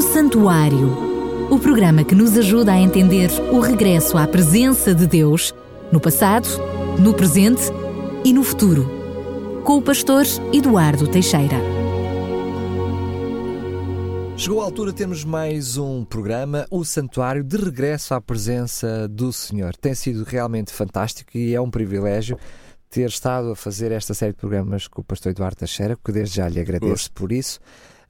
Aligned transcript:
O 0.00 0.02
Santuário, 0.02 1.50
o 1.50 1.58
programa 1.58 2.02
que 2.02 2.14
nos 2.14 2.34
ajuda 2.38 2.72
a 2.72 2.80
entender 2.80 3.28
o 3.52 3.60
regresso 3.60 4.16
à 4.16 4.26
presença 4.26 4.94
de 4.94 5.06
Deus 5.06 5.52
no 5.92 6.00
passado, 6.00 6.48
no 6.98 7.12
presente 7.12 7.64
e 8.24 8.32
no 8.32 8.42
futuro, 8.42 8.88
com 9.62 9.76
o 9.76 9.82
pastor 9.82 10.24
Eduardo 10.54 11.06
Teixeira. 11.06 11.58
Chegou 14.38 14.62
a 14.62 14.64
altura 14.64 14.90
de 14.90 14.96
termos 14.96 15.22
mais 15.22 15.76
um 15.76 16.02
programa, 16.02 16.66
O 16.70 16.82
Santuário, 16.82 17.44
de 17.44 17.58
regresso 17.58 18.14
à 18.14 18.22
presença 18.22 19.06
do 19.06 19.30
Senhor. 19.34 19.76
Tem 19.76 19.94
sido 19.94 20.24
realmente 20.24 20.72
fantástico 20.72 21.36
e 21.36 21.54
é 21.54 21.60
um 21.60 21.70
privilégio 21.70 22.38
ter 22.88 23.06
estado 23.06 23.50
a 23.50 23.54
fazer 23.54 23.92
esta 23.92 24.14
série 24.14 24.32
de 24.32 24.38
programas 24.38 24.88
com 24.88 25.02
o 25.02 25.04
pastor 25.04 25.32
Eduardo 25.32 25.56
Teixeira, 25.56 25.94
que 26.02 26.10
desde 26.10 26.36
já 26.36 26.48
lhe 26.48 26.58
agradeço 26.58 27.12
por 27.12 27.30
isso. 27.30 27.60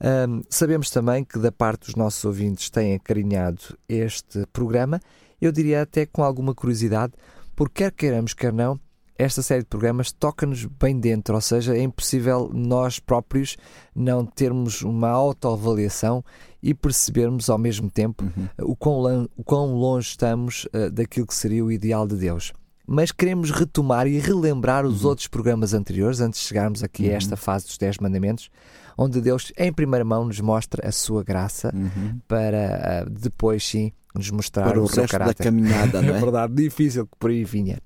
Um, 0.01 0.41
sabemos 0.49 0.89
também 0.89 1.23
que 1.23 1.37
da 1.37 1.51
parte 1.51 1.85
dos 1.85 1.95
nossos 1.95 2.25
ouvintes 2.25 2.71
têm 2.71 2.95
acarinhado 2.95 3.77
este 3.87 4.45
programa, 4.51 4.99
eu 5.39 5.51
diria 5.51 5.83
até 5.83 6.07
com 6.07 6.23
alguma 6.23 6.55
curiosidade, 6.55 7.13
porque 7.55 7.83
quer 7.83 7.91
queiramos, 7.91 8.33
quer 8.33 8.51
não, 8.51 8.79
esta 9.15 9.43
série 9.43 9.61
de 9.61 9.67
programas 9.67 10.11
toca-nos 10.11 10.65
bem 10.65 10.99
dentro, 10.99 11.35
ou 11.35 11.41
seja, 11.41 11.75
é 11.77 11.83
impossível 11.83 12.49
nós 12.51 12.97
próprios 12.97 13.55
não 13.95 14.25
termos 14.25 14.81
uma 14.81 15.09
autoavaliação 15.09 16.25
e 16.63 16.73
percebermos 16.73 17.47
ao 17.47 17.59
mesmo 17.59 17.89
tempo 17.89 18.23
uhum. 18.23 18.71
o, 18.71 18.75
quão, 18.75 19.29
o 19.37 19.43
quão 19.43 19.75
longe 19.75 20.09
estamos 20.09 20.65
uh, 20.65 20.89
daquilo 20.91 21.27
que 21.27 21.35
seria 21.35 21.63
o 21.63 21.71
ideal 21.71 22.07
de 22.07 22.15
Deus 22.15 22.51
mas 22.93 23.09
queremos 23.09 23.51
retomar 23.51 24.05
e 24.05 24.19
relembrar 24.19 24.85
os 24.85 25.03
uhum. 25.03 25.11
outros 25.11 25.25
programas 25.25 25.73
anteriores, 25.73 26.19
antes 26.19 26.41
de 26.41 26.47
chegarmos 26.47 26.83
aqui 26.83 27.05
uhum. 27.05 27.11
a 27.11 27.13
esta 27.13 27.37
fase 27.37 27.65
dos 27.65 27.77
10 27.77 27.99
mandamentos, 27.99 28.49
onde 28.97 29.21
Deus, 29.21 29.51
em 29.57 29.71
primeira 29.71 30.03
mão, 30.05 30.25
nos 30.25 30.39
mostra 30.39 30.87
a 30.87 30.91
sua 30.91 31.23
graça 31.23 31.71
uhum. 31.73 32.19
para 32.27 33.05
uh, 33.05 33.09
depois, 33.09 33.65
sim, 33.65 33.91
nos 34.15 34.29
mostrar 34.31 34.69
para 34.69 34.79
o, 34.79 34.83
o 34.83 34.87
seu 34.87 35.03
resto 35.03 35.11
caráter. 35.11 35.37
da 35.37 35.43
caminhada, 35.43 36.01
não 36.03 36.13
é? 36.13 36.17
é 36.17 36.19
verdade, 36.19 36.53
difícil 36.53 37.05
que 37.05 37.17
por 37.17 37.29
aí 37.29 37.43
vinha. 37.43 37.79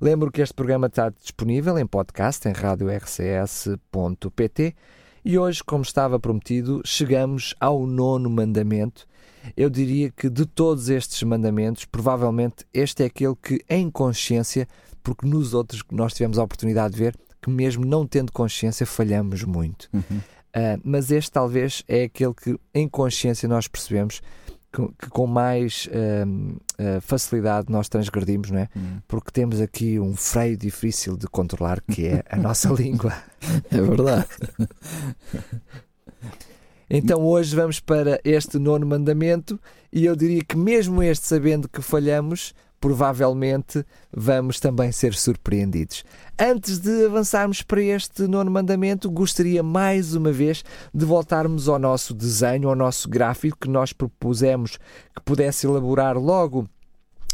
Lembro 0.00 0.30
que 0.30 0.42
este 0.42 0.54
programa 0.54 0.88
está 0.88 1.08
disponível 1.08 1.78
em 1.78 1.86
podcast 1.86 2.46
em 2.48 2.52
radiorcs.pt 2.52 3.16
e 5.24 5.38
hoje, 5.38 5.64
como 5.64 5.82
estava 5.82 6.20
prometido, 6.20 6.82
chegamos 6.84 7.54
ao 7.58 7.86
nono 7.86 8.28
mandamento 8.28 9.06
eu 9.54 9.68
diria 9.68 10.10
que 10.10 10.30
de 10.30 10.46
todos 10.46 10.88
estes 10.88 11.22
mandamentos, 11.22 11.84
provavelmente 11.84 12.64
este 12.72 13.02
é 13.02 13.06
aquele 13.06 13.36
que, 13.36 13.62
em 13.68 13.90
consciência, 13.90 14.66
porque 15.02 15.26
nos 15.26 15.52
outros 15.52 15.82
nós 15.90 16.14
tivemos 16.14 16.38
a 16.38 16.42
oportunidade 16.42 16.94
de 16.94 17.00
ver 17.00 17.16
que, 17.40 17.50
mesmo 17.50 17.84
não 17.84 18.06
tendo 18.06 18.32
consciência, 18.32 18.86
falhamos 18.86 19.42
muito. 19.44 19.88
Uhum. 19.92 20.18
Uh, 20.18 20.80
mas 20.82 21.10
este 21.10 21.30
talvez 21.30 21.82
é 21.86 22.04
aquele 22.04 22.34
que, 22.34 22.58
em 22.74 22.88
consciência, 22.88 23.48
nós 23.48 23.68
percebemos 23.68 24.22
que, 24.72 24.88
que 24.98 25.10
com 25.10 25.26
mais 25.26 25.88
uh, 25.88 26.52
uh, 26.82 27.00
facilidade 27.00 27.70
nós 27.70 27.88
transgredimos, 27.88 28.50
não 28.50 28.60
é? 28.60 28.68
Uhum. 28.74 29.00
Porque 29.08 29.30
temos 29.30 29.60
aqui 29.60 29.98
um 29.98 30.14
freio 30.14 30.56
difícil 30.56 31.16
de 31.16 31.26
controlar, 31.26 31.80
que 31.80 32.06
é 32.06 32.24
a 32.28 32.36
nossa 32.36 32.68
língua. 32.74 33.12
É 33.70 33.80
verdade. 33.80 34.28
Então 36.88 37.24
hoje 37.24 37.54
vamos 37.56 37.80
para 37.80 38.20
este 38.24 38.58
nono 38.58 38.86
mandamento 38.86 39.58
e 39.92 40.04
eu 40.04 40.14
diria 40.14 40.42
que 40.44 40.56
mesmo 40.56 41.02
este 41.02 41.26
sabendo 41.26 41.68
que 41.68 41.82
falhamos, 41.82 42.54
provavelmente 42.86 43.84
vamos 44.16 44.60
também 44.60 44.92
ser 44.92 45.12
surpreendidos. 45.12 46.04
Antes 46.38 46.78
de 46.78 47.06
avançarmos 47.06 47.60
para 47.60 47.82
este 47.82 48.28
nono 48.28 48.48
mandamento, 48.48 49.10
gostaria 49.10 49.60
mais 49.60 50.14
uma 50.14 50.30
vez 50.30 50.62
de 50.94 51.04
voltarmos 51.04 51.68
ao 51.68 51.80
nosso 51.80 52.14
desenho, 52.14 52.68
ao 52.68 52.76
nosso 52.76 53.08
gráfico 53.08 53.58
que 53.62 53.68
nós 53.68 53.92
propusemos 53.92 54.78
que 55.12 55.20
pudesse 55.24 55.66
elaborar 55.66 56.16
logo 56.16 56.68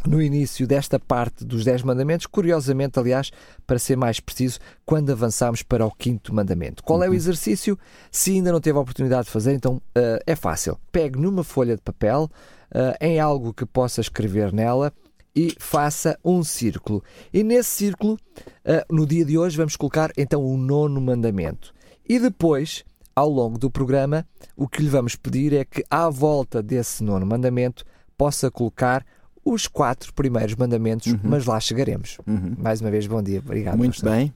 no 0.07 0.23
início 0.23 0.67
desta 0.67 0.99
parte 0.99 1.45
dos 1.45 1.67
Dez 1.67 1.83
Mandamentos, 1.83 2.25
curiosamente, 2.25 2.99
aliás, 2.99 3.31
para 3.67 3.79
ser 3.79 3.97
mais 3.99 4.21
preciso, 4.21 4.59
quando 4.87 5.13
avançamos 5.13 5.63
para 5.63 5.85
o 5.85 5.91
quinto 5.91 6.35
mandamento. 6.35 6.83
Qual 6.83 7.03
é 7.03 7.07
o 7.07 7.11
uhum. 7.11 7.15
exercício? 7.15 7.79
Se 8.11 8.33
ainda 8.33 8.51
não 8.51 8.61
teve 8.61 8.79
a 8.79 8.81
oportunidade 8.81 9.27
de 9.27 9.31
fazer, 9.31 9.53
então 9.53 9.75
uh, 9.75 10.19
é 10.27 10.35
fácil. 10.35 10.79
Pegue 10.91 11.19
numa 11.19 11.45
folha 11.45 11.77
de 11.77 11.83
papel, 11.83 12.31
uh, 12.75 12.97
em 13.03 13.21
algo 13.21 13.53
que 13.53 13.67
possa 13.67 14.01
escrever 14.01 14.51
nela, 14.51 14.91
e 15.35 15.55
faça 15.59 16.19
um 16.25 16.45
círculo. 16.45 17.03
E 17.33 17.43
nesse 17.43 17.71
círculo, 17.71 18.15
uh, 18.15 18.95
no 18.95 19.07
dia 19.07 19.25
de 19.25 19.39
hoje, 19.39 19.57
vamos 19.57 19.77
colocar 19.77 20.13
então 20.17 20.45
o 20.45 20.57
nono 20.57 21.01
mandamento. 21.01 21.73
E 22.09 22.19
depois, 22.19 22.85
ao 23.15 23.29
longo 23.29 23.59
do 23.59 23.71
programa, 23.71 24.27
o 24.57 24.69
que 24.69 24.83
lhe 24.83 24.89
vamos 24.89 25.17
pedir 25.17 25.53
é 25.53 25.65
que, 25.65 25.85
à 25.91 26.09
volta 26.11 26.63
desse 26.63 27.03
nono 27.03 27.25
mandamento, 27.25 27.85
possa 28.17 28.51
colocar 28.51 29.05
os 29.45 29.67
quatro 29.67 30.13
primeiros 30.15 30.55
mandamentos, 30.55 31.13
uhum. 31.13 31.21
mas 31.25 31.47
lá 31.47 31.59
chegaremos. 31.59 32.19
Uhum. 32.27 32.55
Mais 32.59 32.81
uma 32.81 32.91
vez, 32.91 33.07
bom 33.07 33.23
dia. 33.23 33.41
Obrigado. 33.41 33.77
Muito 33.77 33.95
pastor. 33.95 34.11
bem. 34.11 34.35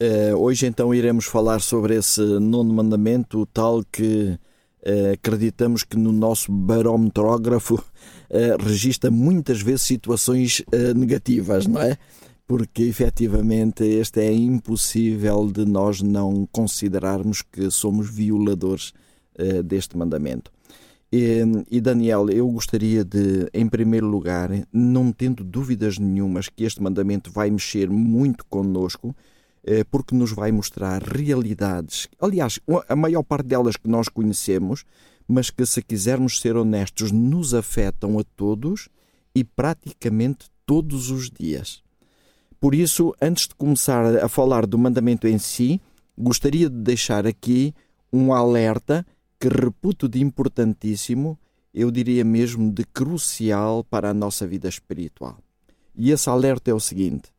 Uh, 0.00 0.36
hoje 0.36 0.66
então 0.66 0.94
iremos 0.94 1.24
falar 1.24 1.60
sobre 1.60 1.96
esse 1.96 2.20
nono 2.20 2.72
mandamento, 2.74 3.46
tal 3.46 3.82
que 3.90 4.38
uh, 4.82 5.12
acreditamos 5.14 5.82
que 5.82 5.96
no 5.96 6.12
nosso 6.12 6.52
barometrógrafo 6.52 7.82
uh, 8.30 8.62
registra 8.62 9.10
muitas 9.10 9.60
vezes 9.60 9.82
situações 9.82 10.62
negativas, 10.94 11.66
não 11.66 11.80
é? 11.80 11.96
Porque 12.46 12.84
efetivamente 12.84 13.84
este 13.84 14.20
é 14.20 14.32
impossível 14.32 15.50
de 15.50 15.64
nós 15.64 16.00
não 16.00 16.46
considerarmos 16.52 17.42
que 17.42 17.70
somos 17.70 18.08
violadores 18.08 18.92
deste 19.64 19.96
mandamento. 19.98 20.50
E, 21.12 21.40
e, 21.70 21.80
Daniel, 21.80 22.28
eu 22.30 22.48
gostaria 22.48 23.04
de, 23.04 23.48
em 23.54 23.68
primeiro 23.68 24.06
lugar, 24.06 24.50
não 24.72 25.12
tendo 25.12 25.44
dúvidas 25.44 25.98
nenhumas 25.98 26.48
que 26.48 26.64
este 26.64 26.82
mandamento 26.82 27.30
vai 27.30 27.50
mexer 27.50 27.88
muito 27.88 28.44
connosco, 28.46 29.14
eh, 29.64 29.84
porque 29.84 30.14
nos 30.14 30.32
vai 30.32 30.52
mostrar 30.52 31.02
realidades, 31.02 32.08
aliás, 32.20 32.60
a 32.88 32.94
maior 32.94 33.24
parte 33.24 33.48
delas 33.48 33.76
que 33.76 33.88
nós 33.88 34.08
conhecemos, 34.08 34.84
mas 35.28 35.50
que, 35.50 35.66
se 35.66 35.82
quisermos 35.82 36.40
ser 36.40 36.56
honestos, 36.56 37.10
nos 37.10 37.54
afetam 37.54 38.18
a 38.18 38.24
todos 38.36 38.88
e 39.34 39.42
praticamente 39.42 40.46
todos 40.64 41.10
os 41.10 41.30
dias. 41.30 41.82
Por 42.60 42.74
isso, 42.74 43.14
antes 43.20 43.48
de 43.48 43.54
começar 43.54 44.16
a 44.24 44.28
falar 44.28 44.66
do 44.66 44.78
mandamento 44.78 45.28
em 45.28 45.38
si, 45.38 45.80
gostaria 46.16 46.70
de 46.70 46.76
deixar 46.76 47.26
aqui 47.26 47.74
um 48.12 48.32
alerta 48.32 49.06
que 49.38 49.48
reputo 49.48 50.08
de 50.08 50.22
importantíssimo, 50.22 51.38
eu 51.74 51.90
diria 51.90 52.24
mesmo 52.24 52.72
de 52.72 52.84
crucial 52.84 53.84
para 53.84 54.10
a 54.10 54.14
nossa 54.14 54.46
vida 54.46 54.68
espiritual. 54.68 55.38
E 55.94 56.10
esse 56.10 56.28
alerta 56.28 56.70
é 56.70 56.74
o 56.74 56.80
seguinte: 56.80 57.30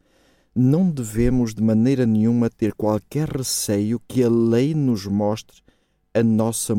não 0.56 0.90
devemos 0.90 1.54
de 1.54 1.64
maneira 1.64 2.06
nenhuma 2.06 2.50
ter 2.50 2.74
qualquer 2.74 3.30
receio 3.30 4.00
que 4.08 4.24
a 4.24 4.30
lei 4.30 4.76
nos 4.76 5.06
mostre 5.06 5.62
a 6.18 6.24
nossa 6.24 6.74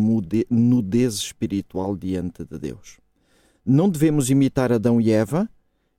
nudez 0.50 1.14
espiritual 1.14 1.96
diante 1.96 2.44
de 2.44 2.58
Deus. 2.58 2.98
Não 3.64 3.88
devemos 3.88 4.30
imitar 4.30 4.72
Adão 4.72 5.00
e 5.00 5.10
Eva 5.10 5.48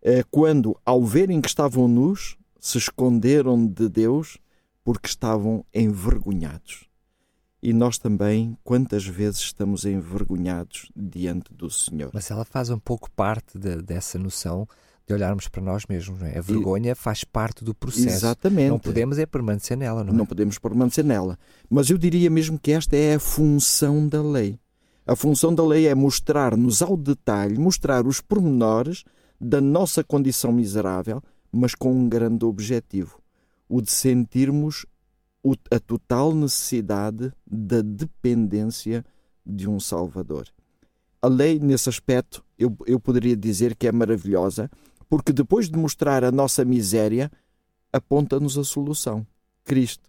eh, 0.02 0.24
quando, 0.30 0.78
ao 0.86 1.06
verem 1.06 1.40
que 1.40 1.48
estavam 1.48 1.88
nus, 1.88 2.38
se 2.60 2.78
esconderam 2.78 3.66
de 3.66 3.88
Deus 3.88 4.38
porque 4.84 5.08
estavam 5.08 5.66
envergonhados. 5.74 6.90
E 7.62 7.74
nós 7.74 7.98
também, 7.98 8.58
quantas 8.64 9.06
vezes 9.06 9.40
estamos 9.42 9.86
envergonhados 9.86 10.92
diante 10.96 11.54
do 11.54 11.70
Senhor. 11.70 12.10
Mas 12.14 12.32
ela 12.32 12.46
faz 12.46 12.70
um 12.70 12.80
pouco 12.80 13.12
parte 13.12 13.58
de, 13.58 13.82
dessa 13.82 14.18
noção 14.18 14.68
de 15.10 15.14
olharmos 15.16 15.48
para 15.48 15.64
nós 15.64 15.86
mesmos. 15.90 16.22
É? 16.22 16.38
A 16.38 16.42
vergonha 16.42 16.92
e, 16.92 16.96
faz 16.96 17.24
parte 17.24 17.64
do 17.64 17.74
processo. 17.74 18.08
Exatamente. 18.08 18.70
Não 18.70 18.78
podemos 18.78 19.18
é 19.18 19.26
permanecer 19.26 19.76
nela, 19.76 20.04
não 20.04 20.14
é? 20.14 20.16
Não 20.16 20.26
podemos 20.26 20.60
permanecer 20.60 21.04
nela. 21.04 21.38
Mas 21.68 21.90
eu 21.90 21.98
diria 21.98 22.30
mesmo 22.30 22.60
que 22.60 22.72
esta 22.72 22.96
é 22.96 23.16
a 23.16 23.20
função 23.20 24.08
da 24.08 24.22
lei. 24.22 24.60
A 25.08 25.16
função 25.16 25.54
da 25.54 25.66
lei 25.66 25.88
é 25.88 25.96
mostrar-nos 25.96 26.84
ao 26.84 26.96
detalhe, 26.96 27.58
mostrar 27.58 28.06
os 28.06 28.22
pormenores 28.22 29.04
da 29.42 29.60
nossa 29.60 30.04
condição 30.04 30.52
miserável, 30.52 31.24
mas 31.52 31.74
com 31.74 31.92
um 31.92 32.08
grande 32.08 32.46
objetivo: 32.46 33.20
o 33.68 33.82
de 33.82 33.90
sentirmos 33.90 34.86
a 35.72 35.80
total 35.80 36.36
necessidade 36.36 37.34
da 37.50 37.82
dependência 37.82 39.04
de 39.44 39.68
um 39.68 39.80
Salvador. 39.80 40.46
A 41.20 41.28
lei, 41.28 41.60
nesse 41.60 41.90
aspecto, 41.90 42.44
eu, 42.58 42.78
eu 42.86 43.00
poderia 43.00 43.36
dizer 43.36 43.76
que 43.76 43.88
é 43.88 43.92
maravilhosa, 43.92 44.70
porque 45.10 45.34
depois 45.34 45.68
de 45.68 45.78
mostrar 45.78 46.24
a 46.24 46.32
nossa 46.32 46.64
miséria, 46.64 47.32
aponta-nos 47.92 48.58
a 48.58 48.64
solução: 48.64 49.26
Cristo. 49.66 50.08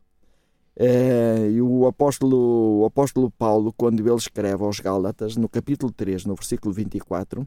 É, 0.76 1.50
e 1.50 1.60
o 1.60 1.86
apóstolo, 1.86 2.80
o 2.80 2.84
apóstolo 2.84 3.30
Paulo, 3.30 3.72
quando 3.76 4.00
ele 4.00 4.14
escreve 4.14 4.62
aos 4.62 4.78
Gálatas, 4.78 5.36
no 5.36 5.48
capítulo 5.48 5.90
3, 5.92 6.24
no 6.24 6.34
versículo 6.34 6.72
24, 6.72 7.46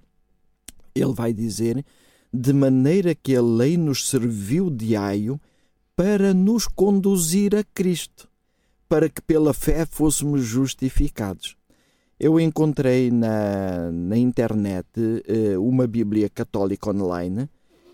ele 0.94 1.14
vai 1.14 1.32
dizer: 1.32 1.86
De 2.34 2.52
maneira 2.52 3.16
que 3.16 3.36
a 3.36 3.42
lei 3.42 3.78
nos 3.78 4.10
serviu 4.10 4.70
de 4.70 4.96
aio 4.96 5.40
para 5.96 6.34
nos 6.34 6.68
conduzir 6.68 7.56
a 7.56 7.64
Cristo, 7.64 8.28
para 8.90 9.10
que 9.10 9.22
pela 9.22 9.54
fé 9.54 9.86
fôssemos 9.86 10.42
justificados. 10.42 11.56
Eu 12.24 12.40
encontrei 12.40 13.12
na, 13.12 13.92
na 13.92 14.18
internet 14.18 14.88
uh, 14.98 15.62
uma 15.62 15.86
Bíblia 15.86 16.30
católica 16.30 16.90
online 16.90 17.50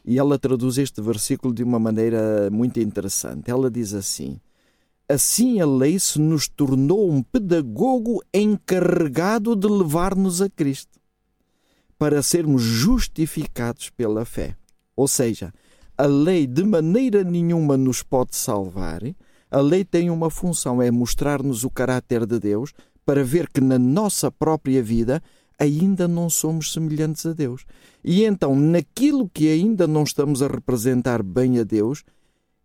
e 0.06 0.20
ela 0.20 0.38
traduz 0.38 0.78
este 0.78 1.02
versículo 1.02 1.52
de 1.52 1.64
uma 1.64 1.80
maneira 1.80 2.48
muito 2.52 2.80
interessante. 2.80 3.50
Ela 3.50 3.72
diz 3.72 3.96
assim: 3.96 4.40
Assim 5.10 5.60
a 5.60 5.66
lei 5.66 5.98
se 5.98 6.22
nos 6.22 6.48
tornou 6.48 7.12
um 7.12 7.24
pedagogo 7.24 8.22
encarregado 8.32 9.56
de 9.56 9.68
levar-nos 9.68 10.44
a 10.44 10.50
Cristo, 10.50 11.00
para 11.98 12.22
sermos 12.22 12.62
justificados 12.62 13.90
pela 13.90 14.26
fé. 14.26 14.56
Ou 14.96 15.08
seja, 15.08 15.52
a 15.98 16.06
lei 16.06 16.46
de 16.46 16.64
maneira 16.64 17.24
nenhuma 17.24 17.76
nos 17.76 18.04
pode 18.04 18.36
salvar. 18.36 19.02
A 19.50 19.60
lei 19.60 19.84
tem 19.84 20.12
uma 20.12 20.30
função, 20.30 20.80
é 20.80 20.92
mostrar-nos 20.92 21.64
o 21.64 21.72
caráter 21.72 22.28
de 22.28 22.40
Deus, 22.40 22.72
para 23.10 23.24
ver 23.24 23.50
que 23.50 23.60
na 23.60 23.80
nossa 23.80 24.32
própria 24.32 24.84
vida 24.84 25.20
ainda 25.58 26.08
não 26.08 26.30
somos 26.30 26.72
semelhantes 26.72 27.26
a 27.26 27.34
Deus. 27.34 27.66
E 28.04 28.24
então, 28.24 28.56
naquilo 28.56 29.28
que 29.28 29.50
ainda 29.50 29.88
não 29.88 30.04
estamos 30.04 30.44
a 30.44 30.48
representar 30.48 31.24
bem 31.24 31.58
a 31.58 31.64
Deus, 31.64 32.04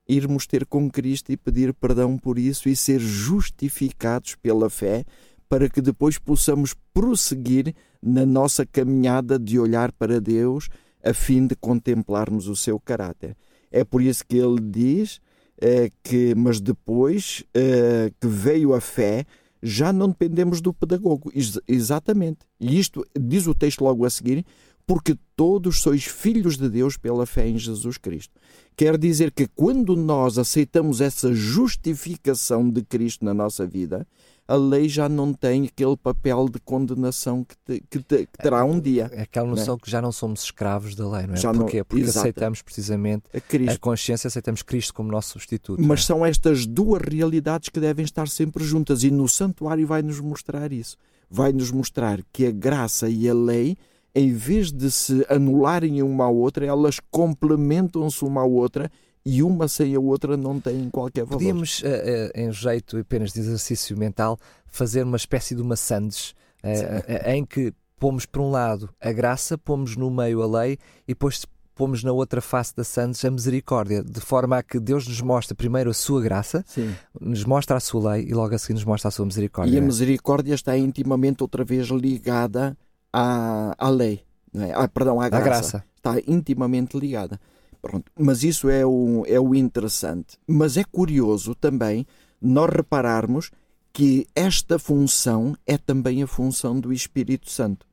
irmos 0.07 0.47
ter 0.47 0.67
com 0.67 0.91
Cristo 0.91 1.33
e 1.33 1.37
pedir 1.39 1.73
perdão 1.73 2.19
por 2.19 2.39
isso 2.39 2.69
e 2.69 2.77
ser 2.77 3.01
justificados 3.01 4.35
pela 4.35 4.69
fé, 4.69 5.07
para 5.49 5.67
que 5.67 5.81
depois 5.81 6.19
possamos 6.19 6.75
prosseguir 6.93 7.75
na 8.03 8.27
nossa 8.27 8.67
caminhada 8.67 9.39
de 9.39 9.59
olhar 9.59 9.93
para 9.93 10.21
Deus 10.21 10.69
a 11.03 11.15
fim 11.15 11.47
de 11.47 11.57
contemplarmos 11.57 12.49
o 12.49 12.55
seu 12.55 12.79
caráter. 12.79 13.35
É 13.73 13.83
por 13.83 14.03
isso 14.03 14.23
que 14.29 14.37
ele 14.37 14.61
diz 14.61 15.23
é, 15.59 15.89
que, 16.03 16.35
mas 16.35 16.61
depois 16.61 17.43
é, 17.55 18.13
que 18.21 18.27
veio 18.27 18.75
a 18.75 18.81
fé, 18.83 19.25
já 19.65 19.93
não 19.93 20.09
dependemos 20.09 20.61
do 20.61 20.75
pedagogo. 20.75 21.33
Ex 21.35 21.59
exatamente. 21.67 22.41
E 22.61 22.79
isto 22.79 23.05
diz 23.19 23.47
o 23.47 23.55
texto 23.55 23.83
logo 23.83 24.05
a 24.05 24.11
seguir, 24.11 24.45
porque 24.87 25.17
todos 25.35 25.81
sois 25.81 26.05
filhos 26.05 26.59
de 26.59 26.69
Deus 26.69 26.99
pela 26.99 27.25
fé 27.25 27.49
em 27.49 27.59
Jesus 27.59 27.97
Cristo. 27.97 28.39
Quer 28.77 28.99
dizer 28.99 29.33
que 29.33 29.47
quando 29.47 29.97
nós 29.97 30.37
aceitamos 30.37 31.01
essa 31.01 31.33
justificação 31.33 32.69
de 32.69 32.83
Cristo 32.83 33.25
na 33.25 33.33
nossa 33.33 33.67
vida, 33.67 34.07
a 34.47 34.55
lei 34.55 34.89
já 34.89 35.09
não 35.09 35.33
tem 35.33 35.65
aquele 35.65 35.97
papel 35.97 36.49
de 36.49 36.59
condenação 36.61 37.45
que, 37.45 37.57
te, 37.57 37.85
que, 37.89 37.99
te, 38.01 38.27
que 38.27 38.39
terá 38.39 38.65
um 38.65 38.79
dia. 38.79 39.11
É 39.13 39.23
aquela 39.23 39.49
noção 39.49 39.77
é? 39.77 39.79
que 39.79 39.91
já 39.91 40.03
não 40.03 40.13
somos 40.13 40.45
escravos 40.45 40.95
da 40.95 41.09
lei, 41.09 41.27
não 41.27 41.35
é? 41.35 41.37
Já 41.37 41.53
Porquê? 41.53 41.79
Não, 41.79 41.85
Porque 41.85 42.03
exato. 42.03 42.19
aceitamos 42.19 42.63
precisamente 42.63 43.25
a, 43.33 43.73
a, 43.73 43.79
consciência, 43.79 44.29
aceitamos 44.29 44.63
Cristo 44.63 44.93
como 44.93 45.11
nosso 45.11 45.31
substituto. 45.31 45.83
Mas 45.83 46.01
é? 46.01 46.03
são 46.03 46.27
estas 46.27 46.67
duas 46.67 47.01
realidades 47.03 47.71
que 47.71 47.81
devem 47.81 48.05
estar 48.05 48.29
sempre 48.29 48.65
juntas 48.65 49.03
e 49.03 49.11
no 49.11 49.29
santuário 49.29 49.87
vai-nos 49.87 50.21
mostrar 50.21 50.73
isso. 50.73 50.97
Vai-nos 51.31 51.71
mostrar 51.71 52.21
que 52.33 52.47
a 52.47 52.51
graça 52.51 53.09
e 53.09 53.29
a 53.29 53.35
lei 53.35 53.77
em 54.15 54.33
vez 54.33 54.71
de 54.71 54.91
se 54.91 55.27
anularem 55.29 56.01
uma 56.01 56.27
à 56.27 56.29
outra, 56.29 56.65
elas 56.65 57.01
complementam-se 57.11 58.25
uma 58.25 58.43
à 58.43 58.45
outra 58.45 58.89
e 59.25 59.43
uma 59.43 59.69
sem 59.69 59.95
a 59.95 60.01
outra 60.01 60.37
não 60.37 60.61
tem 60.61 60.91
qualquer 60.91 61.25
valor. 61.25 61.39
Podíamos, 61.39 61.81
uh, 61.81 61.87
uh, 61.87 62.31
em 62.35 62.53
jeito 62.53 62.99
apenas 62.99 63.33
de 63.33 63.41
exercício 63.41 63.97
mental, 63.97 64.39
fazer 64.67 65.03
uma 65.03 65.17
espécie 65.17 65.55
de 65.55 65.63
uma 65.63 65.77
sandes 65.77 66.35
uh, 66.63 67.29
em 67.29 67.45
que 67.45 67.73
pomos 67.99 68.27
por 68.27 68.43
um 68.43 68.51
lado 68.51 68.91
a 69.01 69.13
graça, 69.13 69.57
pomos 69.57 69.97
no 69.97 70.11
meio 70.11 70.43
a 70.43 70.47
lei 70.47 70.79
e 71.09 71.13
depois 71.13 71.47
pomos 71.75 72.05
na 72.05 72.13
outra 72.13 72.41
face 72.41 72.75
da 72.77 72.85
sandes 72.85 73.25
a 73.25 73.31
misericórdia, 73.31 74.03
de 74.03 74.21
forma 74.21 74.59
a 74.59 74.63
que 74.63 74.79
Deus 74.79 75.09
nos 75.09 75.21
mostra 75.21 75.55
primeiro 75.55 75.91
a 75.91 75.95
sua 75.95 76.23
graça, 76.23 76.65
Sim. 76.67 76.95
nos 77.21 77.45
mostra 77.45 77.77
a 77.77 77.81
sua 77.81 78.13
lei 78.13 78.27
e 78.29 78.35
logo 78.35 78.55
a 78.55 78.59
seguir 78.59 78.75
nos 78.75 78.85
mostra 78.85 79.09
a 79.09 79.11
sua 79.11 79.27
misericórdia. 79.27 79.75
E 79.75 79.79
a 79.79 79.83
misericórdia 79.83 80.55
está 80.55 80.77
intimamente 80.79 81.43
outra 81.43 81.65
vez 81.65 81.89
ligada 81.89 82.77
à, 83.13 83.75
à 83.77 83.89
lei, 83.89 84.23
é? 84.55 84.73
ah, 84.73 84.87
perdão, 84.87 85.21
à 85.21 85.29
graça. 85.29 85.45
graça. 85.45 85.85
Está 85.97 86.17
intimamente 86.29 86.99
ligada. 86.99 87.41
Pronto. 87.85 88.11
Mas 88.19 88.43
isso 88.43 88.71
é 88.71 88.87
o, 88.87 89.25
é 89.27 89.39
o 89.39 89.55
interessante. 89.55 90.39
Mas 90.47 90.79
é 90.79 90.85
curioso 90.85 91.55
também 91.55 92.07
nós 92.41 92.71
repararmos 92.71 93.51
que 93.93 94.27
esta 94.35 94.79
função 94.79 95.55
é 95.67 95.77
também 95.77 96.23
a 96.23 96.27
função 96.27 96.81
do 96.81 96.95
Espírito 96.95 97.51
Santo. 97.51 97.87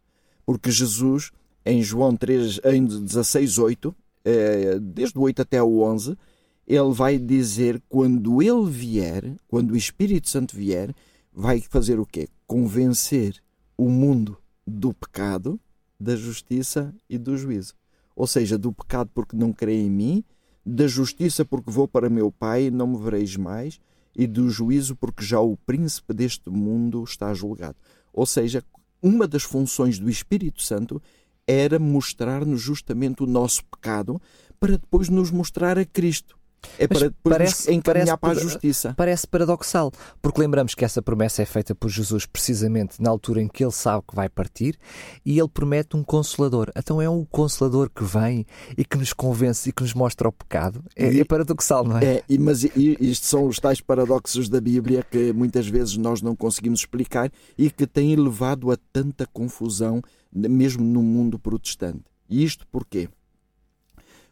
Porque 0.45 0.71
Jesus, 0.71 1.31
em 1.65 1.83
João 1.83 2.15
3, 2.15 2.61
em 2.63 2.85
16, 2.85 3.57
8, 3.57 3.95
é, 4.23 4.79
desde 4.79 5.17
o 5.17 5.23
8 5.23 5.41
até 5.41 5.61
o 5.61 5.81
11, 5.81 6.17
ele 6.65 6.93
vai 6.93 7.17
dizer 7.17 7.81
quando 7.89 8.41
ele 8.41 8.69
vier, 8.69 9.35
quando 9.45 9.71
o 9.71 9.77
Espírito 9.77 10.29
Santo 10.29 10.55
vier, 10.55 10.95
vai 11.33 11.59
fazer 11.59 11.99
o 11.99 12.05
quê? 12.05 12.29
Convencer 12.47 13.43
o 13.77 13.89
mundo 13.89 14.37
do 14.65 14.93
pecado, 14.93 15.59
da 15.99 16.15
justiça 16.15 16.95
e 17.09 17.17
do 17.17 17.35
juízo. 17.35 17.73
Ou 18.21 18.27
seja, 18.27 18.55
do 18.55 18.71
pecado 18.71 19.09
porque 19.15 19.35
não 19.35 19.51
creem 19.51 19.87
em 19.87 19.89
mim, 19.89 20.23
da 20.63 20.85
justiça 20.85 21.43
porque 21.43 21.71
vou 21.71 21.87
para 21.87 22.07
meu 22.07 22.31
Pai 22.31 22.65
e 22.65 22.69
não 22.69 22.85
me 22.85 23.03
vereis 23.03 23.35
mais, 23.35 23.81
e 24.15 24.27
do 24.27 24.47
juízo 24.47 24.95
porque 24.95 25.25
já 25.25 25.39
o 25.39 25.57
príncipe 25.57 26.13
deste 26.13 26.47
mundo 26.47 27.03
está 27.03 27.33
julgado. 27.33 27.77
Ou 28.13 28.27
seja, 28.27 28.63
uma 29.01 29.27
das 29.27 29.41
funções 29.41 29.97
do 29.97 30.07
Espírito 30.07 30.61
Santo 30.61 31.01
era 31.47 31.79
mostrar-nos 31.79 32.61
justamente 32.61 33.23
o 33.23 33.25
nosso 33.25 33.65
pecado 33.65 34.21
para 34.59 34.77
depois 34.77 35.09
nos 35.09 35.31
mostrar 35.31 35.79
a 35.79 35.83
Cristo. 35.83 36.37
É 36.77 36.87
Mas 36.89 36.99
para 36.99 37.11
parece, 37.23 37.73
encaminhar 37.73 38.17
parece, 38.17 38.39
para 38.39 38.47
a 38.47 38.51
justiça. 38.51 38.93
Parece 38.95 39.27
paradoxal, 39.27 39.91
porque 40.21 40.39
lembramos 40.39 40.75
que 40.75 40.85
essa 40.85 41.01
promessa 41.01 41.41
é 41.41 41.45
feita 41.45 41.73
por 41.75 41.89
Jesus 41.89 42.25
precisamente 42.25 43.01
na 43.01 43.09
altura 43.09 43.41
em 43.41 43.47
que 43.47 43.63
ele 43.63 43.71
sabe 43.71 44.03
que 44.07 44.15
vai 44.15 44.29
partir 44.29 44.77
e 45.25 45.39
ele 45.39 45.49
promete 45.49 45.95
um 45.95 46.03
consolador. 46.03 46.71
Então 46.75 47.01
é 47.01 47.09
um 47.09 47.25
consolador 47.25 47.89
que 47.89 48.03
vem 48.03 48.45
e 48.77 48.85
que 48.85 48.97
nos 48.97 49.13
convence 49.13 49.69
e 49.69 49.71
que 49.71 49.81
nos 49.81 49.93
mostra 49.93 50.27
o 50.27 50.31
pecado. 50.31 50.83
É, 50.95 51.11
e, 51.11 51.19
é 51.19 51.25
paradoxal, 51.25 51.83
não 51.83 51.97
é? 51.97 52.05
É, 52.17 52.23
mas 52.39 52.63
isto 52.63 53.25
são 53.25 53.47
os 53.47 53.59
tais 53.59 53.81
paradoxos 53.81 54.49
da 54.49 54.61
Bíblia 54.61 55.05
que 55.09 55.33
muitas 55.33 55.67
vezes 55.67 55.97
nós 55.97 56.21
não 56.21 56.35
conseguimos 56.35 56.81
explicar 56.81 57.31
e 57.57 57.69
que 57.69 57.85
têm 57.87 58.15
levado 58.15 58.71
a 58.71 58.77
tanta 58.91 59.25
confusão, 59.25 60.01
mesmo 60.31 60.83
no 60.83 61.01
mundo 61.01 61.37
protestante. 61.37 62.03
E 62.29 62.43
isto 62.43 62.65
porquê? 62.67 63.09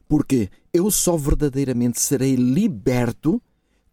Porque 0.10 0.50
eu 0.74 0.90
só 0.90 1.16
verdadeiramente 1.16 2.02
serei 2.02 2.36
liberto 2.36 3.40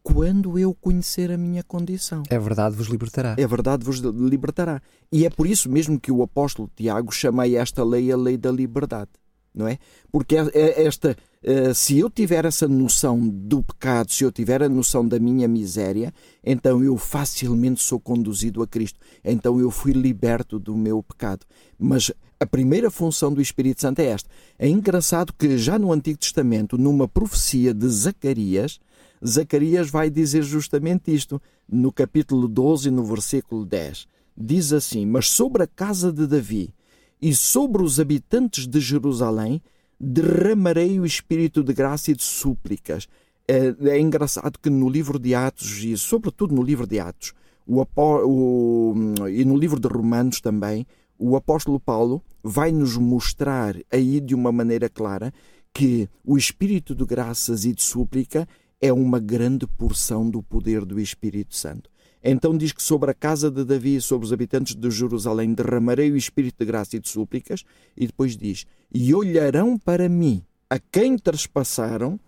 quando 0.02 0.58
eu 0.58 0.72
conhecer 0.72 1.30
a 1.30 1.36
minha 1.36 1.62
condição. 1.62 2.22
É 2.30 2.38
verdade, 2.38 2.74
vos 2.74 2.86
libertará. 2.86 3.34
É 3.36 3.46
verdade, 3.46 3.84
vos 3.84 3.98
libertará. 3.98 4.80
E 5.12 5.26
é 5.26 5.30
por 5.30 5.46
isso 5.46 5.68
mesmo 5.68 6.00
que 6.00 6.10
o 6.10 6.22
apóstolo 6.22 6.70
Tiago 6.74 7.12
chama 7.12 7.46
esta 7.46 7.84
lei 7.84 8.10
a 8.10 8.16
lei 8.16 8.38
da 8.38 8.50
liberdade, 8.50 9.10
não 9.54 9.68
é? 9.68 9.78
Porque 10.10 10.36
é, 10.36 10.48
é 10.54 10.86
esta, 10.86 11.14
eh, 11.42 11.74
se 11.74 11.98
eu 11.98 12.08
tiver 12.08 12.44
essa 12.44 12.66
noção 12.66 13.28
do 13.28 13.62
pecado, 13.62 14.10
se 14.10 14.24
eu 14.24 14.32
tiver 14.32 14.62
a 14.62 14.68
noção 14.68 15.06
da 15.06 15.18
minha 15.18 15.46
miséria, 15.46 16.14
então 16.42 16.82
eu 16.82 16.96
facilmente 16.96 17.82
sou 17.82 18.00
conduzido 18.00 18.62
a 18.62 18.66
Cristo. 18.66 18.98
Então 19.22 19.60
eu 19.60 19.70
fui 19.70 19.92
liberto 19.92 20.58
do 20.58 20.74
meu 20.74 21.02
pecado. 21.02 21.44
Mas 21.78 22.10
a 22.38 22.46
primeira 22.46 22.90
função 22.90 23.32
do 23.32 23.40
Espírito 23.40 23.80
Santo 23.80 24.00
é 24.00 24.06
esta. 24.06 24.28
É 24.58 24.68
engraçado 24.68 25.32
que 25.32 25.56
já 25.56 25.78
no 25.78 25.92
Antigo 25.92 26.18
Testamento, 26.18 26.76
numa 26.76 27.08
profecia 27.08 27.72
de 27.72 27.88
Zacarias, 27.88 28.78
Zacarias 29.26 29.88
vai 29.88 30.10
dizer 30.10 30.42
justamente 30.42 31.14
isto, 31.14 31.40
no 31.68 31.90
capítulo 31.90 32.46
12, 32.46 32.90
no 32.90 33.04
versículo 33.04 33.64
10. 33.64 34.06
Diz 34.36 34.72
assim: 34.72 35.06
Mas 35.06 35.28
sobre 35.28 35.62
a 35.62 35.66
casa 35.66 36.12
de 36.12 36.26
Davi 36.26 36.74
e 37.20 37.34
sobre 37.34 37.82
os 37.82 37.98
habitantes 37.98 38.66
de 38.66 38.80
Jerusalém 38.80 39.62
derramarei 39.98 41.00
o 41.00 41.06
espírito 41.06 41.64
de 41.64 41.72
graça 41.72 42.10
e 42.10 42.14
de 42.14 42.22
súplicas. 42.22 43.08
É, 43.48 43.74
é 43.88 44.00
engraçado 44.00 44.58
que 44.58 44.68
no 44.68 44.88
livro 44.88 45.18
de 45.18 45.34
Atos, 45.34 45.82
e 45.82 45.96
sobretudo 45.96 46.54
no 46.54 46.62
livro 46.62 46.86
de 46.86 47.00
Atos, 47.00 47.32
o, 47.66 47.84
o, 47.96 48.94
e 49.28 49.44
no 49.44 49.56
livro 49.56 49.80
de 49.80 49.88
Romanos 49.88 50.40
também, 50.40 50.86
o 51.18 51.36
apóstolo 51.36 51.80
Paulo 51.80 52.22
vai 52.42 52.72
nos 52.72 52.96
mostrar 52.96 53.76
aí 53.90 54.20
de 54.20 54.34
uma 54.34 54.52
maneira 54.52 54.88
clara 54.88 55.32
que 55.72 56.08
o 56.24 56.38
espírito 56.38 56.94
de 56.94 57.04
graças 57.04 57.64
e 57.64 57.72
de 57.72 57.82
súplica 57.82 58.48
é 58.80 58.92
uma 58.92 59.18
grande 59.18 59.66
porção 59.66 60.28
do 60.28 60.42
poder 60.42 60.84
do 60.84 61.00
Espírito 61.00 61.54
Santo. 61.54 61.90
Então 62.22 62.56
diz 62.56 62.72
que 62.72 62.82
sobre 62.82 63.10
a 63.10 63.14
casa 63.14 63.50
de 63.50 63.64
Davi 63.64 63.96
e 63.96 64.00
sobre 64.00 64.26
os 64.26 64.32
habitantes 64.32 64.74
de 64.74 64.90
Jerusalém 64.90 65.54
derramarei 65.54 66.10
o 66.10 66.16
espírito 66.16 66.56
de 66.58 66.64
graça 66.64 66.96
e 66.96 66.98
de 66.98 67.08
súplicas, 67.08 67.62
e 67.96 68.06
depois 68.06 68.36
diz: 68.36 68.66
E 68.92 69.14
olharão 69.14 69.78
para 69.78 70.08
mim 70.08 70.42
a 70.68 70.78
quem 70.78 71.16
trespassaram 71.16 72.18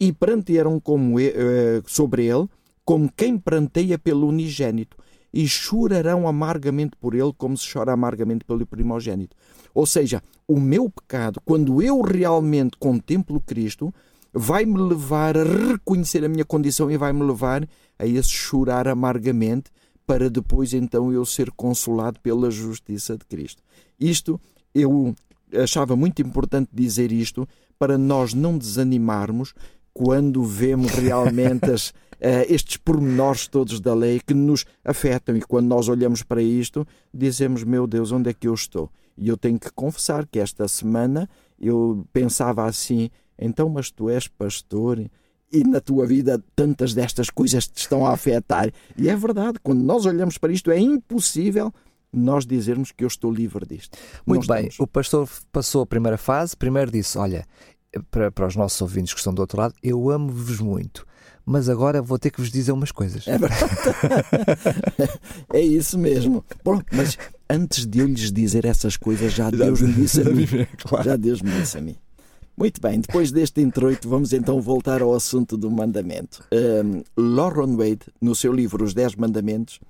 e 0.00 0.12
prantearam 0.12 0.80
como 0.80 1.20
eh, 1.20 1.82
sobre 1.86 2.26
ele, 2.26 2.48
como 2.84 3.12
quem 3.12 3.38
pranteia 3.38 3.98
pelo 3.98 4.26
unigênito 4.26 4.96
e 5.32 5.48
chorarão 5.48 6.28
amargamente 6.28 6.96
por 6.96 7.14
ele, 7.14 7.32
como 7.36 7.56
se 7.56 7.72
chora 7.72 7.92
amargamente 7.92 8.44
pelo 8.44 8.66
primogênito. 8.66 9.36
Ou 9.74 9.86
seja, 9.86 10.22
o 10.46 10.60
meu 10.60 10.90
pecado, 10.90 11.40
quando 11.44 11.80
eu 11.80 12.02
realmente 12.02 12.76
contemplo 12.78 13.40
Cristo, 13.40 13.92
vai-me 14.32 14.78
levar 14.78 15.36
a 15.36 15.44
reconhecer 15.44 16.24
a 16.24 16.28
minha 16.28 16.44
condição 16.44 16.90
e 16.90 16.96
vai-me 16.96 17.22
levar 17.22 17.66
a 17.98 18.06
esse 18.06 18.30
chorar 18.30 18.88
amargamente 18.88 19.70
para 20.06 20.28
depois 20.28 20.74
então 20.74 21.12
eu 21.12 21.24
ser 21.24 21.50
consolado 21.52 22.18
pela 22.20 22.50
justiça 22.50 23.16
de 23.16 23.24
Cristo. 23.24 23.62
Isto 23.98 24.40
eu 24.74 25.14
achava 25.62 25.94
muito 25.94 26.20
importante 26.22 26.70
dizer 26.72 27.12
isto 27.12 27.46
para 27.78 27.98
nós 27.98 28.32
não 28.32 28.56
desanimarmos 28.56 29.54
quando 29.92 30.42
vemos 30.44 30.92
realmente 30.96 31.70
as, 31.70 31.90
uh, 31.90 32.44
estes 32.48 32.76
pormenores 32.76 33.46
todos 33.46 33.80
da 33.80 33.94
lei 33.94 34.20
que 34.20 34.34
nos 34.34 34.64
afetam 34.84 35.36
e 35.36 35.42
quando 35.42 35.66
nós 35.66 35.88
olhamos 35.88 36.22
para 36.22 36.42
isto 36.42 36.86
dizemos 37.12 37.64
meu 37.64 37.86
Deus 37.86 38.12
onde 38.12 38.30
é 38.30 38.34
que 38.34 38.48
eu 38.48 38.54
estou 38.54 38.90
e 39.16 39.28
eu 39.28 39.36
tenho 39.36 39.58
que 39.58 39.70
confessar 39.72 40.26
que 40.26 40.38
esta 40.38 40.66
semana 40.68 41.28
eu 41.60 42.06
pensava 42.12 42.64
assim 42.64 43.10
então 43.38 43.68
mas 43.68 43.90
tu 43.90 44.08
és 44.08 44.28
pastor 44.28 44.98
e 45.52 45.62
na 45.64 45.80
tua 45.80 46.06
vida 46.06 46.42
tantas 46.56 46.94
destas 46.94 47.28
coisas 47.28 47.68
te 47.68 47.76
estão 47.76 48.06
a 48.06 48.12
afetar. 48.12 48.72
E 48.96 49.08
é 49.08 49.14
verdade, 49.14 49.58
quando 49.62 49.82
nós 49.82 50.06
olhamos 50.06 50.38
para 50.38 50.50
isto, 50.50 50.70
é 50.70 50.80
impossível 50.80 51.72
nós 52.12 52.44
dizermos 52.46 52.92
que 52.92 53.04
eu 53.04 53.08
estou 53.08 53.32
livre 53.32 53.66
disto. 53.66 53.96
Muito 54.26 54.46
bem, 54.46 54.68
estamos. 54.68 54.80
o 54.80 54.86
pastor 54.86 55.28
passou 55.50 55.82
a 55.82 55.86
primeira 55.86 56.18
fase, 56.18 56.56
primeiro 56.56 56.90
disse: 56.90 57.18
Olha, 57.18 57.46
para, 58.10 58.30
para 58.30 58.46
os 58.46 58.56
nossos 58.56 58.80
ouvintes 58.80 59.12
que 59.12 59.20
estão 59.20 59.34
do 59.34 59.40
outro 59.40 59.58
lado, 59.58 59.74
eu 59.82 60.10
amo-vos 60.10 60.60
muito. 60.60 61.06
Mas 61.44 61.68
agora 61.68 62.00
vou 62.00 62.18
ter 62.18 62.30
que 62.30 62.40
vos 62.40 62.50
dizer 62.50 62.72
umas 62.72 62.92
coisas. 62.92 63.26
É 63.26 63.36
verdade. 63.36 63.64
é 65.52 65.60
isso 65.60 65.98
mesmo. 65.98 66.44
Bom, 66.64 66.80
mas 66.92 67.18
antes 67.50 67.84
de 67.86 67.98
eu 67.98 68.06
lhes 68.06 68.32
dizer 68.32 68.64
essas 68.64 68.96
coisas, 68.96 69.32
já, 69.32 69.50
Deus 69.50 69.80
me 69.80 69.92
disse 69.92 70.20
a 70.20 70.24
mim. 70.24 70.46
Claro. 70.78 71.04
Já 71.04 71.16
Deus 71.16 71.42
me 71.42 71.50
disse 71.50 71.78
a 71.78 71.80
mim. 71.80 71.96
Muito 72.56 72.80
bem, 72.80 73.00
depois 73.00 73.32
deste 73.32 73.60
introito, 73.60 74.08
vamos 74.08 74.32
então 74.32 74.60
voltar 74.60 75.00
ao 75.00 75.14
assunto 75.14 75.56
do 75.56 75.70
mandamento. 75.70 76.44
Um, 76.52 77.02
Lauren 77.16 77.76
Wade, 77.76 78.06
no 78.20 78.34
seu 78.34 78.52
livro 78.52 78.84
Os 78.84 78.92
Dez 78.92 79.16
Mandamentos, 79.16 79.80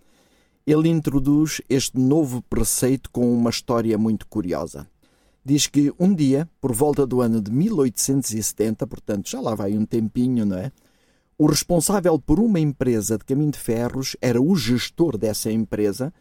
ele 0.67 0.89
introduz 0.89 1.61
este 1.69 1.99
novo 1.99 2.41
preceito 2.43 3.11
com 3.11 3.33
uma 3.35 3.51
história 3.51 3.99
muito 3.99 4.27
curiosa. 4.29 4.87
Diz 5.45 5.67
que 5.67 5.93
um 5.99 6.15
dia, 6.15 6.49
por 6.61 6.73
volta 6.73 7.07
do 7.07 7.21
ano 7.21 7.41
de 7.41 7.51
1870, 7.51 8.87
portanto 8.87 9.29
já 9.29 9.41
lá 9.41 9.55
vai 9.55 9.77
um 9.77 9.85
tempinho, 9.85 10.47
não 10.47 10.57
é? 10.57 10.71
O 11.37 11.47
responsável 11.47 12.19
por 12.19 12.39
uma 12.39 12.61
empresa 12.61 13.19
de 13.19 13.25
caminho 13.25 13.51
de 13.51 13.59
ferros 13.59 14.17
era 14.21 14.41
o 14.41 14.55
gestor 14.55 15.19
dessa 15.19 15.51
empresa 15.51 16.13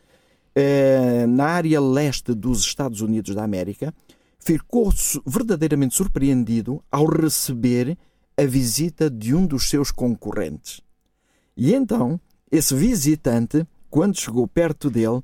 eh, 0.56 1.26
na 1.28 1.46
área 1.46 1.80
leste 1.80 2.34
dos 2.34 2.62
Estados 2.62 3.02
Unidos 3.02 3.36
da 3.36 3.44
América 3.44 3.94
ficou 4.40 4.92
verdadeiramente 5.26 5.96
surpreendido 5.96 6.84
ao 6.92 7.06
receber 7.06 7.98
a 8.36 8.44
visita 8.46 9.10
de 9.10 9.36
um 9.36 9.46
dos 9.46 9.70
seus 9.70 9.92
concorrentes. 9.92 10.82
E 11.56 11.74
então, 11.74 12.20
esse 12.52 12.74
visitante, 12.74 13.68
quando 13.90 14.20
chegou 14.20 14.48
perto 14.48 14.90
dele, 14.90 15.22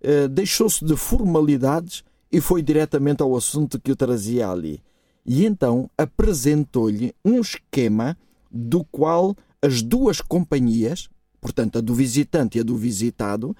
eh, 0.00 0.28
deixou-se 0.28 0.84
de 0.84 0.96
formalidades 0.96 2.04
e 2.30 2.40
foi 2.40 2.62
diretamente 2.62 3.22
ao 3.22 3.36
assunto 3.36 3.80
que 3.80 3.90
o 3.90 3.96
trazia 3.96 4.48
ali. 4.48 4.82
E 5.24 5.44
então 5.44 5.90
apresentou-lhe 5.98 7.14
um 7.24 7.40
esquema 7.40 8.16
do 8.50 8.84
qual 8.84 9.36
as 9.62 9.82
duas 9.82 10.20
companhias, 10.20 11.08
portanto 11.40 11.78
a 11.78 11.80
do 11.80 11.94
visitante 11.94 12.58
e 12.58 12.60
a 12.60 12.64
do 12.64 12.76
visitado, 12.76 13.54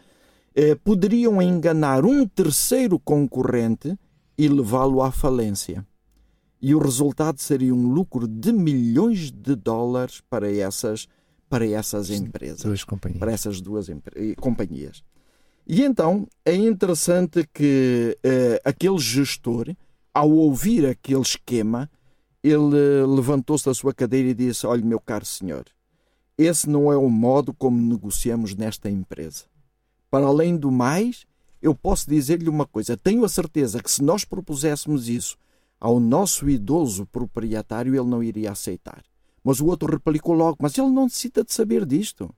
eh, 0.54 0.74
poderiam 0.74 1.40
enganar 1.40 2.04
um 2.04 2.26
terceiro 2.26 2.98
concorrente 2.98 3.96
e 4.36 4.48
levá-lo 4.48 5.02
à 5.02 5.12
falência. 5.12 5.86
E 6.62 6.74
o 6.74 6.78
resultado 6.78 7.38
seria 7.40 7.74
um 7.74 7.92
lucro 7.92 8.26
de 8.26 8.52
milhões 8.52 9.30
de 9.30 9.54
dólares 9.54 10.22
para 10.28 10.50
essas, 10.52 11.08
para 11.48 11.66
essas 11.66 12.10
empresas, 12.10 12.84
para 13.18 13.32
essas 13.32 13.60
duas 13.60 13.86
companhias. 14.38 15.02
E 15.72 15.84
então 15.84 16.26
é 16.44 16.52
interessante 16.52 17.48
que 17.54 18.18
uh, 18.26 18.60
aquele 18.64 18.98
gestor, 18.98 19.72
ao 20.12 20.28
ouvir 20.28 20.84
aquele 20.84 21.20
esquema, 21.20 21.88
ele 22.42 23.06
levantou-se 23.06 23.66
da 23.66 23.72
sua 23.72 23.94
cadeira 23.94 24.30
e 24.30 24.34
disse: 24.34 24.66
Olha, 24.66 24.84
meu 24.84 24.98
caro 24.98 25.24
senhor, 25.24 25.66
esse 26.36 26.68
não 26.68 26.90
é 26.92 26.96
o 26.96 27.08
modo 27.08 27.54
como 27.54 27.80
negociamos 27.80 28.52
nesta 28.56 28.90
empresa. 28.90 29.44
Para 30.10 30.26
além 30.26 30.56
do 30.56 30.72
mais, 30.72 31.24
eu 31.62 31.72
posso 31.72 32.10
dizer-lhe 32.10 32.48
uma 32.48 32.66
coisa: 32.66 32.96
tenho 32.96 33.24
a 33.24 33.28
certeza 33.28 33.80
que 33.80 33.92
se 33.92 34.02
nós 34.02 34.24
propuséssemos 34.24 35.08
isso 35.08 35.38
ao 35.78 36.00
nosso 36.00 36.50
idoso 36.50 37.06
proprietário, 37.06 37.94
ele 37.94 38.10
não 38.10 38.24
iria 38.24 38.50
aceitar. 38.50 39.04
Mas 39.44 39.60
o 39.60 39.66
outro 39.66 39.88
replicou 39.92 40.34
logo: 40.34 40.56
Mas 40.60 40.76
ele 40.76 40.90
não 40.90 41.04
necessita 41.04 41.44
de 41.44 41.52
saber 41.52 41.86
disto. 41.86 42.28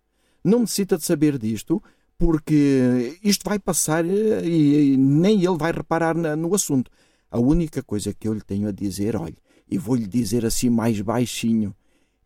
Não 0.45 0.61
necessita 0.61 0.99
de 0.99 1.05
saber 1.07 1.39
disto 1.39 1.83
porque 2.23 3.19
isto 3.21 3.43
vai 3.45 3.59
passar 3.59 4.05
eh, 4.07 4.47
e, 4.47 4.97
nem 4.97 5.45
ele 5.45 5.59
vai 5.59 5.73
reparar 5.73 6.15
no 6.15 6.55
assunto. 6.55 6.89
A 7.29 7.41
única 7.41 7.83
coisa 7.83 8.15
que 8.15 8.29
eu 8.29 8.33
lhe 8.33 8.41
tenho 8.41 8.69
a 8.69 8.71
dizer, 8.71 9.17
olhe, 9.17 9.37
e 9.69 9.77
vou-lhe 9.77 10.07
dizer 10.07 10.47
assim 10.47 10.71
mais 10.71 11.01
baixinho, 11.01 11.75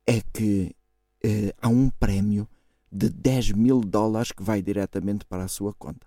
é 0.07 0.21
que 0.35 0.77
eh, 1.25 1.55
há 1.63 1.69
um 1.69 1.89
prémio 1.89 2.47
de 2.93 3.09
10 3.09 3.53
mil 3.53 3.81
dólares 3.81 4.33
que 4.33 4.43
vai 4.43 4.61
diretamente 4.61 5.25
para 5.25 5.45
a 5.45 5.49
sua 5.49 5.73
conta. 5.73 6.07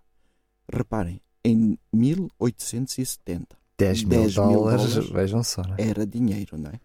Reparem, 0.71 1.19
em 1.43 1.75
1870, 1.91 3.57
10 3.75 4.03
mil, 4.03 4.19
10 4.19 4.35
dólares, 4.35 4.93
dólares, 4.93 5.09
vejam 5.09 5.43
só, 5.43 5.63
é? 5.79 5.89
era 5.89 6.05
dinheiro, 6.05 6.59
não 6.59 6.69
é? 6.69 6.79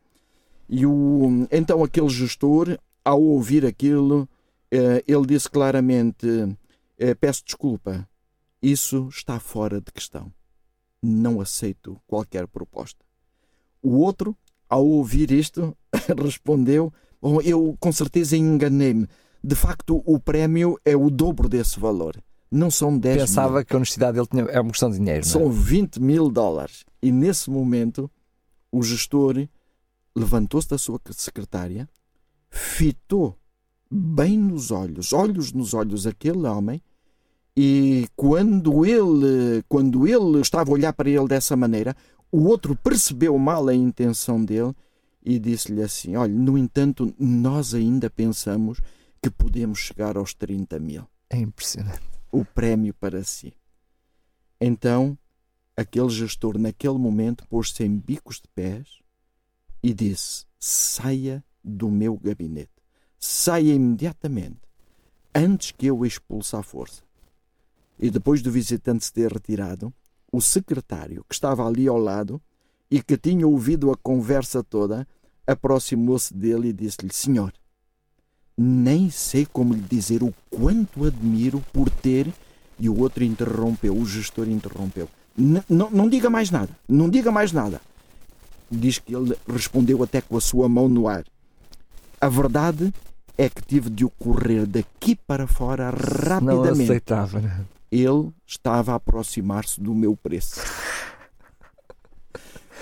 E 0.67 0.87
o, 0.87 1.47
então 1.53 1.85
aquele 1.85 2.09
gestor, 2.09 2.79
ao 3.05 3.21
ouvir 3.21 3.67
aquilo, 3.67 4.27
eh, 4.71 5.05
ele 5.07 5.27
disse 5.27 5.51
claramente: 5.51 6.27
eh, 6.99 7.15
Peço 7.15 7.45
desculpa, 7.45 8.09
isso 8.63 9.09
está 9.09 9.39
fora 9.39 9.81
de 9.81 9.93
questão. 9.93 10.33
Não 11.03 11.41
aceito 11.41 12.01
qualquer 12.07 12.47
proposta. 12.47 13.05
O 13.83 13.99
outro, 13.99 14.37
ao 14.69 14.87
ouvir 14.87 15.31
isto, 15.31 15.77
respondeu: 16.23 16.93
Bom, 17.21 17.41
eu 17.41 17.77
com 17.79 17.93
certeza 17.93 18.37
enganei-me. 18.37 19.07
De 19.43 19.55
facto, 19.55 20.03
o 20.07 20.19
prémio 20.19 20.79
é 20.85 20.97
o 20.97 21.11
dobro 21.11 21.49
desse 21.49 21.79
valor 21.79 22.17
não 22.55 22.71
são 22.71 22.97
10 22.97 23.17
Pensava 23.17 23.57
mil. 23.57 23.65
que 23.65 23.75
a 23.75 23.77
honestidade 23.77 24.15
dele 24.15 24.27
tinha, 24.29 24.45
é 24.45 24.61
uma 24.61 24.71
questão 24.71 24.91
de 24.91 24.99
dinheiro. 24.99 25.27
São 25.27 25.43
não 25.43 25.51
é? 25.51 25.53
20 25.53 26.01
mil 26.01 26.31
dólares. 26.31 26.85
E 27.03 27.11
nesse 27.11 27.51
momento, 27.51 28.11
o 28.71 28.83
gestor 28.83 29.49
levantou-se 30.17 30.69
da 30.69 30.79
sua 30.79 31.01
secretária, 31.11 31.89
fitou 32.49 33.37
bem 33.97 34.37
nos 34.37 34.73
olhos, 34.73 35.13
olhos 35.13 35.53
nos 35.53 35.73
olhos, 35.73 36.05
aquele 36.05 36.47
homem, 36.49 36.83
e 37.57 38.09
quando 38.17 38.85
ele, 38.85 39.63
quando 39.69 40.09
ele 40.09 40.41
estava 40.41 40.71
a 40.71 40.73
olhar 40.73 40.93
para 40.93 41.09
ele 41.09 41.29
dessa 41.29 41.55
maneira, 41.57 41.97
o 42.33 42.45
outro 42.49 42.75
percebeu 42.75 43.39
mal 43.39 43.69
a 43.69 43.75
intenção 43.75 44.45
dele 44.45 44.75
e 45.25 45.39
disse-lhe 45.39 45.81
assim: 45.81 46.17
Olha, 46.17 46.35
no 46.35 46.59
entanto, 46.59 47.15
nós 47.17 47.73
ainda 47.73 48.11
pensamos 48.11 48.81
que 49.23 49.31
podemos 49.31 49.79
chegar 49.79 50.17
aos 50.17 50.35
30 50.35 50.81
mil. 50.81 51.05
É 51.31 51.39
impressionante 51.39 52.03
o 52.33 52.45
prémio 52.45 52.93
para 52.95 53.23
si. 53.23 53.55
Então, 54.61 55.17
aquele 55.77 56.09
gestor, 56.09 56.59
naquele 56.59 56.99
momento, 56.99 57.47
pôs-se 57.47 57.85
em 57.85 57.97
bicos 57.97 58.41
de 58.41 58.49
pés 58.53 58.89
e 59.81 59.95
disse: 59.95 60.45
Saia 60.59 61.45
do 61.63 61.89
meu 61.89 62.19
gabinete. 62.19 62.74
Saia 63.27 63.73
imediatamente, 63.73 64.59
antes 65.35 65.71
que 65.71 65.87
eu 65.87 66.01
o 66.01 66.05
expulse 66.05 66.55
à 66.55 66.63
força. 66.63 67.03
E 67.99 68.11
depois 68.11 68.43
do 68.43 68.51
visitante 68.51 69.07
se 69.07 69.11
ter 69.11 69.33
retirado, 69.33 69.91
o 70.31 70.43
secretário, 70.43 71.25
que 71.27 71.35
estava 71.35 71.67
ali 71.67 71.89
ao 71.89 71.97
lado 71.97 72.39
e 72.91 73.03
que 73.03 73.17
tinha 73.17 73.47
ouvido 73.47 73.91
a 73.91 73.97
conversa 73.97 74.63
toda, 74.63 75.09
aproximou-se 75.47 76.35
dele 76.35 76.69
e 76.69 76.73
disse-lhe: 76.75 77.15
Senhor, 77.15 77.51
nem 78.59 79.09
sei 79.09 79.47
como 79.47 79.73
lhe 79.73 79.81
dizer 79.81 80.23
o 80.23 80.35
quanto 80.51 81.07
admiro 81.07 81.65
por 81.73 81.89
ter. 81.89 82.31
E 82.79 82.91
o 82.91 83.01
outro 83.01 83.25
interrompeu, 83.25 83.97
o 83.97 84.05
gestor 84.05 84.51
interrompeu. 84.51 85.09
não, 85.67 85.91
não 85.91 86.11
diga 86.11 86.29
mais 86.29 86.51
nada, 86.51 86.77
não 86.87 87.09
diga 87.09 87.33
mais 87.33 87.53
nada. 87.53 87.81
Diz 88.71 88.99
que 88.99 89.17
ele 89.17 89.35
respondeu 89.49 90.03
até 90.03 90.21
com 90.21 90.37
a 90.37 90.43
sua 90.43 90.69
mão 90.69 90.91
no 90.91 91.09
ar. 91.09 91.25
A 92.21 92.29
verdade 92.29 92.93
é 93.37 93.49
que 93.49 93.63
tive 93.63 93.91
de 93.91 94.05
o 94.05 94.11
correr 94.11 94.67
daqui 94.67 95.17
para 95.17 95.47
fora 95.47 95.91
rapidamente. 95.91 96.45
Não 96.45 96.85
aceitava, 96.85 97.41
né? 97.41 97.65
Ele 97.91 98.33
estava 98.47 98.93
a 98.93 98.97
aproximar-se 98.97 99.81
do 99.81 99.95
meu 99.95 100.17
preço. 100.17 100.61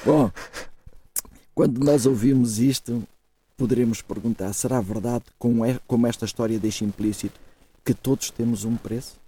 Bom, 0.05 0.31
quando 1.55 1.79
nós 1.85 2.07
ouvimos 2.07 2.59
isto, 2.59 3.03
poderemos 3.57 4.03
perguntar: 4.03 4.53
será 4.53 4.81
verdade, 4.81 5.25
como 5.39 6.07
esta 6.07 6.25
história 6.25 6.59
deixa 6.59 6.85
implícito, 6.85 7.39
que 7.85 7.95
todos 7.95 8.31
temos 8.31 8.65
um 8.65 8.77
preço? 8.77 9.21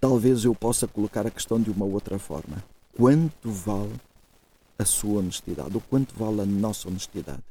Talvez 0.00 0.44
eu 0.44 0.54
possa 0.54 0.86
colocar 0.86 1.26
a 1.26 1.30
questão 1.30 1.60
de 1.60 1.70
uma 1.70 1.86
outra 1.86 2.18
forma. 2.18 2.62
Quanto 2.94 3.50
vale 3.50 3.94
a 4.78 4.84
sua 4.84 5.20
honestidade? 5.20 5.74
Ou 5.74 5.80
quanto 5.80 6.14
vale 6.14 6.42
a 6.42 6.46
nossa 6.46 6.88
honestidade? 6.88 7.42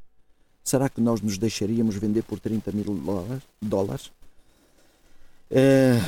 Será 0.64 0.88
que 0.90 1.02
nós 1.02 1.22
nos 1.22 1.38
deixaríamos 1.38 1.96
vender 1.96 2.24
por 2.24 2.40
30 2.40 2.72
mil 2.72 3.00
dólares? 3.62 4.12
É, 5.52 6.00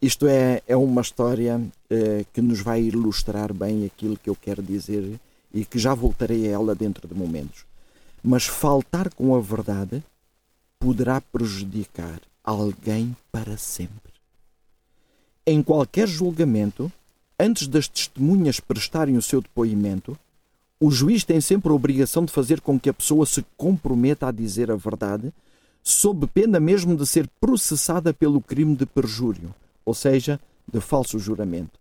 isto 0.00 0.26
é, 0.26 0.62
é 0.66 0.76
uma 0.76 1.00
história 1.00 1.60
eh, 1.90 2.24
que 2.32 2.40
nos 2.40 2.60
vai 2.60 2.82
ilustrar 2.82 3.52
bem 3.52 3.84
aquilo 3.84 4.16
que 4.16 4.30
eu 4.30 4.36
quero 4.36 4.62
dizer 4.62 5.20
e 5.52 5.64
que 5.64 5.78
já 5.78 5.94
voltarei 5.94 6.46
a 6.46 6.52
ela 6.52 6.74
dentro 6.74 7.08
de 7.08 7.14
momentos. 7.14 7.64
Mas 8.22 8.46
faltar 8.46 9.12
com 9.12 9.34
a 9.34 9.40
verdade 9.40 10.02
poderá 10.78 11.20
prejudicar 11.20 12.20
alguém 12.42 13.14
para 13.30 13.56
sempre. 13.56 14.12
Em 15.46 15.62
qualquer 15.62 16.06
julgamento, 16.06 16.90
antes 17.38 17.66
das 17.66 17.88
testemunhas 17.88 18.60
prestarem 18.60 19.16
o 19.16 19.22
seu 19.22 19.40
depoimento, 19.40 20.18
o 20.80 20.90
juiz 20.90 21.24
tem 21.24 21.42
sempre 21.42 21.70
a 21.70 21.74
obrigação 21.74 22.24
de 22.24 22.32
fazer 22.32 22.62
com 22.62 22.80
que 22.80 22.88
a 22.88 22.94
pessoa 22.94 23.26
se 23.26 23.44
comprometa 23.54 24.28
a 24.28 24.32
dizer 24.32 24.70
a 24.70 24.76
verdade, 24.76 25.30
sob 25.82 26.26
pena 26.26 26.58
mesmo 26.58 26.96
de 26.96 27.06
ser 27.06 27.28
processada 27.38 28.14
pelo 28.14 28.40
crime 28.40 28.74
de 28.74 28.86
perjúrio, 28.86 29.54
ou 29.84 29.92
seja, 29.92 30.40
de 30.66 30.80
falso 30.80 31.18
juramento. 31.18 31.78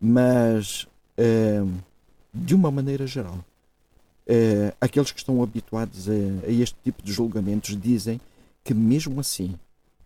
Mas, 0.00 0.86
eh, 1.16 1.64
de 2.34 2.54
uma 2.56 2.72
maneira 2.72 3.06
geral, 3.06 3.38
eh, 4.26 4.74
aqueles 4.80 5.12
que 5.12 5.20
estão 5.20 5.40
habituados 5.40 6.08
a, 6.08 6.12
a 6.46 6.50
este 6.50 6.76
tipo 6.82 7.02
de 7.02 7.12
julgamentos 7.12 7.80
dizem 7.80 8.20
que, 8.64 8.74
mesmo 8.74 9.20
assim, 9.20 9.54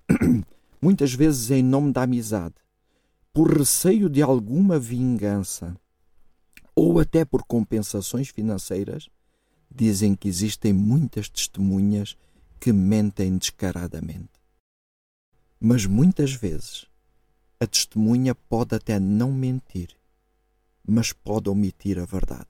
muitas 0.81 1.15
vezes 1.15 1.51
em 1.51 1.63
nome 1.63 1.93
da 1.93 2.03
amizade, 2.03 2.55
por 3.33 3.57
receio 3.57 4.11
de 4.11 4.21
alguma 4.21 4.79
vingança 4.79 5.75
ou 6.75 6.99
até 6.99 7.25
por 7.25 7.45
compensações 7.45 8.29
financeiras, 8.29 9.09
dizem 9.71 10.15
que 10.15 10.29
existem 10.29 10.73
muitas 10.73 11.29
testemunhas 11.29 12.17
que 12.61 12.73
mentem 12.73 13.37
descaradamente. 13.37 14.31
Mas 15.61 15.87
muitas 15.87 16.33
vezes 16.33 16.87
a 17.61 17.67
testemunha 17.67 18.35
pode 18.35 18.75
até 18.75 18.99
não 18.99 19.33
mentir, 19.33 19.91
mas 20.87 21.13
pode 21.13 21.49
omitir 21.49 21.99
a 21.99 22.05
verdade. 22.05 22.47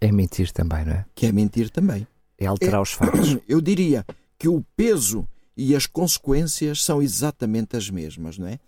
É 0.00 0.12
mentir 0.12 0.52
também, 0.52 0.84
não 0.84 0.92
é? 0.92 1.06
Que 1.14 1.26
é 1.26 1.32
mentir 1.32 1.70
também. 1.70 2.06
É 2.38 2.46
alterar 2.46 2.78
é, 2.78 2.82
os 2.82 2.92
fatos. 2.92 3.38
Eu 3.48 3.60
diria 3.60 4.06
que 4.38 4.48
o 4.48 4.64
peso 4.76 5.26
e 5.56 5.74
as 5.74 5.86
consequências 5.86 6.84
são 6.84 7.02
exatamente 7.02 7.76
as 7.76 7.90
mesmas, 7.90 8.38
não 8.38 8.46
é? 8.46 8.60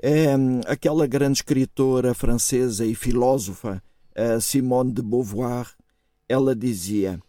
é 0.00 0.28
aquela 0.66 1.06
grande 1.06 1.38
escritora 1.38 2.14
francesa 2.14 2.86
e 2.86 2.94
filósofa 2.94 3.82
Simone 4.40 4.92
de 4.92 5.02
Beauvoir, 5.02 5.74
ela 6.28 6.54
dizia: 6.54 7.20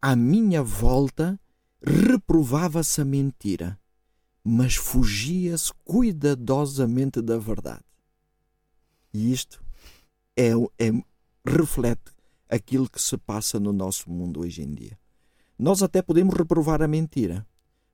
À 0.00 0.14
minha 0.14 0.62
volta 0.62 1.38
reprovava-se 1.82 3.00
a 3.00 3.04
mentira, 3.04 3.78
mas 4.42 4.74
fugia-se 4.74 5.72
cuidadosamente 5.84 7.20
da 7.20 7.38
verdade. 7.38 7.84
E 9.12 9.32
isto 9.32 9.62
é, 10.36 10.50
é, 10.78 10.92
reflete 11.44 12.12
aquilo 12.48 12.88
que 12.88 13.00
se 13.00 13.16
passa 13.16 13.58
no 13.58 13.72
nosso 13.72 14.10
mundo 14.10 14.40
hoje 14.40 14.62
em 14.62 14.74
dia. 14.74 14.98
Nós 15.58 15.82
até 15.82 16.00
podemos 16.00 16.34
reprovar 16.34 16.80
a 16.82 16.88
mentira, 16.88 17.46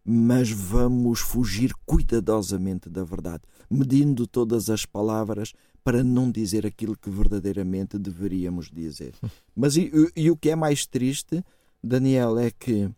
mas 0.05 0.51
vamos 0.51 1.21
fugir 1.21 1.73
cuidadosamente 1.87 2.91
da 2.91 3.03
verdade, 3.03 3.43
medindo 3.71 4.27
todas 4.27 4.69
as 4.69 4.85
palavras 4.85 5.55
para 5.85 6.03
não 6.03 6.31
dizer 6.31 6.67
aquilo 6.67 6.97
que 6.97 7.11
verdadeiramente 7.11 7.99
deveríamos 7.99 8.71
dizer. 8.71 9.13
Mas 9.55 9.77
e, 9.77 9.93
e 10.17 10.31
o 10.31 10.37
que 10.37 10.51
é 10.51 10.57
mais 10.57 10.87
triste, 10.87 11.45
Daniel, 11.83 12.39
é 12.39 12.51
que 12.51 12.91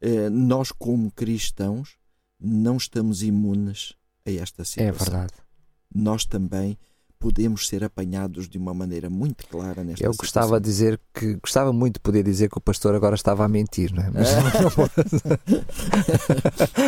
eh, 0.00 0.30
nós, 0.30 0.72
como 0.72 1.12
cristãos, 1.12 1.96
não 2.40 2.78
estamos 2.78 3.22
imunes 3.22 3.94
a 4.26 4.30
esta 4.30 4.64
situação. 4.64 4.88
É 4.88 4.92
verdade. 4.92 5.34
Nós 5.94 6.24
também 6.24 6.78
podemos 7.18 7.68
ser 7.68 7.84
apanhados 7.84 8.48
de 8.48 8.56
uma 8.56 8.72
maneira 8.72 9.10
muito 9.10 9.46
clara 9.46 9.84
nesta 9.84 10.02
Eu 10.02 10.12
situação. 10.12 10.42
gostava 10.42 10.58
de 10.58 10.64
dizer 10.64 10.98
que 11.12 11.34
gostava 11.34 11.70
muito 11.70 11.94
de 11.96 12.00
poder 12.00 12.24
dizer 12.24 12.48
que 12.48 12.56
o 12.56 12.60
pastor 12.62 12.94
agora 12.94 13.14
estava 13.14 13.44
a 13.44 13.48
mentir, 13.48 13.92
não 13.92 14.02
é? 14.02 14.10
Mas 14.10 14.28
é, 14.30 14.38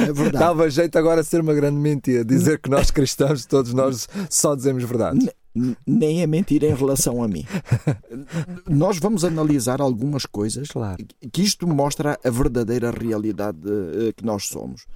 é 0.09 0.13
verdade. 0.13 0.39
Dava 0.39 0.71
jeito 0.71 0.97
agora 0.99 1.21
a 1.21 1.25
ser 1.25 1.43
uma 1.43 1.53
grande 1.53 1.77
mentira, 1.77 2.25
dizer 2.25 2.59
que 2.61 2.71
nós 2.71 2.91
cristãos, 2.91 3.45
todos 3.45 3.75
nós, 3.75 4.09
só 4.31 4.55
dizemos 4.55 4.83
verdade. 4.85 5.31
Nem 5.87 6.23
é 6.23 6.27
mentira 6.27 6.67
em 6.67 6.75
relação 6.75 7.23
a 7.23 7.29
mim. 7.29 7.45
nós 8.69 8.99
vamos 8.99 9.25
analisar 9.25 9.81
algumas 9.81 10.25
coisas 10.25 10.69
claro. 10.69 11.05
que 11.33 11.43
isto 11.43 11.67
mostra 11.67 12.19
a 12.25 12.31
verdadeira 12.31 12.91
realidade 12.91 13.59
eh, 13.67 14.13
que 14.17 14.25
nós 14.25 14.49
somos 14.49 14.87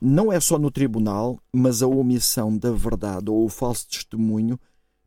não 0.00 0.32
é 0.32 0.38
só 0.40 0.58
no 0.58 0.70
tribunal, 0.70 1.40
mas 1.52 1.82
a 1.82 1.86
omissão 1.86 2.56
da 2.56 2.70
verdade 2.70 3.30
ou 3.30 3.44
o 3.44 3.48
falso 3.48 3.88
testemunho 3.88 4.58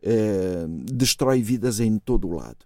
eh, 0.01 0.65
destrói 0.91 1.41
vidas 1.41 1.79
em 1.79 1.97
todo 1.97 2.27
o 2.27 2.35
lado. 2.35 2.65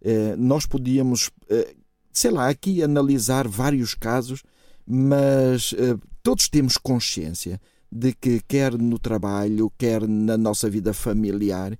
Eh, 0.00 0.36
nós 0.36 0.66
podíamos, 0.66 1.30
eh, 1.48 1.74
sei 2.12 2.30
lá, 2.30 2.48
aqui 2.48 2.82
analisar 2.82 3.48
vários 3.48 3.94
casos, 3.94 4.42
mas 4.86 5.74
todos 6.22 6.48
temos 6.48 6.76
consciência 6.76 7.60
de 7.94 8.12
que, 8.12 8.40
quer 8.40 8.76
no 8.76 8.98
trabalho, 8.98 9.70
quer 9.78 10.08
na 10.08 10.36
nossa 10.36 10.68
vida 10.68 10.92
familiar, 10.92 11.78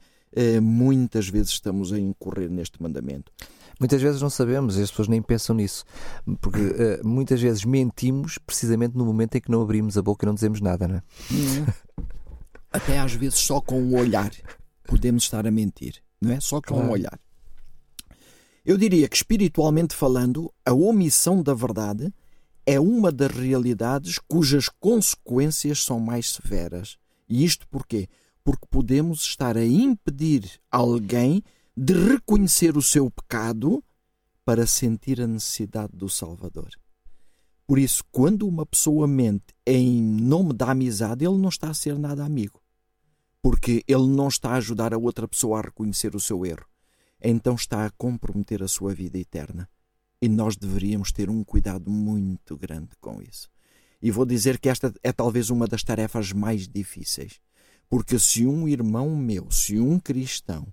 muitas 0.62 1.28
vezes 1.28 1.50
estamos 1.50 1.92
a 1.92 1.98
incorrer 1.98 2.48
neste 2.48 2.80
mandamento. 2.80 3.32
Muitas 3.80 4.00
vezes 4.00 4.22
não 4.22 4.30
sabemos 4.30 4.78
as 4.78 4.90
pessoas 4.90 5.08
nem 5.08 5.20
pensam 5.20 5.56
nisso, 5.56 5.84
porque 6.40 6.60
uh, 6.60 7.06
muitas 7.06 7.40
vezes 7.40 7.64
mentimos 7.64 8.38
precisamente 8.38 8.96
no 8.96 9.04
momento 9.04 9.34
em 9.34 9.40
que 9.40 9.50
não 9.50 9.62
abrimos 9.62 9.98
a 9.98 10.02
boca 10.02 10.24
e 10.24 10.28
não 10.28 10.34
dizemos 10.34 10.60
nada, 10.60 10.86
não 10.86 10.96
é? 10.96 11.02
Até 12.70 13.00
às 13.00 13.12
vezes 13.12 13.38
só 13.40 13.60
com 13.60 13.82
o 13.82 13.98
olhar 13.98 14.30
podemos 14.84 15.24
estar 15.24 15.44
a 15.46 15.50
mentir, 15.50 16.00
não 16.20 16.30
é? 16.30 16.38
Só 16.38 16.60
com 16.60 16.74
o 16.74 16.76
claro. 16.76 16.88
um 16.88 16.92
olhar. 16.92 17.18
Eu 18.64 18.78
diria 18.78 19.08
que, 19.08 19.16
espiritualmente 19.16 19.94
falando, 19.94 20.52
a 20.64 20.72
omissão 20.72 21.42
da 21.42 21.52
verdade 21.52 22.12
é 22.66 22.78
uma 22.80 23.10
das 23.10 23.30
realidades 23.30 24.18
cujas 24.18 24.68
consequências 24.68 25.84
são 25.84 26.00
mais 26.00 26.30
severas. 26.30 26.96
E 27.28 27.44
isto 27.44 27.68
porquê? 27.68 28.08
Porque 28.42 28.66
podemos 28.70 29.22
estar 29.22 29.56
a 29.56 29.64
impedir 29.64 30.60
alguém 30.70 31.42
de 31.76 31.94
reconhecer 31.94 32.76
o 32.76 32.82
seu 32.82 33.10
pecado 33.10 33.82
para 34.44 34.66
sentir 34.66 35.20
a 35.20 35.26
necessidade 35.26 35.92
do 35.96 36.08
Salvador. 36.08 36.70
Por 37.66 37.78
isso, 37.78 38.04
quando 38.12 38.46
uma 38.46 38.66
pessoa 38.66 39.06
mente 39.06 39.54
em 39.66 40.02
nome 40.02 40.52
da 40.52 40.70
amizade, 40.70 41.24
ele 41.24 41.38
não 41.38 41.48
está 41.48 41.70
a 41.70 41.74
ser 41.74 41.98
nada 41.98 42.24
amigo 42.24 42.64
porque 43.44 43.84
ele 43.86 44.06
não 44.06 44.28
está 44.28 44.52
a 44.52 44.56
ajudar 44.56 44.94
a 44.94 44.96
outra 44.96 45.28
pessoa 45.28 45.58
a 45.58 45.62
reconhecer 45.64 46.16
o 46.16 46.20
seu 46.20 46.46
erro. 46.46 46.64
Então 47.20 47.54
está 47.54 47.84
a 47.84 47.90
comprometer 47.90 48.62
a 48.62 48.68
sua 48.68 48.94
vida 48.94 49.18
eterna. 49.18 49.68
E 50.20 50.28
nós 50.28 50.56
deveríamos 50.56 51.12
ter 51.12 51.28
um 51.28 51.44
cuidado 51.44 51.90
muito 51.90 52.56
grande 52.56 52.90
com 53.00 53.20
isso. 53.20 53.48
E 54.00 54.10
vou 54.10 54.24
dizer 54.24 54.58
que 54.58 54.68
esta 54.68 54.92
é 55.02 55.12
talvez 55.12 55.50
uma 55.50 55.66
das 55.66 55.82
tarefas 55.82 56.32
mais 56.32 56.68
difíceis. 56.68 57.40
Porque 57.88 58.18
se 58.18 58.46
um 58.46 58.68
irmão 58.68 59.14
meu, 59.16 59.50
se 59.50 59.78
um 59.78 59.98
cristão, 59.98 60.66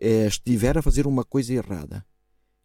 eh, 0.00 0.26
estiver 0.26 0.76
a 0.76 0.82
fazer 0.82 1.06
uma 1.06 1.24
coisa 1.24 1.54
errada 1.54 2.04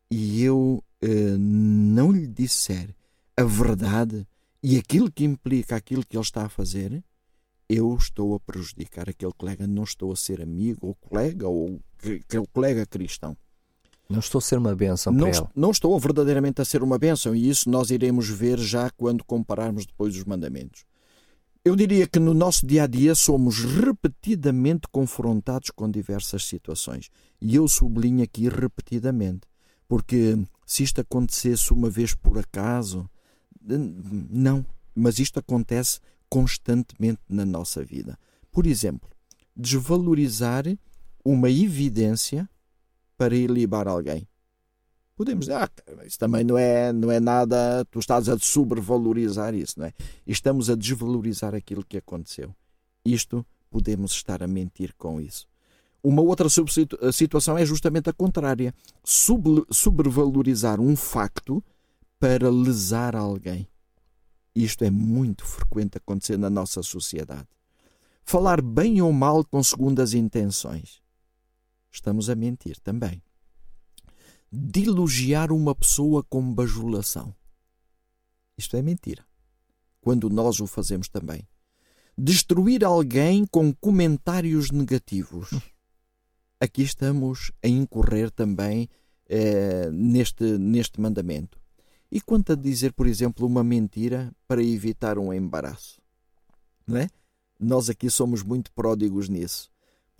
e 0.09 0.43
eu 0.43 0.83
eh, 1.01 1.37
não 1.37 2.11
lhe 2.11 2.27
disser 2.27 2.93
a 3.37 3.43
verdade 3.43 4.27
e 4.61 4.77
aquilo 4.77 5.11
que 5.11 5.23
implica 5.23 5.75
aquilo 5.75 6.05
que 6.05 6.17
ele 6.17 6.23
está 6.23 6.45
a 6.45 6.49
fazer, 6.49 7.03
eu 7.69 7.95
estou 7.95 8.35
a 8.35 8.39
prejudicar 8.39 9.09
aquele 9.09 9.31
colega, 9.31 9.65
não 9.65 9.83
estou 9.83 10.11
a 10.11 10.15
ser 10.15 10.41
amigo 10.41 10.87
ou 10.87 10.95
colega 10.95 11.47
ou 11.47 11.79
aquele 11.97 12.47
colega 12.47 12.85
cristão. 12.85 13.35
Não 14.11 14.19
estou 14.19 14.39
a 14.39 14.41
ser 14.41 14.57
uma 14.57 14.75
bênção 14.75 15.13
não, 15.13 15.27
ele. 15.27 15.41
Não 15.55 15.71
estou 15.71 15.97
verdadeiramente 15.99 16.61
a 16.61 16.65
ser 16.65 16.83
uma 16.83 16.97
bênção 16.97 17.35
e 17.35 17.49
isso 17.49 17.69
nós 17.69 17.89
iremos 17.89 18.27
ver 18.29 18.59
já 18.59 18.89
quando 18.91 19.23
compararmos 19.23 19.85
depois 19.85 20.15
os 20.15 20.23
mandamentos. 20.23 20.83
Eu 21.63 21.75
diria 21.75 22.07
que 22.07 22.19
no 22.19 22.33
nosso 22.33 22.65
dia 22.65 22.83
a 22.83 22.87
dia 22.87 23.13
somos 23.13 23.63
repetidamente 23.63 24.87
confrontados 24.91 25.69
com 25.69 25.89
diversas 25.89 26.45
situações. 26.45 27.09
E 27.39 27.55
eu 27.55 27.67
sublinho 27.67 28.23
aqui 28.23 28.49
repetidamente, 28.49 29.41
porque 29.87 30.39
se 30.65 30.81
isto 30.81 31.01
acontecesse 31.01 31.71
uma 31.71 31.87
vez 31.87 32.15
por 32.15 32.39
acaso, 32.39 33.07
não, 33.61 34.65
mas 34.95 35.19
isto 35.19 35.37
acontece 35.37 35.99
constantemente 36.27 37.19
na 37.29 37.45
nossa 37.45 37.83
vida. 37.83 38.17
Por 38.51 38.65
exemplo, 38.65 39.07
desvalorizar 39.55 40.65
uma 41.23 41.49
evidência 41.49 42.49
para 43.21 43.35
ilibar 43.35 43.87
alguém. 43.87 44.27
Podemos 45.15 45.45
dizer, 45.45 45.57
ah, 45.57 45.69
isso 46.03 46.17
também 46.17 46.43
não 46.43 46.57
é, 46.57 46.91
não 46.91 47.11
é 47.11 47.19
nada, 47.19 47.85
tu 47.91 47.99
estás 47.99 48.27
a 48.27 48.35
sobrevalorizar 48.39 49.53
isso, 49.53 49.79
não 49.79 49.85
é? 49.85 49.93
Estamos 50.25 50.71
a 50.71 50.75
desvalorizar 50.75 51.53
aquilo 51.53 51.85
que 51.85 51.97
aconteceu. 51.97 52.55
Isto 53.05 53.45
podemos 53.69 54.13
estar 54.13 54.41
a 54.41 54.47
mentir 54.47 54.95
com 54.97 55.21
isso. 55.21 55.45
Uma 56.03 56.23
outra 56.23 56.47
situação 57.13 57.55
é 57.59 57.63
justamente 57.63 58.09
a 58.09 58.13
contrária. 58.13 58.73
sobrevalorizar 59.03 60.79
um 60.79 60.95
facto 60.95 61.63
para 62.19 62.49
lesar 62.49 63.15
alguém. 63.15 63.67
Isto 64.55 64.83
é 64.83 64.89
muito 64.89 65.45
frequente 65.45 65.99
acontecer 65.99 66.39
na 66.39 66.49
nossa 66.49 66.81
sociedade. 66.81 67.47
falar 68.23 68.63
bem 68.63 68.99
ou 68.99 69.13
mal 69.13 69.45
com 69.45 69.61
segundas 69.61 70.15
intenções. 70.15 71.00
Estamos 71.91 72.29
a 72.29 72.35
mentir 72.35 72.79
também. 72.79 73.21
Dilogiar 74.51 75.51
uma 75.51 75.75
pessoa 75.75 76.23
com 76.23 76.53
bajulação. 76.53 77.35
Isto 78.57 78.77
é 78.77 78.81
mentira. 78.81 79.25
Quando 79.99 80.29
nós 80.29 80.59
o 80.59 80.67
fazemos 80.67 81.09
também. 81.09 81.47
Destruir 82.17 82.83
alguém 82.83 83.45
com 83.45 83.73
comentários 83.73 84.71
negativos. 84.71 85.49
Aqui 86.59 86.83
estamos 86.83 87.51
a 87.63 87.67
incorrer 87.67 88.29
também 88.29 88.87
eh, 89.27 89.89
neste, 89.91 90.43
neste 90.57 91.01
mandamento. 91.01 91.59
E 92.11 92.19
quanto 92.19 92.51
a 92.51 92.55
dizer, 92.55 92.91
por 92.93 93.07
exemplo, 93.07 93.47
uma 93.47 93.63
mentira 93.63 94.31
para 94.47 94.61
evitar 94.61 95.17
um 95.17 95.33
embaraço? 95.33 96.01
Não 96.85 96.97
é? 96.97 97.07
Nós 97.59 97.89
aqui 97.89 98.09
somos 98.09 98.43
muito 98.43 98.71
pródigos 98.73 99.29
nisso. 99.29 99.70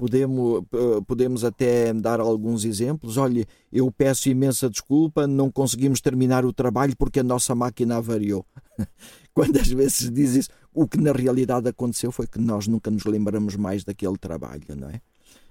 Podemos, 0.01 0.63
podemos 1.05 1.43
até 1.43 1.93
dar 1.93 2.19
alguns 2.19 2.65
exemplos. 2.65 3.17
Olha, 3.17 3.45
eu 3.71 3.91
peço 3.91 4.29
imensa 4.29 4.67
desculpa, 4.67 5.27
não 5.27 5.51
conseguimos 5.51 6.01
terminar 6.01 6.43
o 6.43 6.51
trabalho 6.51 6.97
porque 6.97 7.19
a 7.19 7.23
nossa 7.23 7.53
máquina 7.53 7.97
avariou. 7.97 8.43
Quantas 9.31 9.67
vezes 9.67 10.09
diz 10.09 10.33
isso? 10.33 10.49
O 10.73 10.87
que 10.87 10.97
na 10.97 11.11
realidade 11.11 11.69
aconteceu 11.69 12.11
foi 12.11 12.25
que 12.25 12.39
nós 12.39 12.65
nunca 12.65 12.89
nos 12.89 13.05
lembramos 13.05 13.55
mais 13.55 13.83
daquele 13.83 14.17
trabalho, 14.17 14.63
não 14.75 14.89
é? 14.89 14.99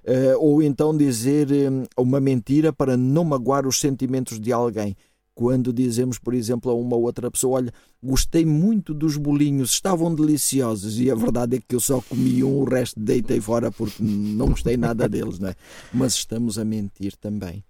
Uh, 0.02 0.36
ou 0.40 0.60
então 0.60 0.96
dizer 0.96 1.46
um, 1.70 1.84
uma 1.96 2.18
mentira 2.18 2.72
para 2.72 2.96
não 2.96 3.22
magoar 3.22 3.68
os 3.68 3.78
sentimentos 3.78 4.40
de 4.40 4.52
alguém 4.52 4.96
quando 5.40 5.72
dizemos, 5.72 6.18
por 6.18 6.35
exemplo, 6.35 6.70
a 6.70 6.74
uma 6.74 6.96
outra 6.96 7.31
pessoa: 7.31 7.57
Olha, 7.57 7.72
gostei 8.03 8.44
muito 8.44 8.92
dos 8.92 9.16
bolinhos, 9.16 9.70
estavam 9.70 10.14
deliciosos, 10.14 11.00
e 11.00 11.11
a 11.11 11.14
verdade 11.14 11.57
é 11.57 11.61
que 11.66 11.74
eu 11.74 11.81
só 11.81 11.98
comi 12.03 12.44
um, 12.44 12.59
o 12.59 12.64
resto 12.64 13.00
deitei 13.00 13.40
fora 13.40 13.72
porque 13.72 14.03
não 14.03 14.48
gostei 14.48 14.76
nada 14.76 15.09
deles, 15.09 15.38
não 15.38 15.48
é? 15.48 15.55
Mas 15.94 16.12
estamos 16.12 16.59
a 16.59 16.64
mentir 16.64 17.16
também. 17.16 17.64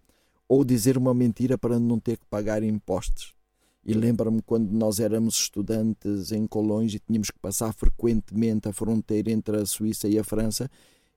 Ou 0.49 0.65
dizer 0.65 0.99
uma 0.99 1.15
mentira 1.15 1.57
para 1.57 1.79
não 1.79 2.01
ter 2.01 2.17
que 2.17 2.27
pagar 2.29 2.61
impostos. 2.65 3.35
E 3.85 3.95
lembro-me 3.95 4.43
quando 4.43 4.73
nós 4.73 4.99
éramos 4.99 5.37
estudantes 5.37 6.33
em 6.33 6.49
Colões 6.49 6.93
e 6.93 6.99
tínhamos 6.99 7.31
que 7.31 7.39
passar 7.39 7.73
frequentemente 7.73 8.69
a 8.69 8.73
fronteira 8.73 9.31
entre 9.31 9.59
a 9.59 9.65
Suíça 9.65 10.09
e 10.09 10.19
a 10.19 10.25
França, 10.25 10.69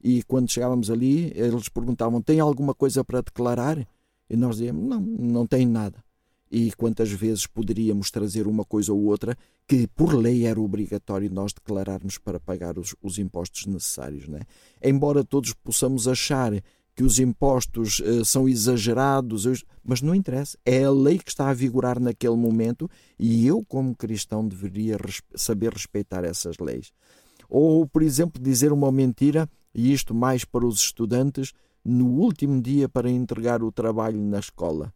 e 0.04 0.22
quando 0.22 0.52
chegávamos 0.52 0.92
ali, 0.92 1.32
eles 1.34 1.68
perguntavam: 1.68 2.22
tem 2.22 2.40
alguma 2.40 2.76
coisa 2.76 3.04
para 3.04 3.22
declarar? 3.22 3.80
E 4.30 4.38
nós 4.38 4.58
dizíamos: 4.58 4.88
não, 4.88 5.02
não 5.02 5.48
tem 5.48 5.66
nada 5.66 5.98
e 6.54 6.72
quantas 6.74 7.10
vezes 7.10 7.48
poderíamos 7.48 8.12
trazer 8.12 8.46
uma 8.46 8.64
coisa 8.64 8.94
ou 8.94 9.06
outra 9.06 9.36
que 9.68 9.88
por 9.88 10.14
lei 10.14 10.46
era 10.46 10.62
obrigatório 10.62 11.28
nós 11.34 11.52
declararmos 11.52 12.20
para 12.20 12.40
pagar 12.40 12.78
os, 12.78 12.96
os 13.02 13.18
impostos 13.18 13.66
necessários. 13.66 14.28
Né? 14.28 14.42
Embora 14.80 15.24
todos 15.24 15.52
possamos 15.56 16.08
achar 16.08 16.54
que 16.96 17.04
os 17.04 17.18
impostos 17.18 18.00
uh, 18.02 18.24
são 18.24 18.48
exagerados, 18.48 19.66
mas 19.84 20.04
não 20.04 20.14
interessa. 20.14 20.56
É 20.64 20.84
a 20.84 20.92
lei 20.92 21.18
que 21.18 21.32
está 21.32 21.50
a 21.50 21.54
vigorar 21.56 22.00
naquele 22.00 22.36
momento 22.36 22.88
e 23.18 23.48
eu, 23.48 23.66
como 23.66 23.96
cristão, 23.96 24.48
deveria 24.48 24.96
res 24.96 25.24
saber 25.36 25.74
respeitar 25.74 26.24
essas 26.24 26.60
leis. 26.60 26.92
Ou, 27.50 27.88
por 27.88 28.04
exemplo, 28.04 28.40
dizer 28.40 28.72
uma 28.72 28.92
mentira, 28.92 29.50
e 29.74 29.92
isto 29.92 30.14
mais 30.14 30.46
para 30.46 30.68
os 30.68 30.80
estudantes, 30.80 31.52
no 31.84 32.06
último 32.06 32.62
dia 32.62 32.88
para 32.88 33.10
entregar 33.10 33.64
o 33.64 33.72
trabalho 33.72 34.22
na 34.22 34.38
escola. 34.38 34.94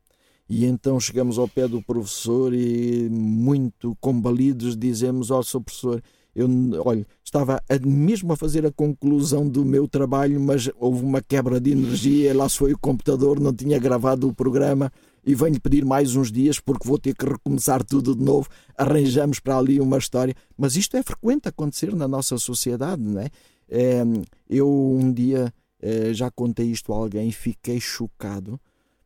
E 0.50 0.66
então 0.66 1.00
chegamos 1.00 1.38
ao 1.38 1.48
pé 1.48 1.68
do 1.68 1.82
professor 1.82 2.54
e, 2.54 3.10
muito 3.10 3.98
combalidos, 4.00 4.78
dizemos 4.78 5.30
ao 5.30 5.44
seu 5.44 5.60
professor: 5.60 6.02
eu, 6.34 6.48
olha, 6.86 7.06
estava 7.24 7.62
mesmo 7.84 8.32
a 8.32 8.38
fazer 8.38 8.66
a 8.66 8.72
conclusão 8.72 9.48
do 9.48 9.66
meu 9.66 9.88
trabalho, 9.88 10.40
mas 10.40 10.70
houve 10.78 11.04
uma 11.04 11.22
quebra 11.22 11.60
de 11.60 11.72
energia, 11.72 12.36
lá 12.36 12.48
foi 12.48 12.74
o 12.74 12.78
computador, 12.78 13.40
não 13.40 13.52
tinha 13.52 13.80
gravado 13.80 14.30
o 14.30 14.34
programa 14.34 14.92
e 15.26 15.36
venho 15.36 15.60
pedir 15.60 15.84
mais 15.84 16.16
uns 16.16 16.32
dias 16.32 16.60
porque 16.60 16.88
vou 16.88 16.98
ter 16.98 17.14
que 17.14 17.26
recomeçar 17.26 17.84
tudo 17.84 18.16
de 18.16 18.24
novo. 18.24 18.48
Arranjamos 18.78 19.40
para 19.40 19.58
ali 19.58 19.82
uma 19.82 19.98
história, 19.98 20.34
mas 20.56 20.78
isto 20.78 20.96
é 20.96 21.04
frequente 21.04 21.50
acontecer 21.50 21.94
na 21.94 22.08
nossa 22.08 22.38
sociedade, 22.38 23.02
não 23.02 23.20
é? 23.20 23.30
é 23.68 24.04
eu 24.50 24.70
um 24.70 25.12
dia 25.12 25.52
é, 25.82 26.14
já 26.14 26.32
contei 26.32 26.68
isto 26.68 26.94
a 26.94 26.96
alguém, 26.96 27.32
fiquei 27.32 27.80
chocado 27.82 28.58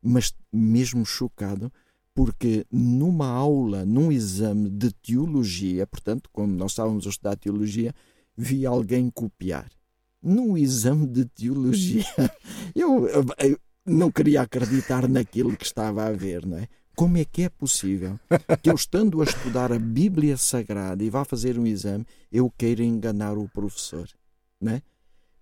mas 0.02 0.34
mesmo 0.52 1.06
chocado, 1.06 1.72
porque 2.14 2.66
numa 2.72 3.28
aula, 3.28 3.86
num 3.86 4.12
exame 4.12 4.70
de 4.70 4.92
teologia, 4.92 5.88
portanto, 5.88 6.30
quando 6.32 6.52
nós 6.54 6.72
estávamos 6.72 7.06
a 7.06 7.10
estudar 7.10 7.36
teologia, 7.38 7.94
vi 8.36 8.66
alguém 8.66 9.10
copiar. 9.10 9.70
Num 10.22 10.58
exame 10.58 11.08
de 11.08 11.26
teologia, 11.26 12.06
eu, 12.76 13.08
eu 13.08 13.60
não 13.86 14.12
queria 14.12 14.42
acreditar 14.42 15.08
naquilo 15.08 15.56
que 15.56 15.66
estava 15.66 16.06
a 16.06 16.12
ver, 16.12 16.46
não 16.46 16.58
é? 16.58 16.68
Como 16.96 17.18
é 17.18 17.26
que 17.26 17.44
é 17.44 17.50
possível 17.50 18.20
que 18.62 18.70
eu, 18.70 18.76
estando 18.76 19.22
a 19.22 19.24
estudar 19.24 19.72
a 19.72 19.80
Bíblia 19.80 20.38
Sagrada 20.38 21.04
e 21.04 21.10
vá 21.10 21.24
fazer 21.24 21.58
um 21.58 21.66
exame, 21.66 22.06
eu 22.32 22.52
queira 22.56 22.84
enganar 22.84 23.38
o 23.38 23.48
professor? 23.50 24.08
Não 24.60 24.74
é? 24.74 24.82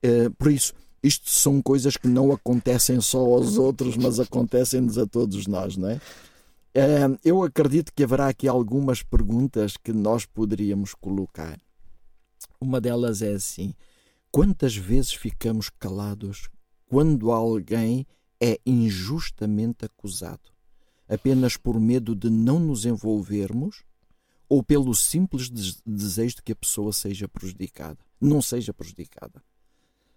Uh, 0.05 0.31
por 0.35 0.51
isso, 0.51 0.73
isto 1.01 1.29
são 1.29 1.61
coisas 1.61 1.95
que 1.95 2.07
não 2.07 2.31
acontecem 2.31 2.99
só 2.99 3.19
aos 3.19 3.57
outros, 3.57 3.95
mas 3.95 4.19
acontecem-nos 4.19 4.97
a 4.97 5.05
todos 5.05 5.47
nós, 5.47 5.77
não 5.77 5.89
é? 5.89 5.99
Eu 7.23 7.43
acredito 7.43 7.91
que 7.93 8.03
haverá 8.03 8.27
aqui 8.27 8.47
algumas 8.47 9.01
perguntas 9.01 9.75
que 9.75 9.91
nós 9.91 10.25
poderíamos 10.25 10.93
colocar. 10.93 11.59
Uma 12.61 12.79
delas 12.79 13.21
é 13.21 13.33
assim: 13.33 13.73
quantas 14.31 14.75
vezes 14.75 15.13
ficamos 15.13 15.69
calados 15.69 16.49
quando 16.85 17.31
alguém 17.31 18.05
é 18.41 18.59
injustamente 18.65 19.85
acusado, 19.85 20.49
apenas 21.07 21.57
por 21.57 21.79
medo 21.79 22.15
de 22.15 22.29
não 22.29 22.59
nos 22.59 22.85
envolvermos 22.85 23.83
ou 24.47 24.63
pelo 24.63 24.95
simples 24.95 25.49
desejo 25.85 26.35
de 26.37 26.41
que 26.43 26.51
a 26.51 26.55
pessoa 26.55 26.91
seja 26.91 27.27
prejudicada, 27.27 27.99
não 28.19 28.41
seja 28.41 28.73
prejudicada? 28.73 29.43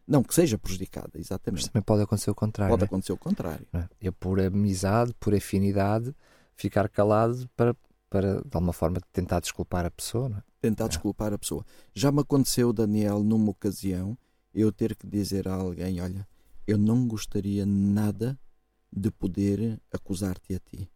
Não, 0.07 0.23
que 0.23 0.35
seja 0.35 0.59
prejudicada, 0.59 1.11
exatamente. 1.15 1.63
Mas 1.63 1.69
também 1.69 1.83
pode 1.83 2.03
acontecer 2.03 2.31
o 2.31 2.35
contrário. 2.35 2.73
Pode 2.73 2.83
é? 2.83 2.87
acontecer 2.87 3.13
o 3.13 3.17
contrário. 3.17 3.67
É? 3.73 3.89
Eu, 4.01 4.13
por 4.13 4.41
amizade, 4.41 5.15
por 5.19 5.35
afinidade, 5.35 6.15
ficar 6.57 6.89
calado 6.89 7.49
para, 7.57 7.77
para 8.11 8.43
de 8.43 8.51
alguma 8.53 8.73
forma, 8.73 9.01
tentar 9.13 9.41
desculpar 9.41 9.87
a 9.87 9.91
pessoa. 9.91 10.31
É? 10.37 10.43
Tentar 10.61 10.87
é. 10.87 10.89
desculpar 10.89 11.33
a 11.33 11.39
pessoa. 11.39 11.65
Já 11.95 12.11
me 12.11 12.21
aconteceu, 12.21 12.73
Daniel, 12.73 13.23
numa 13.23 13.51
ocasião, 13.51 14.19
eu 14.53 14.73
ter 14.73 14.97
que 14.97 15.07
dizer 15.07 15.49
a 15.49 15.55
alguém: 15.55 16.01
Olha, 16.01 16.27
eu 16.67 16.77
não 16.77 17.07
gostaria 17.07 17.65
nada 17.65 18.39
de 18.93 19.11
poder 19.11 19.81
acusar-te 19.93 20.55
a 20.55 20.59
ti, 20.59 20.91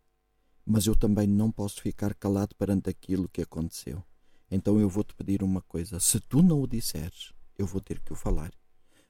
mas 0.64 0.86
eu 0.86 0.96
também 0.96 1.26
não 1.26 1.50
posso 1.50 1.80
ficar 1.80 2.14
calado 2.14 2.54
perante 2.56 2.90
aquilo 2.90 3.28
que 3.28 3.40
aconteceu. 3.40 4.04
Então 4.50 4.78
eu 4.78 4.88
vou-te 4.88 5.14
pedir 5.14 5.42
uma 5.42 5.62
coisa: 5.62 6.00
se 6.00 6.20
tu 6.20 6.42
não 6.42 6.60
o 6.60 6.66
disseres, 6.66 7.32
eu 7.56 7.66
vou 7.66 7.80
ter 7.80 8.00
que 8.00 8.12
o 8.12 8.16
falar 8.16 8.50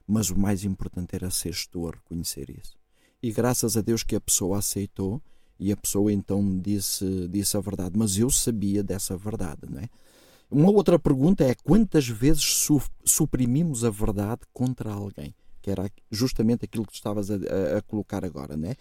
mas 0.07 0.29
o 0.29 0.39
mais 0.39 0.63
importante 0.63 1.15
era 1.15 1.29
seres 1.29 1.67
tu 1.67 1.87
a 1.87 1.91
reconhecer 1.91 2.49
isso. 2.49 2.77
E 3.21 3.31
graças 3.31 3.75
a 3.75 3.81
Deus 3.81 4.03
que 4.03 4.15
a 4.15 4.21
pessoa 4.21 4.59
aceitou 4.59 5.21
e 5.59 5.71
a 5.71 5.77
pessoa 5.77 6.13
então 6.13 6.59
disse, 6.59 7.27
disse 7.27 7.57
a 7.57 7.59
verdade. 7.59 7.97
Mas 7.97 8.17
eu 8.17 8.29
sabia 8.29 8.83
dessa 8.83 9.17
verdade, 9.17 9.61
não 9.69 9.79
é? 9.79 9.89
Uma 10.49 10.71
outra 10.71 10.97
pergunta 10.97 11.43
é 11.43 11.53
quantas 11.55 12.07
vezes 12.07 12.43
su 12.43 12.81
suprimimos 13.03 13.83
a 13.83 13.89
verdade 13.89 14.41
contra 14.53 14.93
alguém? 14.93 15.35
Que 15.61 15.69
era 15.69 15.91
justamente 16.09 16.63
aquilo 16.63 16.85
que 16.85 16.93
estavas 16.93 17.29
a, 17.29 17.35
a, 17.35 17.77
a 17.79 17.81
colocar 17.81 18.23
agora, 18.23 18.55
não 18.55 18.69
é? 18.69 18.75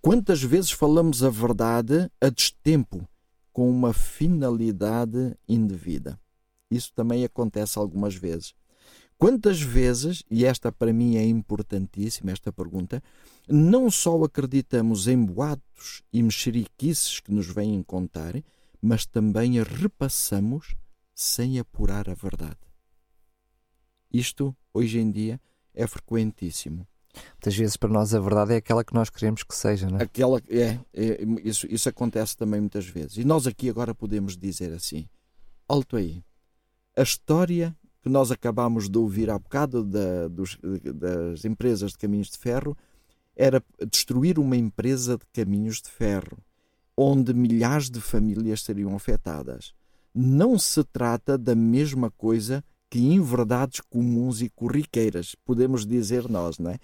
Quantas 0.00 0.42
vezes 0.42 0.70
falamos 0.70 1.22
a 1.22 1.30
verdade 1.30 2.10
a 2.20 2.28
destempo, 2.28 3.08
com 3.52 3.70
uma 3.70 3.92
finalidade 3.92 5.36
indevida? 5.48 6.18
Isso 6.70 6.92
também 6.94 7.24
acontece 7.24 7.78
algumas 7.78 8.16
vezes. 8.16 8.54
Quantas 9.16 9.60
vezes, 9.60 10.22
e 10.30 10.44
esta 10.44 10.72
para 10.72 10.92
mim 10.92 11.16
é 11.16 11.24
importantíssima, 11.24 12.32
esta 12.32 12.52
pergunta, 12.52 13.02
não 13.48 13.90
só 13.90 14.22
acreditamos 14.24 15.06
em 15.06 15.22
boatos 15.24 16.02
e 16.12 16.22
mexeriquices 16.22 17.20
que 17.20 17.32
nos 17.32 17.46
vêm 17.46 17.82
contar, 17.82 18.34
mas 18.80 19.06
também 19.06 19.58
a 19.58 19.62
repassamos 19.62 20.74
sem 21.14 21.58
apurar 21.58 22.08
a 22.10 22.14
verdade. 22.14 22.58
Isto, 24.12 24.54
hoje 24.72 24.98
em 24.98 25.10
dia, 25.10 25.40
é 25.72 25.86
frequentíssimo. 25.86 26.86
Muitas 27.34 27.56
vezes 27.56 27.76
para 27.76 27.88
nós 27.88 28.14
a 28.14 28.20
verdade 28.20 28.54
é 28.54 28.56
aquela 28.56 28.84
que 28.84 28.94
nós 28.94 29.08
queremos 29.08 29.42
que 29.42 29.54
seja, 29.54 29.88
não 29.88 29.98
é? 29.98 30.02
Aquela, 30.02 30.40
é, 30.48 30.78
é 30.92 31.18
isso, 31.42 31.66
isso 31.70 31.88
acontece 31.88 32.36
também 32.36 32.60
muitas 32.60 32.86
vezes. 32.86 33.16
E 33.16 33.24
nós 33.24 33.46
aqui 33.46 33.68
agora 33.68 33.94
podemos 33.94 34.36
dizer 34.36 34.72
assim: 34.72 35.08
alto 35.68 35.96
aí. 35.96 36.22
A 36.96 37.02
história 37.02 37.76
que 38.04 38.10
nós 38.10 38.30
acabámos 38.30 38.86
de 38.90 38.98
ouvir 38.98 39.30
há 39.30 39.38
bocado 39.38 39.82
da, 39.82 40.28
dos, 40.28 40.58
das 40.94 41.42
empresas 41.46 41.92
de 41.92 41.98
caminhos 41.98 42.28
de 42.28 42.36
ferro 42.36 42.76
era 43.34 43.64
destruir 43.90 44.38
uma 44.38 44.58
empresa 44.58 45.16
de 45.16 45.24
caminhos 45.32 45.80
de 45.80 45.88
ferro, 45.88 46.36
onde 46.94 47.32
milhares 47.32 47.88
de 47.88 48.02
famílias 48.02 48.62
seriam 48.62 48.94
afetadas. 48.94 49.72
Não 50.14 50.58
se 50.58 50.84
trata 50.84 51.38
da 51.38 51.54
mesma 51.54 52.10
coisa 52.10 52.62
que 52.90 52.98
inverdades 52.98 53.80
comuns 53.88 54.42
e 54.42 54.50
corriqueiras, 54.50 55.34
podemos 55.42 55.86
dizer 55.86 56.28
nós, 56.28 56.58
não 56.58 56.72
é? 56.72 56.78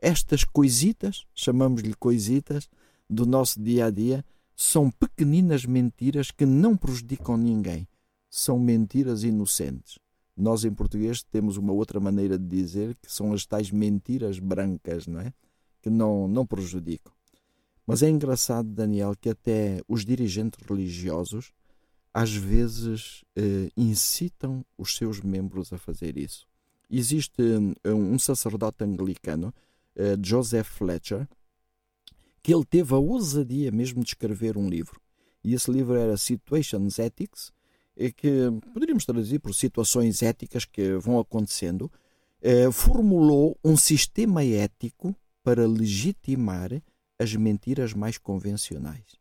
Estas 0.00 0.42
coisitas, 0.42 1.26
chamamos-lhe 1.34 1.94
coisitas, 1.94 2.66
do 3.10 3.26
nosso 3.26 3.62
dia 3.62 3.84
a 3.86 3.90
dia, 3.90 4.24
são 4.56 4.90
pequeninas 4.90 5.66
mentiras 5.66 6.30
que 6.30 6.46
não 6.46 6.78
prejudicam 6.78 7.36
ninguém. 7.36 7.86
São 8.30 8.58
mentiras 8.58 9.22
inocentes. 9.22 9.98
Nós, 10.36 10.64
em 10.64 10.72
português, 10.72 11.22
temos 11.22 11.56
uma 11.56 11.72
outra 11.72 12.00
maneira 12.00 12.38
de 12.38 12.46
dizer 12.46 12.96
que 13.02 13.12
são 13.12 13.32
as 13.32 13.44
tais 13.44 13.70
mentiras 13.70 14.38
brancas, 14.38 15.06
não 15.06 15.20
é? 15.20 15.32
Que 15.80 15.90
não, 15.90 16.26
não 16.26 16.46
prejudicam. 16.46 17.12
Mas 17.86 18.02
é 18.02 18.08
engraçado, 18.08 18.68
Daniel, 18.68 19.14
que 19.20 19.28
até 19.28 19.82
os 19.88 20.04
dirigentes 20.04 20.60
religiosos 20.66 21.52
às 22.14 22.34
vezes 22.34 23.24
eh, 23.34 23.70
incitam 23.76 24.64
os 24.76 24.96
seus 24.96 25.20
membros 25.20 25.72
a 25.72 25.78
fazer 25.78 26.18
isso. 26.18 26.46
Existe 26.90 27.42
um, 27.42 28.14
um 28.14 28.18
sacerdote 28.18 28.84
anglicano, 28.84 29.52
eh, 29.96 30.16
Joseph 30.22 30.68
Fletcher, 30.68 31.26
que 32.42 32.52
ele 32.52 32.64
teve 32.64 32.92
a 32.94 32.98
ousadia 32.98 33.70
mesmo 33.70 34.02
de 34.02 34.10
escrever 34.10 34.58
um 34.58 34.68
livro. 34.68 35.00
E 35.42 35.54
esse 35.54 35.70
livro 35.70 35.94
era 35.94 36.16
Situations 36.16 36.98
Ethics, 36.98 37.50
que 38.16 38.50
poderíamos 38.72 39.04
traduzir 39.04 39.38
por 39.38 39.54
situações 39.54 40.22
éticas 40.22 40.64
que 40.64 40.94
vão 40.94 41.18
acontecendo, 41.18 41.90
eh, 42.40 42.70
formulou 42.72 43.58
um 43.62 43.76
sistema 43.76 44.44
ético 44.44 45.14
para 45.42 45.66
legitimar 45.66 46.82
as 47.18 47.34
mentiras 47.34 47.92
mais 47.92 48.18
convencionais. 48.18 49.20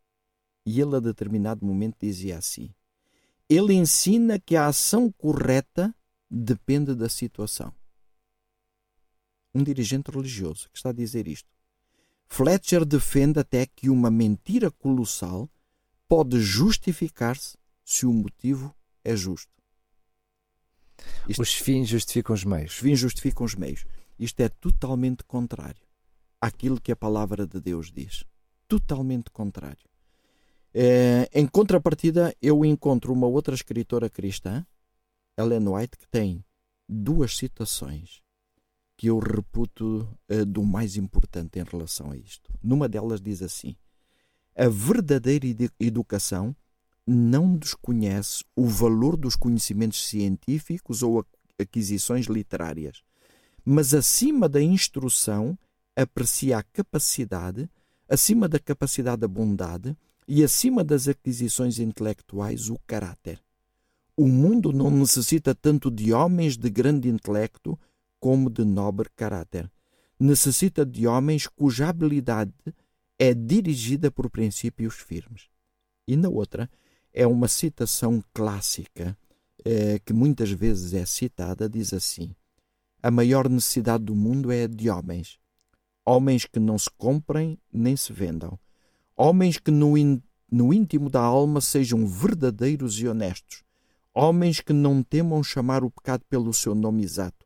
E 0.65 0.79
ele, 0.79 0.95
a 0.95 0.99
determinado 0.99 1.65
momento, 1.65 1.97
dizia 2.01 2.37
assim: 2.37 2.73
Ele 3.49 3.73
ensina 3.73 4.39
que 4.39 4.55
a 4.55 4.67
ação 4.67 5.11
correta 5.11 5.93
depende 6.29 6.95
da 6.95 7.09
situação. 7.09 7.73
Um 9.53 9.63
dirigente 9.63 10.09
religioso 10.09 10.69
que 10.69 10.77
está 10.77 10.89
a 10.89 10.93
dizer 10.93 11.27
isto. 11.27 11.49
Fletcher 12.27 12.85
defende 12.85 13.39
até 13.39 13.65
que 13.65 13.89
uma 13.89 14.09
mentira 14.09 14.71
colossal 14.71 15.49
pode 16.07 16.39
justificar-se 16.39 17.57
se 17.91 18.05
o 18.05 18.13
motivo 18.13 18.73
é 19.03 19.13
justo. 19.17 19.51
Isto, 21.27 21.41
os 21.41 21.53
fins 21.53 21.89
justificam 21.89 22.33
os 22.33 22.45
meios. 22.45 22.71
Os 22.71 22.77
fins 22.77 22.97
justificam 22.97 23.45
os 23.45 23.53
meios. 23.53 23.85
Isto 24.17 24.39
é 24.39 24.47
totalmente 24.47 25.25
contrário 25.25 25.85
àquilo 26.39 26.79
que 26.79 26.93
a 26.93 26.95
palavra 26.95 27.45
de 27.45 27.59
Deus 27.59 27.91
diz. 27.91 28.23
Totalmente 28.65 29.29
contrário. 29.29 29.89
É, 30.73 31.29
em 31.33 31.45
contrapartida, 31.45 32.33
eu 32.41 32.63
encontro 32.63 33.11
uma 33.11 33.27
outra 33.27 33.53
escritora 33.53 34.09
cristã, 34.09 34.65
Ellen 35.37 35.67
White, 35.67 35.97
que 35.97 36.07
tem 36.07 36.45
duas 36.87 37.35
citações 37.35 38.21
que 38.95 39.07
eu 39.07 39.19
reputo 39.19 40.07
uh, 40.31 40.45
do 40.45 40.63
mais 40.63 40.95
importante 40.95 41.59
em 41.59 41.63
relação 41.63 42.11
a 42.11 42.15
isto. 42.15 42.53
Numa 42.63 42.87
delas 42.87 43.19
diz 43.19 43.41
assim: 43.41 43.75
A 44.55 44.69
verdadeira 44.69 45.45
educação 45.77 46.55
não 47.05 47.55
desconhece 47.55 48.43
o 48.55 48.65
valor 48.67 49.17
dos 49.17 49.35
conhecimentos 49.35 50.07
científicos 50.07 51.01
ou 51.01 51.25
aquisições 51.59 52.25
literárias, 52.25 53.01
mas 53.63 53.93
acima 53.93 54.47
da 54.47 54.61
instrução 54.61 55.57
aprecia 55.95 56.57
a 56.57 56.63
capacidade, 56.63 57.69
acima 58.07 58.47
da 58.47 58.59
capacidade 58.59 59.21
da 59.21 59.27
bondade 59.27 59.95
e 60.27 60.43
acima 60.43 60.83
das 60.83 61.07
aquisições 61.07 61.79
intelectuais 61.79 62.69
o 62.69 62.77
caráter. 62.87 63.41
O 64.15 64.27
mundo 64.27 64.71
não 64.71 64.91
necessita 64.91 65.55
tanto 65.55 65.89
de 65.89 66.13
homens 66.13 66.57
de 66.57 66.69
grande 66.69 67.09
intelecto 67.09 67.79
como 68.19 68.49
de 68.49 68.63
nobre 68.63 69.09
caráter. 69.15 69.69
Necessita 70.19 70.85
de 70.85 71.07
homens 71.07 71.47
cuja 71.47 71.89
habilidade 71.89 72.53
é 73.17 73.33
dirigida 73.33 74.11
por 74.11 74.29
princípios 74.29 74.95
firmes. 74.95 75.47
E 76.07 76.15
na 76.15 76.29
outra, 76.29 76.69
é 77.13 77.25
uma 77.27 77.47
citação 77.47 78.23
clássica 78.33 79.17
eh, 79.65 79.99
que 80.05 80.13
muitas 80.13 80.51
vezes 80.51 80.93
é 80.93 81.05
citada, 81.05 81.69
diz 81.69 81.93
assim: 81.93 82.35
A 83.01 83.11
maior 83.11 83.49
necessidade 83.49 84.03
do 84.03 84.15
mundo 84.15 84.51
é 84.51 84.67
de 84.67 84.89
homens. 84.89 85.39
Homens 86.05 86.45
que 86.45 86.59
não 86.59 86.77
se 86.77 86.89
comprem 86.97 87.59
nem 87.71 87.95
se 87.95 88.11
vendam. 88.11 88.57
Homens 89.15 89.57
que 89.57 89.71
no, 89.71 89.97
in, 89.97 90.21
no 90.51 90.73
íntimo 90.73 91.09
da 91.09 91.21
alma 91.21 91.61
sejam 91.61 92.07
verdadeiros 92.07 92.99
e 92.99 93.07
honestos. 93.07 93.63
Homens 94.13 94.59
que 94.59 94.73
não 94.73 95.03
temam 95.03 95.43
chamar 95.43 95.83
o 95.83 95.91
pecado 95.91 96.23
pelo 96.29 96.53
seu 96.53 96.73
nome 96.73 97.03
exato 97.03 97.45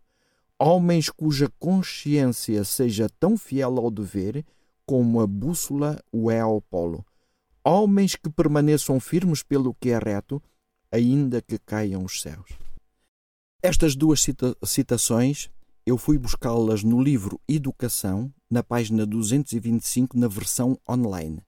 homens 0.60 1.10
cuja 1.10 1.52
consciência 1.60 2.64
seja 2.64 3.10
tão 3.20 3.38
fiel 3.38 3.78
ao 3.78 3.92
dever 3.92 4.46
como 4.86 5.20
a 5.20 5.28
bússola 5.28 6.02
o 6.12 6.32
é 6.32 6.40
ao 6.40 6.62
polo, 6.62 7.06
homens 7.66 8.16
que 8.16 8.30
permaneçam 8.30 9.00
firmes 9.00 9.42
pelo 9.42 9.74
que 9.74 9.90
é 9.90 9.98
reto, 9.98 10.42
ainda 10.92 11.42
que 11.42 11.58
caiam 11.58 12.04
os 12.04 12.22
céus. 12.22 12.52
Estas 13.62 13.96
duas 13.96 14.22
cita 14.22 14.56
citações 14.64 15.50
eu 15.86 15.98
fui 15.98 16.18
buscá-las 16.18 16.84
no 16.84 17.02
livro 17.02 17.40
Educação, 17.48 18.34
na 18.50 18.64
página 18.64 19.06
225, 19.06 20.18
na 20.18 20.28
versão 20.28 20.80
online. 20.90 21.44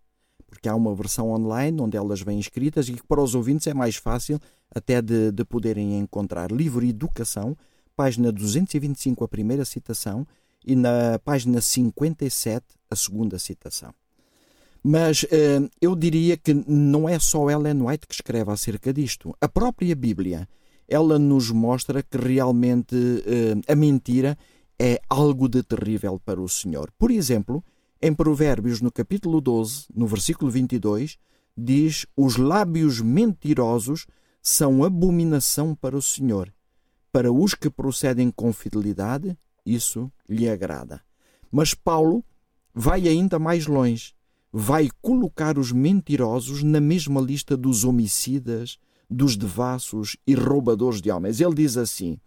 Porque 0.45 0.69
há 0.69 0.75
uma 0.75 0.93
versão 0.93 1.31
online 1.31 1.81
onde 1.81 1.97
elas 1.97 2.21
vêm 2.21 2.39
escritas 2.39 2.87
e 2.87 2.93
que 2.93 3.05
para 3.05 3.21
os 3.21 3.33
ouvintes 3.33 3.65
é 3.65 3.73
mais 3.73 3.95
fácil 3.95 4.39
até 4.73 5.01
de, 5.01 5.31
de 5.31 5.43
poderem 5.43 5.97
encontrar. 5.97 6.51
Livro 6.51 6.85
Educação, 6.85 7.57
página 7.95 8.31
225 8.31 9.23
a 9.23 9.27
primeira 9.27 9.65
citação 9.65 10.25
e 10.63 10.75
na 10.75 11.17
página 11.23 11.59
57 11.59 12.63
a 12.91 12.95
segunda 12.95 13.39
citação. 13.39 13.91
Mas 14.87 15.25
eh, 15.29 15.59
eu 15.81 15.95
diria 15.95 16.37
que 16.37 16.53
não 16.53 17.09
é 17.09 17.19
só 17.19 17.49
Ellen 17.49 17.81
White 17.81 18.07
que 18.07 18.13
escreve 18.13 18.51
acerca 18.51 18.93
disto. 18.93 19.35
A 19.41 19.49
própria 19.49 19.93
Bíblia, 19.95 20.47
ela 20.87 21.19
nos 21.19 21.51
mostra 21.51 22.01
que 22.01 22.17
realmente 22.17 22.95
eh, 23.25 23.55
a 23.67 23.75
mentira 23.75 24.37
é 24.79 25.01
algo 25.09 25.49
de 25.49 25.61
terrível 25.63 26.21
para 26.23 26.41
o 26.41 26.47
Senhor. 26.47 26.89
Por 26.97 27.11
exemplo, 27.11 27.61
em 28.01 28.13
Provérbios, 28.13 28.79
no 28.79 28.91
capítulo 28.91 29.41
12, 29.41 29.87
no 29.93 30.07
versículo 30.07 30.49
22, 30.49 31.17
diz: 31.57 32.05
Os 32.15 32.37
lábios 32.37 33.01
mentirosos 33.01 34.05
são 34.41 34.85
abominação 34.85 35.75
para 35.75 35.97
o 35.97 36.01
Senhor 36.01 36.53
para 37.17 37.31
os 37.31 37.55
que 37.55 37.67
procedem 37.67 38.29
com 38.29 38.53
fidelidade, 38.53 39.35
isso 39.65 40.11
lhe 40.29 40.47
agrada. 40.47 41.01
Mas 41.51 41.73
Paulo 41.73 42.23
vai 42.73 43.07
ainda 43.07 43.39
mais 43.39 43.65
longe. 43.65 44.13
Vai 44.59 44.89
colocar 45.03 45.59
os 45.59 45.71
mentirosos 45.71 46.63
na 46.63 46.81
mesma 46.81 47.21
lista 47.21 47.55
dos 47.55 47.83
homicidas, 47.83 48.79
dos 49.07 49.37
devassos 49.37 50.17
e 50.25 50.33
roubadores 50.33 50.99
de 50.99 51.11
homens. 51.11 51.39
Ele 51.39 51.53
diz 51.53 51.77
assim, 51.77 52.17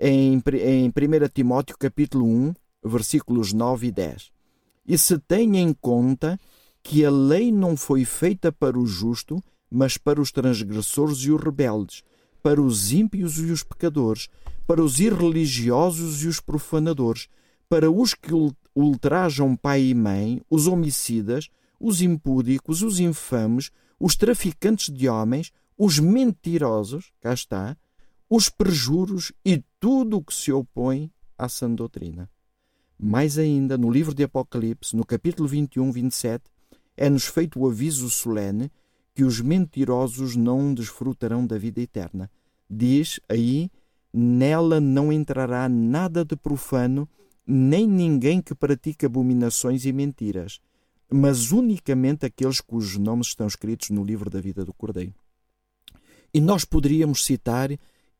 em, 0.00 0.32
em 0.32 0.88
1 0.88 0.92
Timóteo 1.34 1.76
capítulo 1.78 2.24
1, 2.24 2.54
versículos 2.82 3.52
9 3.52 3.88
e 3.88 3.92
10. 3.92 4.30
E 4.88 4.96
se 4.96 5.18
tem 5.18 5.58
em 5.58 5.74
conta 5.74 6.40
que 6.82 7.04
a 7.04 7.10
lei 7.10 7.52
não 7.52 7.76
foi 7.76 8.06
feita 8.06 8.50
para 8.50 8.78
o 8.78 8.86
justo, 8.86 9.44
mas 9.70 9.98
para 9.98 10.22
os 10.22 10.32
transgressores 10.32 11.18
e 11.18 11.30
os 11.30 11.38
rebeldes, 11.38 12.02
para 12.42 12.62
os 12.62 12.92
ímpios 12.92 13.38
e 13.38 13.52
os 13.52 13.62
pecadores, 13.62 14.30
para 14.66 14.82
os 14.82 15.00
irreligiosos 15.00 16.24
e 16.24 16.28
os 16.28 16.40
profanadores, 16.40 17.28
para 17.68 17.90
os 17.90 18.14
que 18.14 18.32
ultrajam 18.74 19.54
pai 19.54 19.82
e 19.82 19.94
mãe, 19.94 20.40
os 20.48 20.66
homicidas, 20.66 21.50
os 21.78 22.00
impúdicos, 22.00 22.82
os 22.82 23.00
infames, 23.00 23.70
os 23.98 24.16
traficantes 24.16 24.92
de 24.92 25.08
homens, 25.08 25.52
os 25.76 25.98
mentirosos, 25.98 27.12
cá 27.20 27.32
está, 27.32 27.76
os 28.28 28.48
perjuros 28.48 29.32
e 29.44 29.62
tudo 29.78 30.18
o 30.18 30.24
que 30.24 30.34
se 30.34 30.52
opõe 30.52 31.10
à 31.36 31.48
sã 31.48 31.70
doutrina. 31.70 32.30
Mais 32.98 33.38
ainda, 33.38 33.76
no 33.76 33.90
livro 33.90 34.14
de 34.14 34.22
Apocalipse, 34.22 34.96
no 34.96 35.04
capítulo 35.04 35.48
21, 35.48 35.90
27, 35.92 36.44
é-nos 36.96 37.26
feito 37.26 37.58
o 37.58 37.66
aviso 37.68 38.08
solene 38.08 38.70
que 39.14 39.24
os 39.24 39.40
mentirosos 39.40 40.36
não 40.36 40.72
desfrutarão 40.72 41.46
da 41.46 41.58
vida 41.58 41.80
eterna. 41.80 42.30
Diz 42.68 43.20
aí: 43.28 43.70
nela 44.12 44.80
não 44.80 45.12
entrará 45.12 45.68
nada 45.68 46.24
de 46.24 46.36
profano, 46.36 47.08
nem 47.46 47.86
ninguém 47.86 48.40
que 48.40 48.54
pratique 48.54 49.04
abominações 49.04 49.84
e 49.84 49.92
mentiras, 49.92 50.60
mas 51.16 51.52
unicamente 51.52 52.26
aqueles 52.26 52.60
cujos 52.60 52.98
nomes 52.98 53.28
estão 53.28 53.46
escritos 53.46 53.90
no 53.90 54.02
livro 54.02 54.28
da 54.28 54.40
vida 54.40 54.64
do 54.64 54.74
Cordeiro. 54.74 55.14
E 56.34 56.40
nós 56.40 56.64
poderíamos 56.64 57.24
citar 57.24 57.70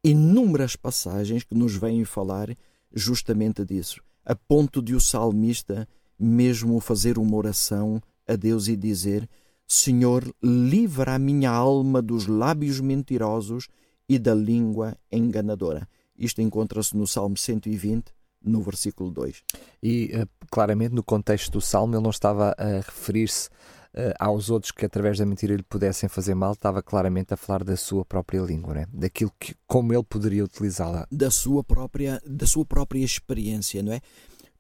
inúmeras 0.05 0.77
passagens 0.77 1.43
que 1.43 1.57
nos 1.57 1.75
vêm 1.75 2.05
falar 2.05 2.57
justamente 2.95 3.65
disso, 3.65 4.01
a 4.25 4.37
ponto 4.37 4.81
de 4.81 4.95
o 4.95 5.01
salmista 5.01 5.89
mesmo 6.17 6.79
fazer 6.79 7.19
uma 7.19 7.37
oração 7.37 8.01
a 8.29 8.37
Deus 8.37 8.69
e 8.69 8.77
dizer: 8.77 9.29
Senhor, 9.67 10.33
livra 10.41 11.17
a 11.17 11.19
minha 11.19 11.51
alma 11.51 12.01
dos 12.01 12.29
lábios 12.29 12.79
mentirosos 12.79 13.67
e 14.09 14.21
da 14.21 14.37
língua 14.37 14.97
enganadora. 15.11 15.89
Isto 16.17 16.41
encontra-se 16.43 16.97
no 16.97 17.09
Salmo 17.09 17.37
120, 17.37 18.15
no 18.45 18.63
versículo 18.63 19.11
2. 19.11 19.43
E 19.83 20.13
uh, 20.15 20.29
claramente 20.51 20.95
no 20.95 21.03
contexto 21.03 21.53
do 21.53 21.61
Salmo 21.61 21.95
ele 21.95 22.03
não 22.03 22.11
estava 22.11 22.55
a 22.59 22.77
referir-se 22.77 23.49
uh, 23.95 24.15
aos 24.19 24.51
outros 24.51 24.73
que 24.73 24.85
através 24.85 25.19
da 25.19 25.27
mentira 25.27 25.55
lhe 25.55 25.63
pudessem 25.63 26.09
fazer 26.09 26.35
mal, 26.35 26.53
estava 26.53 26.83
claramente 26.83 27.33
a 27.33 27.37
falar 27.37 27.65
da 27.65 27.77
sua 27.77 28.05
própria 28.05 28.41
língua, 28.41 28.75
né? 28.75 28.87
daquilo 28.93 29.33
que 29.39 29.55
como 29.67 29.93
ele 29.93 30.05
poderia 30.05 30.45
utilizá-la. 30.45 31.07
Da 31.11 31.31
sua 31.31 31.63
própria, 31.63 32.21
da 32.27 32.47
sua 32.47 32.65
própria 32.65 33.05
experiência, 33.05 33.83
não 33.83 33.93
é? 33.93 34.01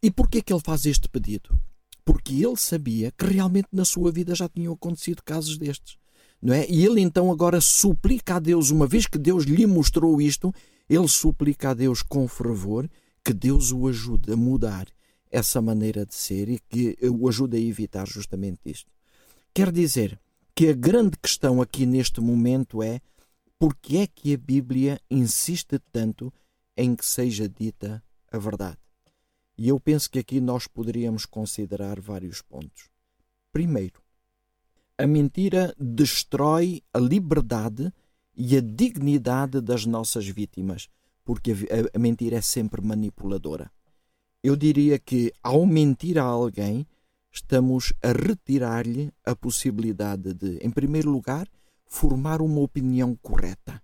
E 0.02 0.10
porquê 0.10 0.42
que 0.42 0.52
ele 0.52 0.62
faz 0.62 0.86
este 0.86 1.08
pedido? 1.08 1.58
Porque 2.04 2.34
ele 2.34 2.56
sabia 2.56 3.10
que 3.10 3.24
realmente 3.24 3.68
na 3.72 3.84
sua 3.84 4.12
vida 4.12 4.34
já 4.34 4.48
tinham 4.48 4.74
acontecido 4.74 5.22
casos 5.24 5.56
destes. 5.56 5.96
Não 6.42 6.52
é? 6.52 6.66
E 6.68 6.84
ele 6.84 7.00
então 7.00 7.32
agora 7.32 7.58
suplica 7.58 8.34
a 8.34 8.38
Deus, 8.38 8.70
uma 8.70 8.86
vez 8.86 9.06
que 9.06 9.16
Deus 9.16 9.44
lhe 9.44 9.66
mostrou 9.66 10.20
isto, 10.20 10.52
ele 10.88 11.08
suplica 11.08 11.70
a 11.70 11.74
Deus 11.74 12.02
com 12.02 12.28
fervor 12.28 12.86
que 13.24 13.32
Deus 13.32 13.72
o 13.72 13.88
ajude 13.88 14.32
a 14.32 14.36
mudar 14.36 14.86
essa 15.30 15.60
maneira 15.60 16.04
de 16.04 16.14
ser 16.14 16.48
e 16.48 16.58
que 16.58 16.96
o 17.08 17.28
ajude 17.28 17.56
a 17.56 17.60
evitar 17.60 18.06
justamente 18.06 18.60
isto. 18.66 18.90
Quer 19.52 19.72
dizer 19.72 20.20
que 20.54 20.68
a 20.68 20.72
grande 20.72 21.16
questão 21.18 21.60
aqui 21.60 21.86
neste 21.86 22.20
momento 22.20 22.82
é 22.82 23.00
porque 23.58 23.96
é 23.98 24.06
que 24.06 24.34
a 24.34 24.38
Bíblia 24.38 25.00
insiste 25.10 25.80
tanto 25.90 26.32
em 26.76 26.94
que 26.94 27.04
seja 27.04 27.48
dita 27.48 28.02
a 28.30 28.38
verdade? 28.38 28.78
E 29.56 29.68
eu 29.68 29.78
penso 29.80 30.10
que 30.10 30.18
aqui 30.18 30.40
nós 30.40 30.66
poderíamos 30.66 31.24
considerar 31.24 32.00
vários 32.00 32.42
pontos. 32.42 32.90
Primeiro, 33.52 34.02
a 34.98 35.06
mentira 35.06 35.74
destrói 35.78 36.82
a 36.92 36.98
liberdade 36.98 37.92
e 38.36 38.56
a 38.56 38.60
dignidade 38.60 39.60
das 39.60 39.86
nossas 39.86 40.26
vítimas, 40.26 40.88
porque 41.24 41.52
a, 41.92 41.98
mentira 41.98 42.36
é 42.36 42.40
sempre 42.40 42.80
manipuladora. 42.80 43.70
Eu 44.42 44.56
diria 44.56 44.98
que, 44.98 45.32
ao 45.42 45.64
mentir 45.64 46.18
a 46.18 46.22
alguém, 46.22 46.86
estamos 47.32 47.92
a 48.02 48.12
retirar-lhe 48.12 49.12
a 49.24 49.34
possibilidade 49.34 50.34
de, 50.34 50.58
em 50.58 50.70
primeiro 50.70 51.10
lugar, 51.10 51.48
formar 51.86 52.42
uma 52.42 52.60
opinião 52.60 53.16
correta, 53.16 53.82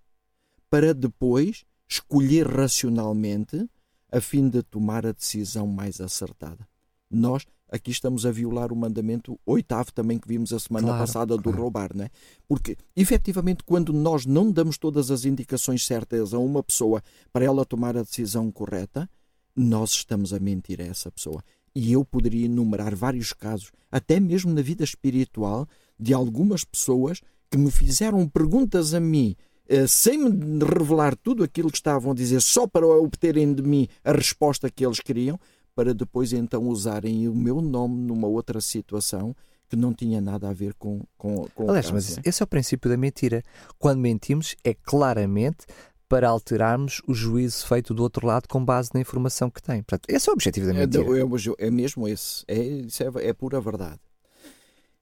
para 0.68 0.92
depois 0.92 1.64
escolher 1.88 2.46
racionalmente 2.46 3.68
a 4.12 4.20
fim 4.20 4.48
de 4.48 4.62
tomar 4.62 5.06
a 5.06 5.12
decisão 5.12 5.66
mais 5.66 6.00
acertada. 6.00 6.68
Nós 7.10 7.44
aqui 7.70 7.90
estamos 7.90 8.26
a 8.26 8.30
violar 8.30 8.72
o 8.72 8.76
mandamento 8.76 9.38
oitavo 9.46 9.92
também 9.92 10.18
que 10.18 10.26
vimos 10.26 10.52
a 10.52 10.58
semana 10.58 10.88
claro, 10.88 11.00
passada 11.00 11.36
do 11.36 11.42
claro. 11.42 11.58
roubar, 11.58 11.90
não 11.94 12.04
é? 12.04 12.10
Porque, 12.48 12.76
efetivamente, 12.96 13.62
quando 13.64 13.92
nós 13.92 14.26
não 14.26 14.50
damos 14.50 14.76
todas 14.76 15.10
as 15.10 15.24
indicações 15.24 15.86
certas 15.86 16.34
a 16.34 16.38
uma 16.38 16.62
pessoa 16.62 17.02
para 17.32 17.44
ela 17.44 17.64
tomar 17.64 17.96
a 17.96 18.02
decisão 18.02 18.50
correta, 18.50 19.08
nós 19.54 19.90
estamos 19.90 20.32
a 20.32 20.40
mentir 20.40 20.80
a 20.80 20.84
essa 20.84 21.10
pessoa. 21.10 21.42
E 21.74 21.92
eu 21.92 22.04
poderia 22.04 22.46
enumerar 22.46 22.94
vários 22.96 23.32
casos, 23.32 23.70
até 23.90 24.18
mesmo 24.18 24.52
na 24.52 24.62
vida 24.62 24.82
espiritual, 24.82 25.68
de 25.98 26.12
algumas 26.12 26.64
pessoas 26.64 27.20
que 27.50 27.58
me 27.58 27.70
fizeram 27.70 28.28
perguntas 28.28 28.94
a 28.94 29.00
mim 29.00 29.36
eh, 29.72 29.86
sem 29.86 30.18
me 30.18 30.64
revelar 30.64 31.14
tudo 31.14 31.44
aquilo 31.44 31.70
que 31.70 31.76
estavam 31.76 32.10
a 32.10 32.14
dizer, 32.14 32.42
só 32.42 32.66
para 32.66 32.84
obterem 32.84 33.54
de 33.54 33.62
mim 33.62 33.86
a 34.02 34.10
resposta 34.10 34.68
que 34.68 34.84
eles 34.84 34.98
queriam, 34.98 35.38
para 35.80 35.94
depois 35.94 36.30
então 36.34 36.68
usarem 36.68 37.26
o 37.26 37.34
meu 37.34 37.62
nome 37.62 38.02
numa 38.02 38.28
outra 38.28 38.60
situação 38.60 39.34
que 39.66 39.74
não 39.74 39.94
tinha 39.94 40.20
nada 40.20 40.50
a 40.50 40.52
ver 40.52 40.74
com, 40.74 41.00
com, 41.16 41.46
com 41.54 41.70
Aliás, 41.70 41.90
mas 41.90 42.18
esse 42.22 42.42
é 42.42 42.44
o 42.44 42.46
princípio 42.46 42.90
da 42.90 42.98
mentira. 42.98 43.42
Quando 43.78 43.98
mentimos, 43.98 44.54
é 44.62 44.74
claramente 44.74 45.64
para 46.06 46.28
alterarmos 46.28 47.00
o 47.08 47.14
juízo 47.14 47.66
feito 47.66 47.94
do 47.94 48.02
outro 48.02 48.26
lado 48.26 48.46
com 48.46 48.62
base 48.62 48.90
na 48.92 49.00
informação 49.00 49.48
que 49.48 49.62
tem. 49.62 49.82
Portanto, 49.82 50.04
esse 50.14 50.28
é 50.28 50.30
o 50.30 50.34
objetivo 50.34 50.66
da 50.66 50.74
mentira. 50.74 51.02
É, 51.02 51.64
é, 51.64 51.68
é 51.68 51.70
mesmo 51.70 52.06
esse. 52.06 52.44
É, 52.46 52.58
isso 52.58 53.02
é, 53.02 53.28
é 53.28 53.32
pura 53.32 53.58
verdade. 53.58 54.00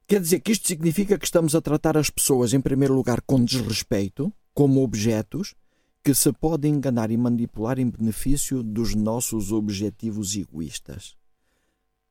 Quer 0.07 0.21
dizer 0.21 0.39
que 0.39 0.53
isto 0.53 0.69
significa 0.69 1.19
que 1.19 1.25
estamos 1.25 1.57
a 1.57 1.61
tratar 1.61 1.97
as 1.97 2.09
pessoas, 2.09 2.55
em 2.55 2.61
primeiro 2.61 2.95
lugar, 2.95 3.21
com 3.23 3.45
desrespeito, 3.45 4.33
como 4.55 4.85
objetos 4.85 5.57
que 6.03 6.15
se 6.15 6.33
podem 6.33 6.75
enganar 6.75 7.11
e 7.11 7.17
manipular 7.17 7.79
em 7.79 7.91
benefício 7.91 8.63
dos 8.63 8.95
nossos 8.95 9.53
objetivos 9.53 10.35
egoístas. 10.37 11.17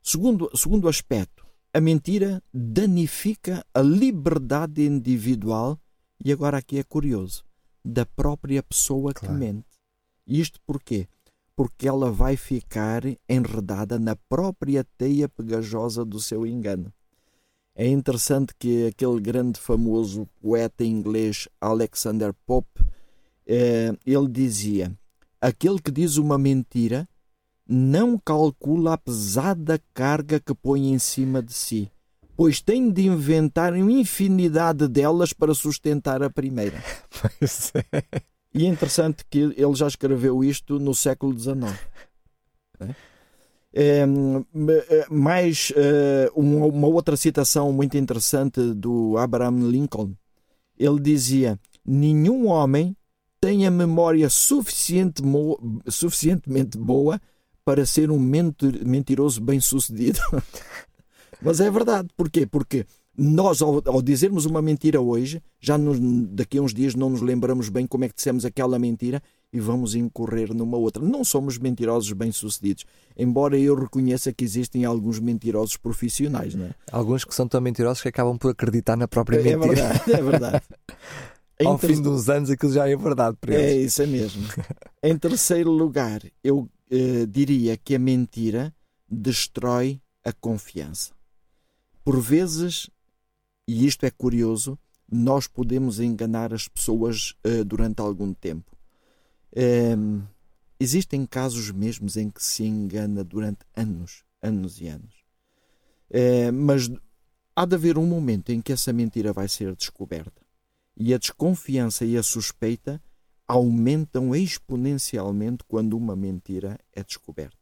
Segundo, 0.02 0.50
segundo 0.56 0.88
aspecto, 0.88 1.46
a 1.72 1.80
mentira 1.80 2.42
danifica 2.52 3.64
a 3.74 3.80
liberdade 3.80 4.86
individual 4.86 5.78
e 6.24 6.32
agora 6.32 6.58
aqui 6.58 6.78
é 6.78 6.82
curioso, 6.82 7.44
da 7.84 8.04
própria 8.04 8.62
pessoa 8.62 9.12
claro. 9.12 9.34
que 9.34 9.38
mente. 9.38 9.66
Isto 10.26 10.60
porquê? 10.66 11.06
Porque 11.54 11.88
ela 11.88 12.10
vai 12.10 12.36
ficar 12.36 13.02
enredada 13.28 13.98
na 13.98 14.16
própria 14.28 14.84
teia 14.96 15.28
pegajosa 15.28 16.04
do 16.04 16.20
seu 16.20 16.46
engano. 16.46 16.92
É 17.74 17.86
interessante 17.86 18.52
que 18.58 18.86
aquele 18.86 19.20
grande 19.20 19.60
famoso 19.60 20.28
poeta 20.40 20.84
inglês 20.84 21.48
Alexander 21.60 22.34
Pope, 22.44 22.84
ele 23.48 24.28
dizia: 24.28 24.92
aquele 25.40 25.80
que 25.80 25.90
diz 25.90 26.16
uma 26.16 26.36
mentira 26.36 27.08
não 27.66 28.18
calcula 28.18 28.94
a 28.94 28.98
pesada 28.98 29.80
carga 29.92 30.40
que 30.40 30.54
põe 30.54 30.90
em 30.90 30.98
cima 30.98 31.42
de 31.42 31.52
si, 31.52 31.90
pois 32.36 32.60
tem 32.60 32.90
de 32.90 33.06
inventar 33.06 33.74
uma 33.74 33.92
infinidade 33.92 34.88
delas 34.88 35.32
para 35.32 35.54
sustentar 35.54 36.22
a 36.22 36.30
primeira. 36.30 36.82
Pois 37.10 37.72
é. 37.74 38.22
E 38.54 38.64
é 38.64 38.68
interessante 38.68 39.24
que 39.28 39.38
ele 39.38 39.74
já 39.74 39.86
escreveu 39.86 40.42
isto 40.42 40.78
no 40.78 40.94
século 40.94 41.36
XIX. 41.38 41.78
É? 42.80 42.94
É, 43.72 44.06
mais 45.10 45.72
é, 45.76 46.30
uma 46.34 46.86
outra 46.86 47.16
citação 47.16 47.72
muito 47.72 47.96
interessante 47.98 48.72
do 48.72 49.18
Abraham 49.18 49.68
Lincoln. 49.68 50.14
Ele 50.78 51.00
dizia: 51.00 51.58
Nenhum 51.84 52.46
homem 52.46 52.96
tem 53.40 53.66
a 53.66 53.70
memória 53.70 54.28
suficiente 54.28 55.22
suficientemente 55.88 56.76
boa 56.76 57.20
para 57.64 57.84
ser 57.84 58.10
um 58.10 58.18
mentiroso 58.18 59.40
bem-sucedido. 59.40 60.20
Mas 61.40 61.60
é 61.60 61.70
verdade. 61.70 62.08
Porquê? 62.16 62.46
Porque 62.46 62.86
nós, 63.16 63.60
ao, 63.60 63.82
ao, 63.84 64.00
dizermos 64.00 64.46
uma 64.46 64.62
mentira 64.62 65.00
hoje, 65.00 65.42
já 65.60 65.76
nos, 65.76 65.98
daqui 66.30 66.58
a 66.58 66.62
uns 66.62 66.72
dias 66.72 66.94
não 66.94 67.10
nos 67.10 67.20
lembramos 67.20 67.68
bem 67.68 67.86
como 67.86 68.04
é 68.04 68.08
que 68.08 68.14
dissemos 68.14 68.44
aquela 68.44 68.78
mentira 68.78 69.22
e 69.52 69.58
vamos 69.58 69.94
incorrer 69.94 70.54
numa 70.54 70.76
outra. 70.76 71.02
Não 71.04 71.24
somos 71.24 71.58
mentirosos 71.58 72.12
bem-sucedidos, 72.12 72.84
embora 73.16 73.58
eu 73.58 73.74
reconheça 73.74 74.32
que 74.32 74.44
existem 74.44 74.84
alguns 74.84 75.18
mentirosos 75.18 75.76
profissionais. 75.76 76.54
Não 76.54 76.66
é? 76.66 76.70
Alguns 76.92 77.24
que 77.24 77.34
são 77.34 77.48
tão 77.48 77.60
mentirosos 77.60 78.02
que 78.02 78.08
acabam 78.08 78.38
por 78.38 78.52
acreditar 78.52 78.96
na 78.96 79.08
própria 79.08 79.40
é, 79.40 79.56
mentira. 79.56 79.80
É 79.80 79.86
verdade, 79.86 80.12
é 80.12 80.22
verdade. 80.22 80.62
Ao 81.64 81.78
ter... 81.78 81.88
fim 81.94 82.02
de 82.02 82.08
uns 82.08 82.28
anos 82.28 82.50
aquilo 82.50 82.72
já 82.72 82.88
é 82.88 82.96
verdade 82.96 83.36
para 83.40 83.54
eles. 83.54 83.64
É 83.64 83.76
isso 83.76 84.02
é 84.02 84.06
mesmo. 84.06 84.46
em 85.02 85.18
terceiro 85.18 85.70
lugar, 85.70 86.20
eu 86.42 86.68
eh, 86.90 87.26
diria 87.26 87.76
que 87.76 87.94
a 87.94 87.98
mentira 87.98 88.74
destrói 89.10 90.00
a 90.24 90.32
confiança. 90.32 91.12
Por 92.04 92.20
vezes 92.20 92.88
e 93.68 93.86
isto 93.86 94.06
é 94.06 94.10
curioso, 94.10 94.78
nós 95.12 95.46
podemos 95.46 96.00
enganar 96.00 96.54
as 96.54 96.66
pessoas 96.66 97.34
uh, 97.46 97.62
durante 97.66 98.00
algum 98.00 98.32
tempo. 98.32 98.74
Um, 99.54 100.22
existem 100.80 101.26
casos 101.26 101.70
mesmos 101.70 102.16
em 102.16 102.30
que 102.30 102.42
se 102.42 102.64
engana 102.64 103.22
durante 103.22 103.58
anos, 103.76 104.24
anos 104.40 104.80
e 104.80 104.88
anos. 104.88 105.14
Uh, 106.10 106.50
mas 106.50 106.90
há 107.54 107.66
de 107.66 107.74
haver 107.74 107.98
um 107.98 108.06
momento 108.06 108.50
em 108.50 108.62
que 108.62 108.72
essa 108.72 108.90
mentira 108.90 109.34
vai 109.34 109.48
ser 109.48 109.76
descoberta. 109.76 110.40
E 111.00 111.14
a 111.14 111.18
desconfiança 111.18 112.04
e 112.04 112.16
a 112.16 112.22
suspeita 112.22 113.00
aumentam 113.46 114.34
exponencialmente 114.34 115.62
quando 115.68 115.96
uma 115.96 116.16
mentira 116.16 116.78
é 116.92 117.04
descoberta. 117.04 117.56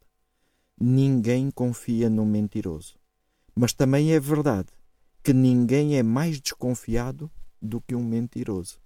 Ninguém 0.81 1.51
confia 1.51 2.09
no 2.09 2.25
mentiroso. 2.25 2.99
Mas 3.55 3.73
também 3.73 4.13
é 4.13 4.19
verdade 4.19 4.69
que 5.23 5.33
ninguém 5.33 5.97
é 5.97 6.03
mais 6.03 6.41
desconfiado 6.41 7.31
do 7.61 7.81
que 7.81 7.95
um 7.95 8.05
mentiroso. 8.05 8.79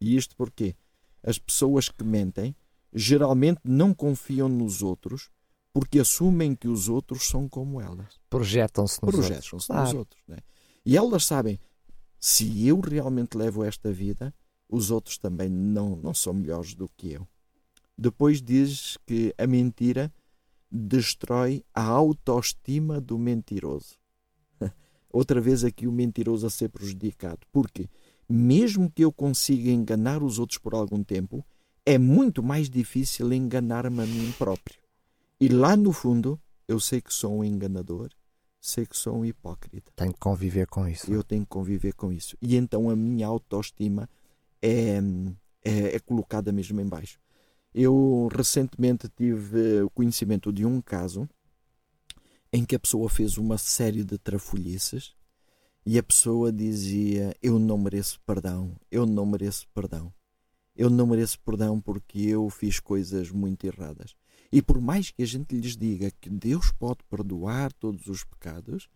E 0.00 0.16
isto 0.16 0.36
porquê? 0.36 0.76
As 1.22 1.38
pessoas 1.38 1.88
que 1.88 2.04
mentem 2.04 2.54
geralmente 2.92 3.60
não 3.64 3.92
confiam 3.92 4.48
nos 4.48 4.82
outros 4.82 5.30
porque 5.72 5.98
assumem 5.98 6.54
que 6.54 6.68
os 6.68 6.88
outros 6.88 7.28
são 7.28 7.48
como 7.48 7.80
elas. 7.80 8.18
Projetam-se 8.30 8.98
nos 9.02 9.10
Projetam 9.10 9.36
outros. 9.36 9.66
Projetam-se 9.66 9.72
nos 9.72 9.94
outros. 9.94 10.22
Né? 10.26 10.38
E 10.84 10.96
elas 10.96 11.24
sabem, 11.24 11.58
se 12.18 12.66
eu 12.66 12.80
realmente 12.80 13.36
levo 13.36 13.64
esta 13.64 13.92
vida, 13.92 14.34
os 14.68 14.90
outros 14.90 15.18
também 15.18 15.48
não, 15.48 15.96
não 15.96 16.12
são 16.12 16.34
melhores 16.34 16.74
do 16.74 16.88
que 16.96 17.12
eu. 17.12 17.26
Depois 17.96 18.42
diz 18.42 18.98
que 19.06 19.34
a 19.38 19.46
mentira 19.46 20.12
destrói 20.70 21.64
a 21.74 21.82
autoestima 21.82 23.00
do 23.00 23.18
mentiroso 23.18 23.96
outra 25.10 25.40
vez 25.40 25.64
aqui 25.64 25.86
o 25.86 25.92
mentiroso 25.92 26.46
a 26.46 26.50
ser 26.50 26.68
prejudicado. 26.68 27.40
Porque, 27.52 27.88
mesmo 28.28 28.90
que 28.90 29.04
eu 29.04 29.12
consiga 29.12 29.70
enganar 29.70 30.22
os 30.22 30.38
outros 30.38 30.58
por 30.58 30.74
algum 30.74 31.02
tempo, 31.02 31.44
é 31.84 31.96
muito 31.96 32.42
mais 32.42 32.68
difícil 32.68 33.32
enganar-me 33.32 34.02
a 34.02 34.06
mim 34.06 34.32
próprio. 34.36 34.80
E 35.40 35.48
lá 35.48 35.76
no 35.76 35.92
fundo, 35.92 36.40
eu 36.66 36.80
sei 36.80 37.00
que 37.00 37.14
sou 37.14 37.38
um 37.38 37.44
enganador, 37.44 38.10
sei 38.66 38.86
que 38.86 38.96
sou 38.96 39.18
um 39.18 39.24
hipócrita. 39.24 39.92
Tenho 39.94 40.12
que 40.12 40.18
conviver 40.18 40.66
com 40.66 40.88
isso. 40.88 41.12
Eu 41.12 41.22
tenho 41.22 41.42
que 41.42 41.48
conviver 41.48 41.92
com 41.94 42.12
isso. 42.12 42.36
E 42.42 42.56
então 42.56 42.90
a 42.90 42.96
minha 42.96 43.26
autoestima 43.26 44.08
é, 44.60 44.98
é, 45.64 45.96
é 45.96 45.98
colocada 46.00 46.50
mesmo 46.52 46.80
em 46.80 46.86
baixo. 46.86 47.20
Eu 47.74 48.28
recentemente 48.34 49.08
tive 49.08 49.82
o 49.82 49.90
conhecimento 49.90 50.52
de 50.52 50.64
um 50.64 50.80
caso 50.80 51.28
em 52.52 52.64
que 52.64 52.74
a 52.74 52.78
pessoa 52.78 53.08
fez 53.08 53.36
uma 53.36 53.58
série 53.58 54.02
de 54.02 54.18
trafolhices 54.18 55.14
e 55.84 55.98
a 55.98 56.02
pessoa 56.02 56.50
dizia: 56.50 57.36
Eu 57.42 57.58
não 57.58 57.78
mereço 57.78 58.18
perdão, 58.26 58.74
eu 58.90 59.06
não 59.06 59.26
mereço 59.26 59.68
perdão, 59.74 60.12
eu 60.74 60.90
não 60.90 61.06
mereço 61.06 61.38
perdão 61.40 61.80
porque 61.80 62.18
eu 62.20 62.48
fiz 62.50 62.80
coisas 62.80 63.30
muito 63.30 63.64
erradas. 63.64 64.16
E 64.52 64.62
por 64.62 64.80
mais 64.80 65.10
que 65.10 65.22
a 65.22 65.26
gente 65.26 65.54
lhes 65.54 65.76
diga 65.76 66.10
que 66.20 66.30
Deus 66.30 66.72
pode 66.72 66.98
perdoar 67.10 67.72
todos 67.72 68.06
os 68.06 68.24
pecados, 68.24 68.88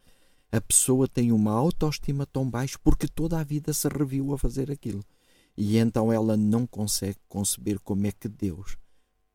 a 0.52 0.60
pessoa 0.60 1.06
tem 1.06 1.32
uma 1.32 1.52
autoestima 1.52 2.26
tão 2.26 2.48
baixa 2.48 2.78
porque 2.82 3.06
toda 3.06 3.38
a 3.38 3.44
vida 3.44 3.72
se 3.72 3.88
reviu 3.88 4.32
a 4.32 4.38
fazer 4.38 4.70
aquilo. 4.70 5.04
E 5.56 5.76
então 5.76 6.12
ela 6.12 6.36
não 6.36 6.66
consegue 6.66 7.18
conceber 7.28 7.78
como 7.80 8.06
é 8.06 8.12
que 8.12 8.28
Deus 8.28 8.76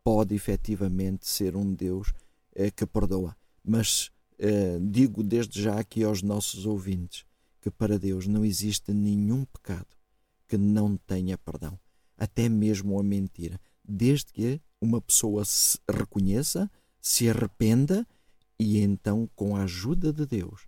pode 0.04 0.36
efetivamente 0.36 1.28
ser 1.28 1.56
um 1.56 1.74
Deus 1.74 2.14
eh, 2.54 2.72
que 2.72 2.86
perdoa. 2.86 3.36
Mas 3.64 4.12
eh, 4.38 4.78
digo 4.82 5.24
desde 5.24 5.62
já 5.62 5.80
aqui 5.80 6.04
aos 6.04 6.22
nossos 6.22 6.66
ouvintes 6.66 7.26
que 7.62 7.72
para 7.72 7.98
Deus 7.98 8.28
não 8.28 8.46
existe 8.46 8.94
nenhum 8.94 9.46
pecado 9.46 9.88
que 10.48 10.58
não 10.58 10.98
tenha 10.98 11.38
perdão, 11.38 11.80
até 12.18 12.48
mesmo 12.48 13.00
a 13.00 13.04
mentira, 13.04 13.60
desde 13.84 14.32
que 14.32 14.62
uma 14.82 15.02
pessoa 15.02 15.44
se 15.46 15.80
reconheça, 15.90 16.70
se 17.02 17.30
arrependa 17.30 18.06
e 18.60 18.80
então, 18.80 19.30
com 19.36 19.56
a 19.56 19.64
ajuda 19.64 20.14
de 20.14 20.26
Deus, 20.26 20.62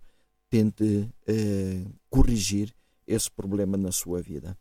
tente 0.50 1.08
eh, 1.26 1.84
corrigir 2.10 2.74
esse 3.06 3.30
problema 3.30 3.76
na 3.76 3.90
sua 3.90 4.20
vida. 4.20 4.56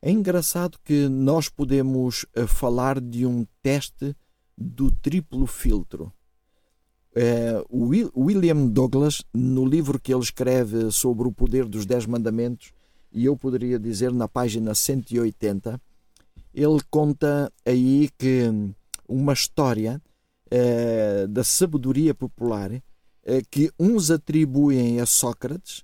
É 0.00 0.10
engraçado 0.10 0.78
que 0.84 1.08
nós 1.08 1.48
podemos 1.48 2.24
uh, 2.36 2.46
falar 2.46 3.00
de 3.00 3.26
um 3.26 3.46
teste 3.62 4.14
do 4.56 4.90
triplo 4.90 5.46
filtro. 5.46 6.12
Uh, 7.16 8.14
William 8.16 8.66
Douglas, 8.68 9.22
no 9.34 9.64
livro 9.64 9.98
que 9.98 10.12
ele 10.12 10.22
escreve 10.22 10.90
sobre 10.92 11.26
o 11.26 11.32
poder 11.32 11.64
dos 11.64 11.86
Dez 11.86 12.06
Mandamentos, 12.06 12.72
e 13.10 13.24
eu 13.24 13.36
poderia 13.36 13.78
dizer 13.78 14.12
na 14.12 14.28
página 14.28 14.74
180, 14.74 15.80
ele 16.56 16.80
conta 16.90 17.52
aí 17.64 18.08
que 18.18 18.44
uma 19.08 19.32
história 19.32 20.02
uh, 20.50 21.28
da 21.28 21.44
sabedoria 21.44 22.14
popular 22.14 22.70
que 23.50 23.72
uns 23.76 24.08
atribuem 24.12 25.00
a 25.00 25.06
Sócrates 25.06 25.82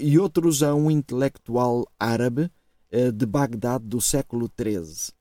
e 0.00 0.18
outros 0.18 0.62
a 0.62 0.74
um 0.74 0.90
intelectual 0.90 1.86
árabe 2.00 2.50
eh, 2.90 3.10
de 3.10 3.26
Bagdade 3.26 3.84
do 3.84 4.00
século 4.00 4.50
XIII. 4.58 5.12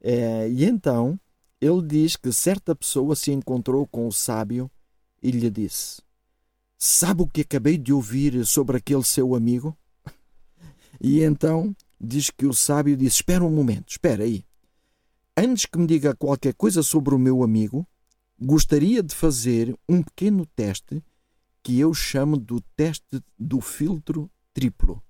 Eh, 0.00 0.48
e 0.50 0.64
então 0.64 1.18
ele 1.60 1.82
diz 1.82 2.14
que 2.14 2.32
certa 2.32 2.76
pessoa 2.76 3.16
se 3.16 3.32
encontrou 3.32 3.86
com 3.86 4.06
o 4.06 4.12
sábio 4.12 4.70
e 5.22 5.30
lhe 5.30 5.50
disse: 5.50 6.02
Sabe 6.78 7.22
o 7.22 7.26
que 7.26 7.40
acabei 7.40 7.78
de 7.78 7.92
ouvir 7.92 8.44
sobre 8.44 8.76
aquele 8.76 9.04
seu 9.04 9.34
amigo? 9.34 9.76
E 10.98 11.22
então 11.22 11.76
diz 12.00 12.30
que 12.30 12.46
o 12.46 12.52
sábio 12.52 12.96
disse: 12.96 13.16
Espera 13.16 13.44
um 13.44 13.50
momento, 13.50 13.90
espera 13.90 14.24
aí. 14.24 14.44
Antes 15.36 15.66
que 15.66 15.78
me 15.78 15.86
diga 15.86 16.14
qualquer 16.14 16.54
coisa 16.54 16.82
sobre 16.82 17.14
o 17.14 17.18
meu 17.18 17.42
amigo, 17.42 17.86
gostaria 18.40 19.02
de 19.02 19.14
fazer 19.14 19.76
um 19.88 20.02
pequeno 20.02 20.46
teste 20.46 21.02
que 21.62 21.78
eu 21.78 21.92
chamo 21.92 22.36
do 22.36 22.60
teste 22.74 23.22
do 23.38 23.60
filtro 23.60 24.30
triplo. 24.54 25.02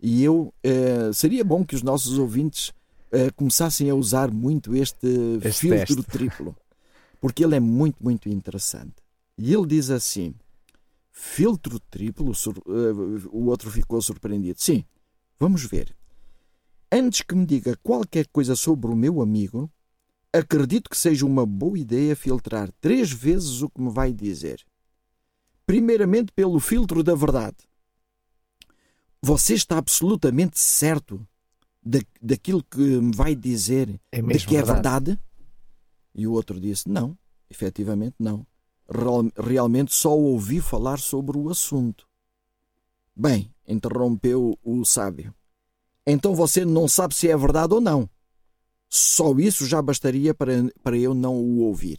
E 0.00 0.22
eu 0.22 0.54
eh, 0.62 1.10
seria 1.12 1.44
bom 1.44 1.64
que 1.64 1.74
os 1.74 1.82
nossos 1.82 2.18
ouvintes 2.18 2.72
eh, 3.10 3.30
começassem 3.30 3.90
a 3.90 3.94
usar 3.94 4.30
muito 4.30 4.76
este, 4.76 5.08
este 5.42 5.60
filtro 5.62 5.96
teste. 5.96 6.10
triplo, 6.10 6.56
porque 7.20 7.42
ele 7.42 7.56
é 7.56 7.60
muito, 7.60 7.96
muito 8.00 8.28
interessante. 8.28 8.94
E 9.36 9.52
ele 9.52 9.66
diz 9.66 9.90
assim: 9.90 10.34
filtro 11.10 11.80
triplo, 11.80 12.30
uh, 12.30 13.28
o 13.32 13.46
outro 13.46 13.70
ficou 13.70 14.00
surpreendido. 14.00 14.60
Sim, 14.60 14.84
vamos 15.38 15.64
ver. 15.64 15.97
Antes 16.90 17.22
que 17.22 17.34
me 17.34 17.44
diga 17.44 17.76
qualquer 17.82 18.26
coisa 18.28 18.56
sobre 18.56 18.90
o 18.90 18.96
meu 18.96 19.20
amigo, 19.20 19.70
acredito 20.32 20.88
que 20.88 20.96
seja 20.96 21.26
uma 21.26 21.44
boa 21.44 21.78
ideia 21.78 22.16
filtrar 22.16 22.70
três 22.80 23.12
vezes 23.12 23.60
o 23.60 23.68
que 23.68 23.80
me 23.80 23.90
vai 23.90 24.12
dizer. 24.12 24.64
Primeiramente, 25.66 26.32
pelo 26.32 26.58
filtro 26.58 27.02
da 27.02 27.14
verdade. 27.14 27.56
Você 29.20 29.54
está 29.54 29.76
absolutamente 29.76 30.58
certo 30.58 31.26
da, 31.82 31.98
daquilo 32.22 32.62
que 32.62 32.78
me 32.78 33.14
vai 33.14 33.34
dizer 33.34 34.00
é 34.10 34.22
de 34.22 34.46
que 34.46 34.56
é 34.56 34.62
verdade? 34.62 35.18
E 36.14 36.26
o 36.26 36.32
outro 36.32 36.58
disse: 36.58 36.88
Não, 36.88 37.18
efetivamente 37.50 38.14
não. 38.18 38.46
Real, 38.90 39.30
realmente 39.36 39.94
só 39.94 40.16
ouvi 40.16 40.60
falar 40.60 40.98
sobre 40.98 41.36
o 41.36 41.50
assunto. 41.50 42.08
Bem, 43.14 43.52
interrompeu 43.66 44.58
o 44.62 44.84
sábio. 44.84 45.34
Então 46.10 46.34
você 46.34 46.64
não 46.64 46.88
sabe 46.88 47.14
se 47.14 47.28
é 47.28 47.36
verdade 47.36 47.74
ou 47.74 47.82
não. 47.82 48.08
Só 48.88 49.34
isso 49.38 49.66
já 49.66 49.82
bastaria 49.82 50.32
para, 50.32 50.52
para 50.82 50.96
eu 50.96 51.12
não 51.12 51.36
o 51.36 51.58
ouvir. 51.58 51.98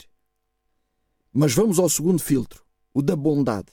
Mas 1.31 1.53
vamos 1.53 1.77
ao 1.77 1.87
segundo 1.87 2.19
filtro, 2.19 2.65
o 2.91 3.03
da 3.03 3.15
bondade. 3.15 3.71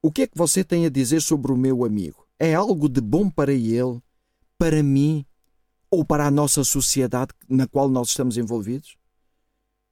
O 0.00 0.10
que 0.10 0.22
é 0.22 0.26
que 0.26 0.38
você 0.38 0.64
tem 0.64 0.86
a 0.86 0.88
dizer 0.88 1.20
sobre 1.20 1.52
o 1.52 1.56
meu 1.56 1.84
amigo? 1.84 2.26
É 2.38 2.54
algo 2.54 2.88
de 2.88 3.02
bom 3.02 3.28
para 3.28 3.52
ele, 3.52 4.00
para 4.56 4.82
mim 4.82 5.26
ou 5.90 6.02
para 6.02 6.26
a 6.26 6.30
nossa 6.30 6.64
sociedade 6.64 7.34
na 7.46 7.66
qual 7.66 7.90
nós 7.90 8.08
estamos 8.08 8.38
envolvidos? 8.38 8.96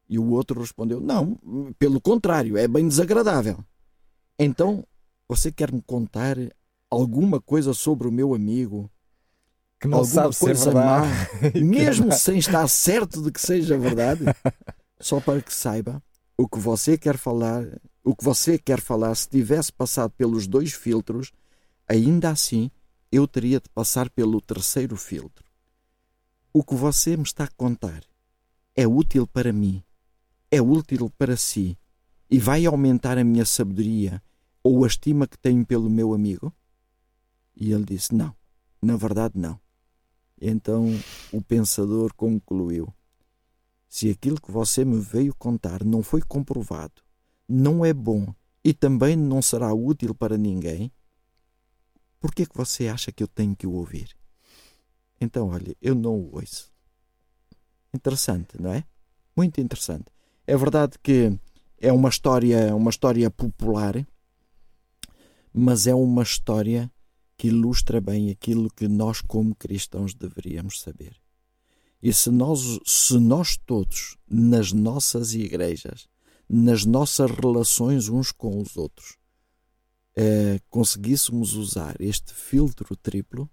E 0.09 0.19
o 0.19 0.31
outro 0.31 0.59
respondeu: 0.59 1.03
Não, 1.03 1.39
pelo 1.79 2.01
contrário, 2.01 2.57
é 2.57 2.67
bem 2.67 2.89
desagradável. 2.89 3.63
Então, 4.39 4.87
você 5.29 5.53
quer 5.53 5.71
me 5.71 5.83
contar 5.83 6.39
alguma 6.89 7.43
coisa 7.43 7.75
sobre 7.75 8.09
o 8.09 8.13
meu 8.13 8.35
amigo? 8.35 8.91
Que 9.81 9.87
não 9.87 9.99
alguma 9.99 10.33
sabe 10.33 10.37
coisa 10.37 10.73
má, 10.73 11.03
mesmo 11.55 12.13
sem 12.13 12.39
estar 12.39 12.67
certo 12.69 13.23
de 13.23 13.31
que 13.31 13.41
seja 13.41 13.79
verdade? 13.79 14.25
Só 15.01 15.21
para 15.21 15.41
que 15.41 15.55
saiba 15.55 16.03
o 16.37 16.49
que 16.49 16.59
você 16.59 16.99
quer 16.99 17.17
falar 17.17 17.65
o 18.09 18.17
que 18.17 18.25
você 18.25 18.59
quer 18.59 18.81
falar, 18.81 19.15
se 19.15 19.29
tivesse 19.29 19.71
passado 19.71 20.11
pelos 20.13 20.47
dois 20.47 20.73
filtros, 20.73 21.31
ainda 21.87 22.31
assim 22.31 22.71
eu 23.13 23.29
teria 23.29 23.61
de 23.61 23.69
passar 23.69 24.09
pelo 24.09 24.41
terceiro 24.41 24.97
filtro. 24.97 25.45
O 26.51 26.65
que 26.65 26.75
você 26.75 27.19
me 27.19 27.25
está 27.25 27.45
a 27.45 27.51
contar 27.55 28.03
é 28.75 28.87
útil 28.87 29.27
para 29.27 29.53
mim, 29.53 29.83
é 30.51 30.59
útil 30.59 31.11
para 31.19 31.37
si 31.37 31.77
e 32.31 32.39
vai 32.39 32.65
aumentar 32.65 33.19
a 33.19 33.25
minha 33.25 33.45
sabedoria 33.45 34.23
ou 34.63 34.85
a 34.85 34.87
estima 34.87 35.27
que 35.27 35.37
tenho 35.37 35.67
pelo 35.67 35.91
meu 35.91 36.15
amigo? 36.15 36.51
E 37.55 37.73
ele 37.73 37.85
disse: 37.85 38.15
Não, 38.15 38.35
na 38.81 38.97
verdade, 38.97 39.35
não. 39.37 39.61
Então 40.41 40.87
o 41.33 41.43
pensador 41.43 42.15
concluiu: 42.15 42.93
Se 43.89 44.11
aquilo 44.11 44.41
que 44.41 44.51
você 44.51 44.85
me 44.85 44.99
veio 44.99 45.35
contar 45.35 45.85
não 45.85 46.03
foi 46.03 46.23
comprovado 46.23 47.03
não 47.49 47.85
é 47.85 47.95
bom 47.95 48.35
e 48.63 48.75
também 48.75 49.17
não 49.17 49.41
será 49.41 49.73
útil 49.73 50.15
para 50.15 50.37
ninguém, 50.37 50.93
por 52.21 52.35
que 52.35 52.45
que 52.45 52.57
você 52.57 52.89
acha 52.89 53.11
que 53.11 53.23
eu 53.23 53.29
tenho 53.29 53.57
que 53.57 53.67
o 53.67 53.73
ouvir? 53.73 54.15
Então, 55.21 55.49
olha, 55.49 55.75
eu 55.81 55.95
não 55.95 56.15
o 56.15 56.35
ouço. 56.37 56.71
Interessante, 57.95 58.61
não 58.61 58.73
é? 58.73 58.85
Muito 59.35 59.61
interessante. 59.61 60.13
É 60.47 60.57
verdade 60.57 60.99
que 61.03 61.39
é 61.79 61.93
uma 61.93 62.09
história, 62.09 62.75
uma 62.75 62.91
história 62.91 63.31
popular, 63.31 64.07
mas 65.53 65.87
é 65.87 65.95
uma 65.95 66.23
história 66.23 66.91
que 67.39 67.49
ilustra 67.49 68.01
bem 68.01 68.31
aquilo 68.31 68.69
que 68.69 68.87
nós 68.87 69.23
como 69.23 69.55
cristãos 69.55 70.13
deveríamos 70.13 70.81
saber. 70.81 71.17
E 72.03 72.13
se 72.13 72.31
nós, 72.31 72.79
se 72.85 73.19
nós 73.19 73.57
todos 73.57 74.17
nas 74.29 74.73
nossas 74.73 75.33
igrejas 75.33 76.09
nas 76.49 76.87
nossas 76.87 77.31
relações 77.31 78.09
uns 78.09 78.33
com 78.33 78.61
os 78.61 78.77
outros, 78.77 79.17
eh, 80.17 80.61
conseguíssemos 80.71 81.55
usar 81.55 82.01
este 82.01 82.33
filtro 82.33 82.97
triplo, 82.97 83.51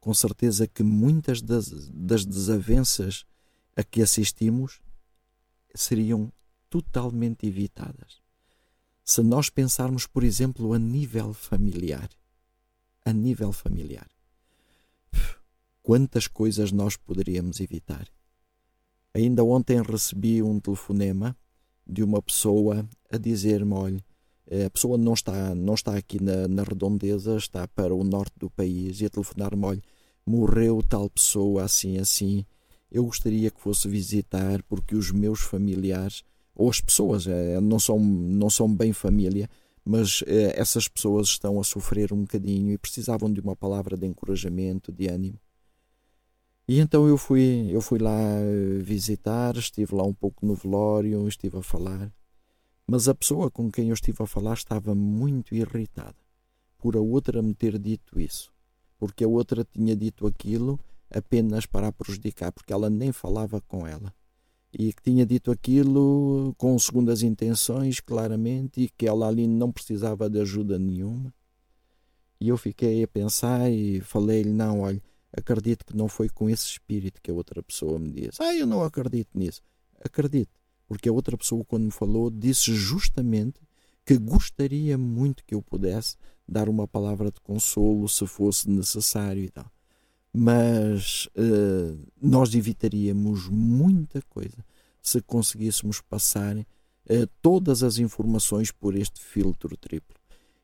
com 0.00 0.12
certeza 0.12 0.66
que 0.66 0.82
muitas 0.82 1.40
das, 1.40 1.68
das 1.90 2.26
desavenças 2.26 3.24
a 3.76 3.84
que 3.84 4.02
assistimos 4.02 4.80
seriam 5.74 6.32
totalmente 6.68 7.46
evitadas. 7.46 8.20
Se 9.04 9.22
nós 9.22 9.48
pensarmos, 9.48 10.06
por 10.06 10.24
exemplo, 10.24 10.72
a 10.72 10.78
nível 10.78 11.32
familiar, 11.32 12.10
a 13.04 13.12
nível 13.12 13.52
familiar, 13.52 14.08
quantas 15.82 16.26
coisas 16.26 16.72
nós 16.72 16.96
poderíamos 16.96 17.60
evitar 17.60 18.08
Ainda 19.14 19.44
ontem 19.44 19.82
recebi 19.82 20.42
um 20.42 20.58
telefonema 20.58 21.36
de 21.86 22.02
uma 22.02 22.22
pessoa 22.22 22.88
a 23.10 23.18
dizer-me: 23.18 23.74
olha, 23.74 24.04
a 24.66 24.70
pessoa 24.70 24.96
não 24.96 25.12
está, 25.12 25.54
não 25.54 25.74
está 25.74 25.94
aqui 25.94 26.22
na, 26.22 26.48
na 26.48 26.62
redondeza, 26.62 27.36
está 27.36 27.68
para 27.68 27.94
o 27.94 28.02
norte 28.02 28.32
do 28.38 28.48
país 28.48 29.00
e 29.00 29.06
a 29.06 29.10
telefonar-me: 29.10 29.64
olha, 29.66 29.82
morreu 30.24 30.82
tal 30.82 31.10
pessoa 31.10 31.64
assim, 31.64 31.98
assim. 31.98 32.46
Eu 32.90 33.04
gostaria 33.04 33.50
que 33.50 33.60
fosse 33.60 33.86
visitar 33.86 34.62
porque 34.62 34.94
os 34.94 35.10
meus 35.10 35.40
familiares, 35.40 36.22
ou 36.54 36.70
as 36.70 36.80
pessoas, 36.80 37.26
eh, 37.26 37.60
não 37.60 37.78
são, 37.78 37.98
não 37.98 38.50
são 38.50 38.74
bem 38.74 38.92
família, 38.92 39.48
mas 39.84 40.22
eh, 40.26 40.52
essas 40.56 40.88
pessoas 40.88 41.28
estão 41.28 41.60
a 41.60 41.64
sofrer 41.64 42.12
um 42.12 42.22
bocadinho 42.22 42.72
e 42.72 42.78
precisavam 42.78 43.32
de 43.32 43.40
uma 43.40 43.56
palavra 43.56 43.96
de 43.96 44.06
encorajamento, 44.06 44.92
de 44.92 45.08
ânimo. 45.08 45.38
E 46.68 46.78
então 46.78 47.06
eu 47.08 47.18
fui, 47.18 47.68
eu 47.70 47.80
fui 47.80 47.98
lá 47.98 48.18
eh, 48.18 48.78
visitar, 48.80 49.56
estive 49.56 49.94
lá 49.94 50.04
um 50.04 50.14
pouco 50.14 50.46
no 50.46 50.54
velório, 50.54 51.26
estive 51.26 51.58
a 51.58 51.62
falar. 51.62 52.12
Mas 52.86 53.08
a 53.08 53.14
pessoa 53.14 53.50
com 53.50 53.70
quem 53.70 53.88
eu 53.88 53.94
estive 53.94 54.22
a 54.22 54.26
falar 54.26 54.54
estava 54.54 54.94
muito 54.94 55.54
irritada 55.54 56.16
por 56.78 56.96
a 56.96 57.00
outra 57.00 57.40
me 57.40 57.54
ter 57.54 57.78
dito 57.78 58.18
isso, 58.18 58.52
porque 58.98 59.24
a 59.24 59.28
outra 59.28 59.64
tinha 59.64 59.94
dito 59.94 60.26
aquilo 60.26 60.78
apenas 61.08 61.64
para 61.64 61.88
a 61.88 61.92
prejudicar, 61.92 62.50
porque 62.50 62.72
ela 62.72 62.90
nem 62.90 63.12
falava 63.12 63.60
com 63.60 63.86
ela. 63.86 64.12
E 64.72 64.92
que 64.92 65.02
tinha 65.02 65.26
dito 65.26 65.50
aquilo 65.50 66.54
com 66.56 66.78
segundas 66.78 67.22
intenções, 67.22 68.00
claramente, 68.00 68.82
e 68.82 68.88
que 68.88 69.06
ela 69.06 69.28
ali 69.28 69.46
não 69.46 69.70
precisava 69.70 70.30
de 70.30 70.40
ajuda 70.40 70.78
nenhuma. 70.78 71.32
E 72.40 72.48
eu 72.48 72.56
fiquei 72.56 73.02
a 73.02 73.08
pensar 73.08 73.70
e 73.70 74.00
falei-lhe: 74.00 74.50
Não, 74.50 74.80
olha, 74.80 75.02
acredito 75.32 75.84
que 75.84 75.96
não 75.96 76.08
foi 76.08 76.28
com 76.28 76.48
esse 76.48 76.66
espírito 76.66 77.20
que 77.20 77.30
a 77.30 77.34
outra 77.34 77.62
pessoa 77.62 77.98
me 77.98 78.10
disse. 78.10 78.42
Ah, 78.42 78.54
eu 78.54 78.66
não 78.66 78.82
acredito 78.82 79.30
nisso. 79.38 79.62
Acredito 80.02 80.62
porque 80.92 81.08
a 81.08 81.12
outra 81.12 81.38
pessoa, 81.38 81.64
quando 81.64 81.84
me 81.84 81.90
falou, 81.90 82.28
disse 82.28 82.74
justamente 82.74 83.58
que 84.04 84.18
gostaria 84.18 84.98
muito 84.98 85.42
que 85.42 85.54
eu 85.54 85.62
pudesse 85.62 86.18
dar 86.46 86.68
uma 86.68 86.86
palavra 86.86 87.30
de 87.30 87.40
consolo 87.40 88.06
se 88.10 88.26
fosse 88.26 88.68
necessário 88.68 89.42
e 89.42 89.48
tal. 89.48 89.72
Mas 90.34 91.28
uh, 91.36 91.98
nós 92.20 92.54
evitaríamos 92.54 93.48
muita 93.48 94.22
coisa 94.30 94.64
se 95.02 95.20
conseguíssemos 95.20 96.00
passar 96.00 96.56
uh, 96.56 96.64
todas 97.42 97.82
as 97.82 97.98
informações 97.98 98.70
por 98.70 98.96
este 98.96 99.20
filtro 99.20 99.76
triplo. 99.76 100.16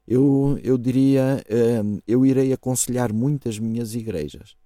Eu, 0.06 0.58
eu 0.62 0.78
diria, 0.78 1.44
uh, 1.50 2.02
eu 2.06 2.24
irei 2.24 2.52
aconselhar 2.52 3.12
muitas 3.12 3.58
minhas 3.58 3.94
igrejas 3.94 4.56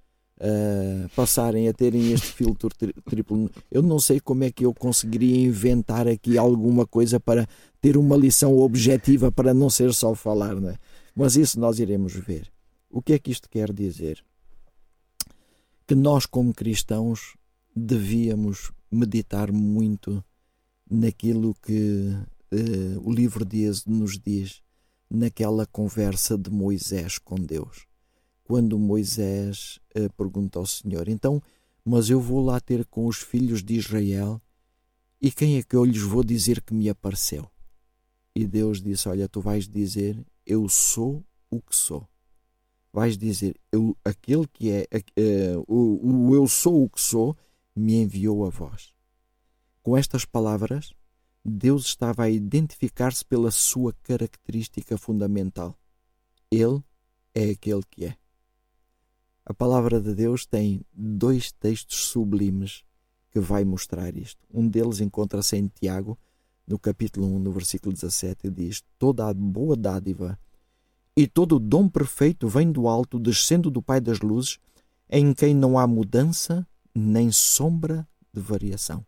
uh, 0.43 1.09
passarem 1.17 1.69
a 1.69 1.73
terem 1.73 2.13
este 2.13 2.29
filtro 2.35 2.69
tri 2.69 2.93
triplo. 3.05 3.51
Eu 3.71 3.83
não 3.83 3.99
sei 3.99 4.21
como 4.21 4.45
é 4.45 4.51
que 4.51 4.65
eu 4.65 4.75
conseguiria 4.75 5.47
inventar 5.47 6.07
aqui 6.07 6.37
alguma 6.37 6.87
coisa 6.87 7.19
para 7.19 7.49
ter 7.81 7.97
uma 7.97 8.17
lição 8.17 8.59
objetiva 8.59 9.33
para 9.33 9.55
não 9.55 9.71
ser 9.71 9.93
só 9.95 10.15
falar, 10.15 10.61
né? 10.61 10.77
mas 11.15 11.37
isso 11.37 11.59
nós 11.59 11.79
iremos 11.79 12.13
ver. 12.13 12.51
O 12.91 13.01
que 13.01 13.15
é 13.15 13.19
que 13.19 13.31
isto 13.31 13.49
quer 13.49 13.73
dizer? 13.73 14.23
Que 15.93 15.97
nós, 15.97 16.25
como 16.25 16.55
cristãos, 16.55 17.37
devíamos 17.77 18.73
meditar 18.91 19.53
muito 19.53 20.25
naquilo 20.91 21.55
que 21.57 22.17
uh, 22.51 22.99
o 23.07 23.13
livro 23.13 23.45
de 23.45 23.65
Êxodo 23.65 23.95
nos 23.95 24.19
diz, 24.19 24.63
naquela 25.11 25.67
conversa 25.67 26.39
de 26.39 26.51
Moisés 26.51 27.19
com 27.19 27.35
Deus 27.35 27.87
quando 28.43 28.79
Moisés 28.79 29.79
uh, 29.95 30.11
pergunta 30.17 30.59
ao 30.59 30.65
Senhor: 30.65 31.11
Então, 31.11 31.43
mas 31.85 32.09
eu 32.09 32.23
vou 32.23 32.43
lá 32.43 32.59
ter 32.59 32.87
com 32.87 33.05
os 33.05 33.19
filhos 33.19 33.63
de 33.63 33.75
Israel 33.75 34.41
e 35.21 35.31
quem 35.31 35.59
é 35.59 35.63
que 35.63 35.77
eu 35.77 35.85
lhes 35.85 36.01
vou 36.01 36.25
dizer 36.25 36.63
que 36.63 36.73
me 36.73 36.89
apareceu? 36.89 37.51
E 38.35 38.47
Deus 38.47 38.81
disse: 38.81 39.11
Olha, 39.11 39.29
tu 39.29 39.43
vais 39.43 39.69
dizer, 39.69 40.19
eu 40.47 40.67
sou 40.71 41.23
o 41.51 41.61
que 41.61 41.77
sou. 41.77 42.09
Vais 42.93 43.17
dizer, 43.17 43.57
eu, 43.71 43.97
aquele 44.05 44.47
que 44.47 44.71
é, 44.71 44.87
uh, 45.19 45.65
o, 45.67 46.29
o 46.29 46.35
eu 46.35 46.47
sou 46.47 46.85
o 46.85 46.91
que 46.91 47.01
sou, 47.01 47.37
me 47.75 47.95
enviou 47.95 48.45
a 48.45 48.51
vós. 48.51 48.93
Com 49.83 49.97
estas 49.97 50.25
palavras, 50.25 50.93
Deus 51.45 51.87
estava 51.87 52.25
a 52.25 52.31
identificar-se 52.31 53.25
pela 53.25 53.51
sua 53.51 53.93
característica 54.03 54.97
fundamental. 54.99 55.77
Ele 56.51 56.83
é 57.35 57.51
aquele 57.51 57.83
que 57.91 58.05
é. 58.05 58.17
A 59.45 59.53
palavra 59.53 60.01
de 60.01 60.15
Deus 60.15 60.47
tem 60.47 60.85
dois 60.93 61.51
textos 61.51 61.97
sublimes 62.05 62.85
que 63.31 63.41
vai 63.41 63.65
mostrar 63.65 64.15
isto. 64.17 64.47
Um 64.53 64.69
deles 64.69 65.01
encontra-se 65.01 65.57
em 65.57 65.67
Tiago, 65.67 66.17
no 66.67 66.79
capítulo 66.79 67.27
1, 67.27 67.39
no 67.41 67.51
versículo 67.51 67.93
17, 67.93 68.47
e 68.47 68.51
diz: 68.51 68.85
Toda 68.99 69.27
a 69.27 69.35
boa 69.35 69.75
dádiva 69.75 70.39
e 71.17 71.27
todo 71.27 71.57
o 71.57 71.61
dom 71.61 71.89
perfeito 71.89 72.49
vem 72.49 72.71
do 72.71 72.89
alto, 72.89 73.19
descendo 73.19 73.71
do 73.71 73.83
Pai 73.83 74.01
das 74.01 74.21
luzes, 74.21 74.59
em 75.11 75.35
quem 75.35 75.55
não 75.55 75.79
há 75.79 75.87
mudança 75.87 76.67
nem 76.95 77.31
sombra 77.31 78.07
de 78.33 78.41
variação. 78.41 79.05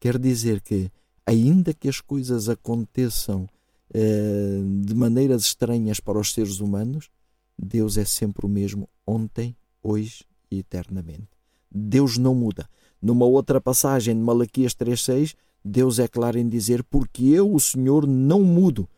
Quer 0.00 0.18
dizer 0.18 0.60
que, 0.60 0.90
ainda 1.26 1.74
que 1.74 1.88
as 1.88 2.00
coisas 2.00 2.48
aconteçam 2.48 3.46
eh, 3.92 4.60
de 4.82 4.94
maneiras 4.94 5.42
estranhas 5.42 6.00
para 6.00 6.18
os 6.18 6.32
seres 6.32 6.60
humanos, 6.60 7.10
Deus 7.58 7.96
é 7.96 8.04
sempre 8.04 8.46
o 8.46 8.48
mesmo 8.48 8.88
ontem, 9.06 9.54
hoje 9.82 10.24
e 10.50 10.58
eternamente. 10.58 11.28
Deus 11.70 12.16
não 12.18 12.34
muda. 12.34 12.68
Numa 13.00 13.26
outra 13.26 13.60
passagem 13.60 14.14
de 14.14 14.20
Malaquias 14.20 14.74
3,6, 14.74 15.34
Deus 15.64 15.98
é 15.98 16.08
claro 16.08 16.38
em 16.38 16.48
dizer: 16.48 16.82
Porque 16.84 17.24
eu, 17.24 17.52
o 17.52 17.60
Senhor, 17.60 18.06
não 18.06 18.42
mudo. 18.42 18.88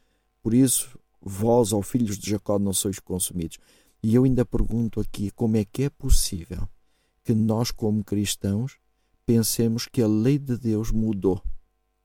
Por 0.43 0.55
isso, 0.55 0.99
vós, 1.29 1.73
ó 1.73 1.83
filhos 1.83 2.17
de 2.17 2.31
Jacó, 2.31 2.57
não 2.57 2.73
sois 2.73 3.01
consumidos. 3.01 3.59
E 4.01 4.15
eu 4.15 4.23
ainda 4.23 4.45
pergunto 4.45 5.01
aqui 5.01 5.33
como 5.33 5.57
é 5.57 5.65
que 5.65 5.83
é 5.83 5.91
possível 5.91 6.69
que 7.25 7.35
nós, 7.35 7.73
como 7.73 8.05
cristãos, 8.05 8.79
pensemos 9.27 9.89
que 9.89 10.01
a 10.01 10.07
lei 10.07 10.39
de 10.39 10.57
Deus 10.57 10.93
mudou, 10.93 11.43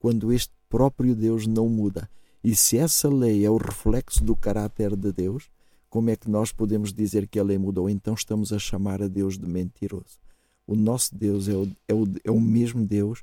quando 0.00 0.32
este 0.32 0.52
próprio 0.68 1.14
Deus 1.14 1.46
não 1.46 1.68
muda. 1.68 2.10
E 2.42 2.56
se 2.56 2.76
essa 2.76 3.08
lei 3.08 3.44
é 3.44 3.50
o 3.50 3.56
reflexo 3.56 4.24
do 4.24 4.34
caráter 4.34 4.96
de 4.96 5.12
Deus, 5.12 5.48
como 5.88 6.10
é 6.10 6.16
que 6.16 6.28
nós 6.28 6.50
podemos 6.50 6.92
dizer 6.92 7.28
que 7.28 7.38
a 7.38 7.44
lei 7.44 7.58
mudou? 7.58 7.88
Então 7.88 8.14
estamos 8.14 8.52
a 8.52 8.58
chamar 8.58 9.00
a 9.00 9.06
Deus 9.06 9.38
de 9.38 9.46
mentiroso. 9.46 10.18
O 10.66 10.74
nosso 10.74 11.14
Deus 11.14 11.46
é 11.46 11.54
o, 11.54 11.70
é 11.86 11.94
o, 11.94 12.04
é 12.24 12.30
o 12.32 12.40
mesmo 12.40 12.84
Deus 12.84 13.22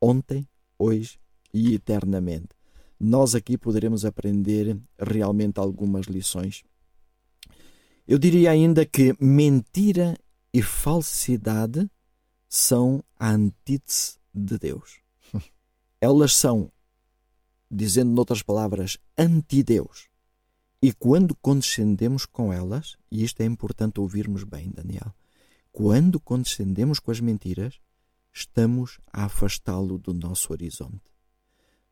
ontem, 0.00 0.46
hoje 0.78 1.18
e 1.52 1.74
eternamente. 1.74 2.59
Nós 3.02 3.34
aqui 3.34 3.56
poderemos 3.56 4.04
aprender 4.04 4.78
realmente 4.98 5.58
algumas 5.58 6.04
lições. 6.04 6.62
Eu 8.06 8.18
diria 8.18 8.50
ainda 8.50 8.84
que 8.84 9.16
mentira 9.18 10.18
e 10.52 10.60
falsidade 10.60 11.90
são 12.46 13.02
a 13.18 13.30
antítese 13.30 14.18
de 14.34 14.58
Deus. 14.58 14.98
Elas 15.98 16.34
são, 16.34 16.70
dizendo 17.70 18.10
noutras 18.10 18.42
palavras, 18.42 18.98
anti-Deus. 19.16 20.08
E 20.82 20.92
quando 20.92 21.34
condescendemos 21.36 22.26
com 22.26 22.52
elas, 22.52 22.96
e 23.10 23.22
isto 23.22 23.42
é 23.42 23.44
importante 23.44 24.00
ouvirmos 24.00 24.44
bem, 24.44 24.70
Daniel, 24.70 25.14
quando 25.70 26.18
condescendemos 26.18 26.98
com 26.98 27.10
as 27.10 27.20
mentiras, 27.20 27.78
estamos 28.32 28.98
a 29.12 29.24
afastá-lo 29.24 29.98
do 29.98 30.14
nosso 30.14 30.52
horizonte. 30.52 31.19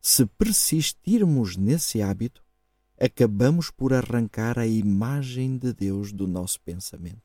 Se 0.01 0.25
persistirmos 0.25 1.57
nesse 1.57 2.01
hábito, 2.01 2.41
acabamos 2.99 3.69
por 3.69 3.93
arrancar 3.93 4.57
a 4.57 4.65
imagem 4.65 5.57
de 5.57 5.73
Deus 5.73 6.11
do 6.11 6.27
nosso 6.27 6.59
pensamento. 6.61 7.21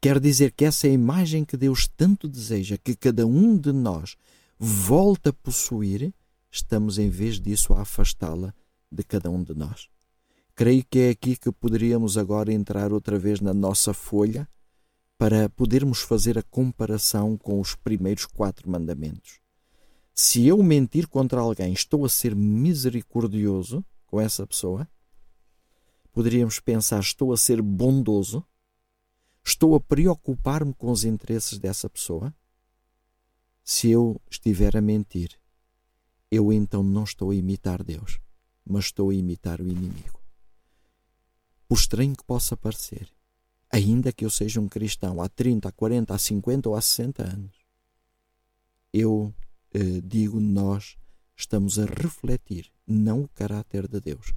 Quer 0.00 0.18
dizer 0.18 0.52
que 0.52 0.64
essa 0.64 0.88
imagem 0.88 1.44
que 1.44 1.56
Deus 1.56 1.86
tanto 1.86 2.26
deseja 2.26 2.76
que 2.76 2.96
cada 2.96 3.26
um 3.26 3.56
de 3.56 3.72
nós 3.72 4.16
volte 4.58 5.28
a 5.28 5.32
possuir, 5.32 6.12
estamos 6.50 6.98
em 6.98 7.08
vez 7.08 7.40
disso 7.40 7.72
a 7.74 7.82
afastá-la 7.82 8.54
de 8.90 9.02
cada 9.02 9.30
um 9.30 9.42
de 9.42 9.54
nós. 9.54 9.88
Creio 10.54 10.84
que 10.88 10.98
é 10.98 11.10
aqui 11.10 11.36
que 11.36 11.52
poderíamos 11.52 12.18
agora 12.18 12.52
entrar 12.52 12.92
outra 12.92 13.18
vez 13.18 13.40
na 13.40 13.54
nossa 13.54 13.94
folha 13.94 14.48
para 15.16 15.48
podermos 15.48 16.00
fazer 16.00 16.36
a 16.36 16.42
comparação 16.42 17.36
com 17.36 17.60
os 17.60 17.74
primeiros 17.74 18.26
quatro 18.26 18.68
mandamentos. 18.68 19.41
Se 20.14 20.46
eu 20.46 20.62
mentir 20.62 21.08
contra 21.08 21.40
alguém, 21.40 21.72
estou 21.72 22.04
a 22.04 22.08
ser 22.08 22.34
misericordioso 22.34 23.84
com 24.06 24.20
essa 24.20 24.46
pessoa? 24.46 24.88
Poderíamos 26.12 26.60
pensar, 26.60 27.00
estou 27.00 27.32
a 27.32 27.36
ser 27.36 27.62
bondoso? 27.62 28.44
Estou 29.44 29.74
a 29.74 29.80
preocupar-me 29.80 30.74
com 30.74 30.90
os 30.90 31.04
interesses 31.04 31.58
dessa 31.58 31.88
pessoa? 31.88 32.34
Se 33.64 33.90
eu 33.90 34.20
estiver 34.30 34.76
a 34.76 34.80
mentir, 34.80 35.38
eu 36.30 36.52
então 36.52 36.82
não 36.82 37.04
estou 37.04 37.30
a 37.30 37.34
imitar 37.34 37.82
Deus, 37.82 38.20
mas 38.64 38.86
estou 38.86 39.10
a 39.10 39.14
imitar 39.14 39.60
o 39.60 39.66
inimigo 39.66 40.22
por 41.72 41.78
estranho 41.78 42.14
que 42.14 42.22
possa 42.24 42.54
parecer, 42.54 43.08
ainda 43.70 44.12
que 44.12 44.26
eu 44.26 44.28
seja 44.28 44.60
um 44.60 44.68
cristão 44.68 45.22
há 45.22 45.28
30, 45.30 45.70
há 45.70 45.72
40, 45.72 46.14
há 46.14 46.18
50 46.18 46.68
ou 46.68 46.76
há 46.76 46.82
60 46.82 47.22
anos. 47.22 47.56
eu 48.92 49.34
digo, 50.02 50.40
nós 50.40 50.96
estamos 51.36 51.78
a 51.78 51.84
refletir 51.86 52.70
não 52.86 53.22
o 53.22 53.28
caráter 53.28 53.88
de 53.88 54.00
Deus, 54.00 54.32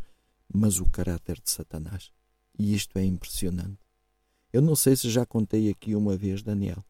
mas 0.54 0.80
o 0.80 0.90
caráter 0.90 1.42
de 1.42 1.50
Satanás. 1.50 2.12
E 2.58 2.74
isto 2.74 2.98
é 2.98 3.04
impressionante. 3.04 3.80
Eu 4.52 4.62
não 4.62 4.76
sei 4.76 4.96
se 4.96 5.10
já 5.10 5.26
contei 5.26 5.70
aqui 5.70 5.96
uma 5.96 6.16
vez, 6.16 6.42
Daniel, 6.42 6.84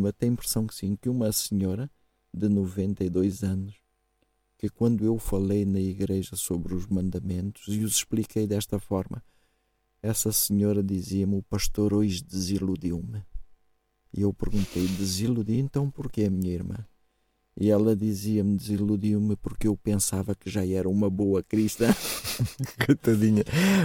mas 0.00 0.12
tenho 0.18 0.32
a 0.32 0.34
impressão 0.34 0.66
que 0.66 0.74
sim, 0.74 0.96
que 0.96 1.08
uma 1.08 1.32
senhora 1.32 1.90
de 2.32 2.48
92 2.48 3.42
anos, 3.42 3.74
que 4.58 4.68
quando 4.68 5.04
eu 5.04 5.18
falei 5.18 5.64
na 5.64 5.80
igreja 5.80 6.36
sobre 6.36 6.74
os 6.74 6.86
mandamentos 6.86 7.74
e 7.74 7.82
os 7.84 7.96
expliquei 7.96 8.46
desta 8.46 8.78
forma, 8.78 9.22
essa 10.02 10.30
senhora 10.32 10.82
dizia-me: 10.82 11.36
O 11.36 11.42
pastor 11.42 11.94
hoje 11.94 12.22
desiludiu-me. 12.22 13.24
E 14.12 14.22
eu 14.22 14.32
perguntei: 14.32 14.86
Desiludi 14.86 15.58
então 15.58 15.90
porquê, 15.90 16.28
minha 16.28 16.52
irmã? 16.52 16.86
E 17.58 17.70
ela 17.70 17.96
dizia-me, 17.96 18.54
desiludiu-me 18.54 19.34
porque 19.36 19.66
eu 19.66 19.74
pensava 19.76 20.34
que 20.34 20.50
já 20.50 20.66
era 20.66 20.86
uma 20.86 21.08
boa 21.08 21.42
cristã. 21.42 21.86
Coitadinha, 22.84 23.44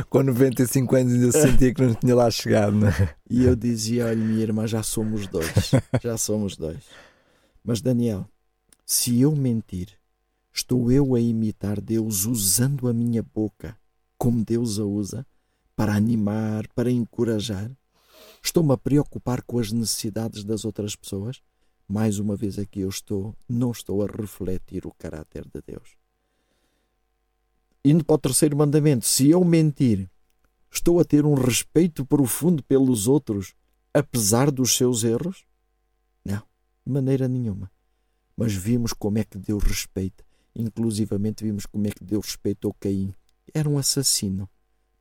com 0.10 0.22
95 0.22 0.96
anos 0.96 1.14
ainda 1.14 1.32
sentia 1.32 1.74
que 1.74 1.82
não 1.82 1.94
tinha 1.94 2.14
lá 2.14 2.30
chegado, 2.30 2.76
não 2.76 2.90
é? 2.90 3.16
E 3.30 3.46
eu 3.46 3.56
dizia: 3.56 4.08
Olha, 4.08 4.18
minha 4.18 4.42
irmã, 4.42 4.68
já 4.68 4.84
somos 4.84 5.26
dois. 5.26 5.72
Já 6.04 6.18
somos 6.18 6.58
dois. 6.58 6.84
Mas, 7.64 7.80
Daniel, 7.82 8.28
se 8.86 9.22
eu 9.22 9.34
mentir, 9.34 9.88
estou 10.54 10.92
eu 10.92 11.16
a 11.16 11.22
imitar 11.22 11.80
Deus 11.80 12.26
usando 12.26 12.90
a 12.90 12.94
minha 12.94 13.24
boca 13.24 13.78
como 14.18 14.44
Deus 14.44 14.80
a 14.80 14.84
usa 14.84 15.26
para 15.78 15.96
animar, 15.96 16.68
para 16.76 16.92
encorajar? 16.92 17.72
Estou-me 18.44 18.74
a 18.74 18.78
preocupar 18.78 19.42
com 19.44 19.60
as 19.60 19.72
necessidades 19.72 20.44
das 20.44 20.66
outras 20.66 20.94
pessoas? 20.94 21.42
Mais 21.92 22.20
uma 22.20 22.38
vez 22.38 22.58
aqui 22.58 22.80
eu 22.80 22.90
estou, 22.90 23.36
não 23.50 23.72
estou 23.72 24.02
a 24.02 24.08
refletir 24.08 24.86
o 24.86 24.94
caráter 24.94 25.44
de 25.44 25.62
Deus. 25.62 25.98
Indo 27.84 28.06
para 28.06 28.16
o 28.16 28.18
terceiro 28.18 28.56
mandamento, 28.56 29.06
se 29.06 29.30
eu 29.30 29.44
mentir, 29.44 30.10
estou 30.72 31.02
a 31.02 31.04
ter 31.04 31.26
um 31.26 31.34
respeito 31.34 32.06
profundo 32.06 32.64
pelos 32.64 33.08
outros, 33.08 33.54
apesar 33.94 34.50
dos 34.50 34.78
seus 34.78 35.04
erros? 35.04 35.44
Não, 36.24 36.42
de 36.86 36.94
maneira 36.94 37.28
nenhuma. 37.28 37.70
Mas 38.38 38.54
vimos 38.54 38.94
como 38.94 39.18
é 39.18 39.26
que 39.26 39.38
Deus 39.38 39.62
respeita. 39.62 40.24
Inclusivamente 40.56 41.44
vimos 41.44 41.66
como 41.66 41.88
é 41.88 41.92
que 41.92 42.06
Deus 42.06 42.28
respeitou 42.28 42.74
Caim. 42.80 43.14
Era 43.54 43.70
um 43.70 43.78
assassino, 43.78 44.50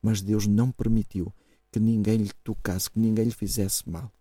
mas 0.01 0.21
Deus 0.21 0.45
não 0.45 0.71
permitiu 0.71 1.33
que 1.71 1.79
ninguém 1.79 2.17
lhe 2.17 2.31
tocasse, 2.43 2.91
que 2.91 2.99
ninguém 2.99 3.25
lhe 3.25 3.31
fizesse 3.31 3.89
mal, 3.89 4.11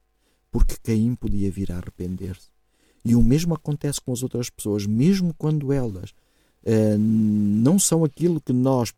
porque 0.52 0.76
Caim 0.76 1.16
podia 1.16 1.50
vir 1.50 1.72
a 1.72 1.78
arrepender-se. 1.78 2.49
E 3.04 3.14
o 3.14 3.22
mesmo 3.22 3.54
acontece 3.54 4.00
com 4.00 4.12
as 4.12 4.22
outras 4.22 4.50
pessoas, 4.50 4.86
mesmo 4.86 5.34
quando 5.34 5.72
elas 5.72 6.10
uh, 6.10 6.98
não 6.98 7.78
são 7.78 8.04
aquilo 8.04 8.40
que 8.40 8.52
nós 8.52 8.92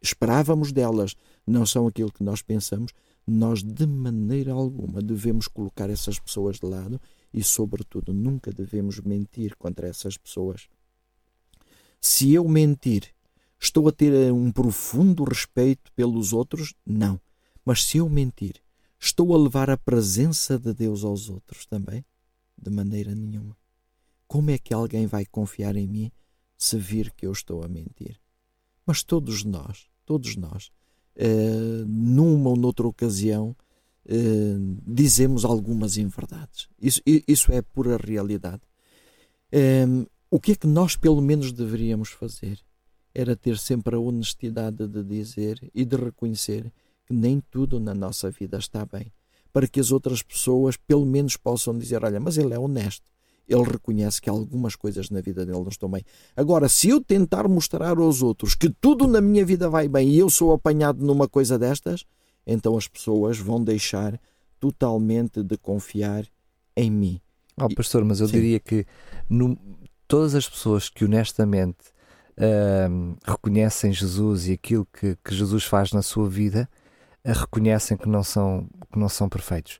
esperávamos 0.00 0.72
delas, 0.72 1.16
não 1.46 1.64
são 1.66 1.86
aquilo 1.86 2.12
que 2.12 2.22
nós 2.22 2.42
pensamos, 2.42 2.92
nós 3.26 3.62
de 3.62 3.86
maneira 3.86 4.52
alguma 4.52 5.02
devemos 5.02 5.48
colocar 5.48 5.90
essas 5.90 6.18
pessoas 6.18 6.58
de 6.58 6.66
lado 6.66 7.00
e, 7.32 7.42
sobretudo, 7.42 8.12
nunca 8.12 8.52
devemos 8.52 9.00
mentir 9.00 9.54
contra 9.56 9.86
essas 9.86 10.16
pessoas. 10.16 10.68
Se 12.00 12.32
eu 12.32 12.48
mentir, 12.48 13.12
estou 13.60 13.88
a 13.88 13.92
ter 13.92 14.12
eh, 14.12 14.32
um 14.32 14.50
profundo 14.50 15.24
respeito 15.24 15.92
pelos 15.92 16.32
outros? 16.32 16.74
Não. 16.86 17.20
Mas 17.64 17.84
se 17.84 17.98
eu 17.98 18.08
mentir, 18.08 18.54
estou 18.98 19.34
a 19.34 19.38
levar 19.38 19.68
a 19.68 19.76
presença 19.76 20.58
de 20.58 20.72
Deus 20.72 21.04
aos 21.04 21.28
outros 21.28 21.66
também? 21.66 22.04
De 22.60 22.70
maneira 22.70 23.14
nenhuma. 23.14 23.56
Como 24.26 24.50
é 24.50 24.58
que 24.58 24.74
alguém 24.74 25.06
vai 25.06 25.24
confiar 25.24 25.76
em 25.76 25.86
mim 25.86 26.12
se 26.56 26.76
vir 26.76 27.12
que 27.12 27.26
eu 27.26 27.32
estou 27.32 27.62
a 27.62 27.68
mentir? 27.68 28.20
Mas 28.84 29.02
todos 29.02 29.44
nós, 29.44 29.88
todos 30.04 30.36
nós, 30.36 30.70
uh, 31.16 31.84
numa 31.86 32.50
ou 32.50 32.56
noutra 32.56 32.86
ocasião, 32.86 33.56
uh, 34.06 34.82
dizemos 34.86 35.44
algumas 35.44 35.96
inverdades. 35.96 36.68
Isso, 36.80 37.00
isso 37.06 37.52
é 37.52 37.62
pura 37.62 37.96
realidade. 37.96 38.62
Um, 39.52 40.04
o 40.30 40.38
que 40.38 40.52
é 40.52 40.56
que 40.56 40.66
nós, 40.66 40.96
pelo 40.96 41.22
menos, 41.22 41.52
deveríamos 41.52 42.10
fazer? 42.10 42.60
Era 43.14 43.34
ter 43.34 43.56
sempre 43.56 43.96
a 43.96 43.98
honestidade 43.98 44.86
de 44.86 45.02
dizer 45.02 45.70
e 45.74 45.84
de 45.84 45.96
reconhecer 45.96 46.70
que 47.06 47.14
nem 47.14 47.40
tudo 47.40 47.80
na 47.80 47.94
nossa 47.94 48.30
vida 48.30 48.58
está 48.58 48.84
bem 48.84 49.10
para 49.52 49.66
que 49.66 49.80
as 49.80 49.90
outras 49.90 50.22
pessoas 50.22 50.76
pelo 50.76 51.06
menos 51.06 51.36
possam 51.36 51.76
dizer: 51.76 52.04
olha, 52.04 52.20
mas 52.20 52.38
ele 52.38 52.54
é 52.54 52.58
honesto. 52.58 53.06
Ele 53.48 53.62
reconhece 53.62 54.20
que 54.20 54.28
algumas 54.28 54.76
coisas 54.76 55.08
na 55.08 55.22
vida 55.22 55.46
dele 55.46 55.58
não 55.58 55.68
estão 55.68 55.90
bem. 55.90 56.04
Agora, 56.36 56.68
se 56.68 56.90
eu 56.90 57.02
tentar 57.02 57.48
mostrar 57.48 57.96
aos 57.96 58.20
outros 58.20 58.54
que 58.54 58.68
tudo 58.68 59.06
na 59.06 59.22
minha 59.22 59.44
vida 59.44 59.70
vai 59.70 59.88
bem 59.88 60.10
e 60.10 60.18
eu 60.18 60.28
sou 60.28 60.52
apanhado 60.52 61.02
numa 61.02 61.26
coisa 61.26 61.58
destas, 61.58 62.04
então 62.46 62.76
as 62.76 62.86
pessoas 62.86 63.38
vão 63.38 63.64
deixar 63.64 64.20
totalmente 64.60 65.42
de 65.42 65.56
confiar 65.56 66.26
em 66.76 66.90
mim. 66.90 67.20
Oh, 67.56 67.74
pastor, 67.74 68.04
mas 68.04 68.20
eu 68.20 68.26
Sim. 68.28 68.34
diria 68.34 68.60
que 68.60 68.86
no, 69.28 69.58
todas 70.06 70.34
as 70.34 70.48
pessoas 70.48 70.88
que 70.88 71.04
honestamente 71.04 71.90
uh, 72.38 73.16
reconhecem 73.24 73.92
Jesus 73.92 74.46
e 74.46 74.52
aquilo 74.52 74.86
que, 74.86 75.16
que 75.24 75.34
Jesus 75.34 75.64
faz 75.64 75.92
na 75.92 76.02
sua 76.02 76.28
vida, 76.28 76.68
reconhecem 77.32 77.96
que 77.96 78.08
não 78.08 78.22
são, 78.22 78.68
que 78.92 78.98
não 78.98 79.08
são 79.08 79.28
perfeitos. 79.28 79.78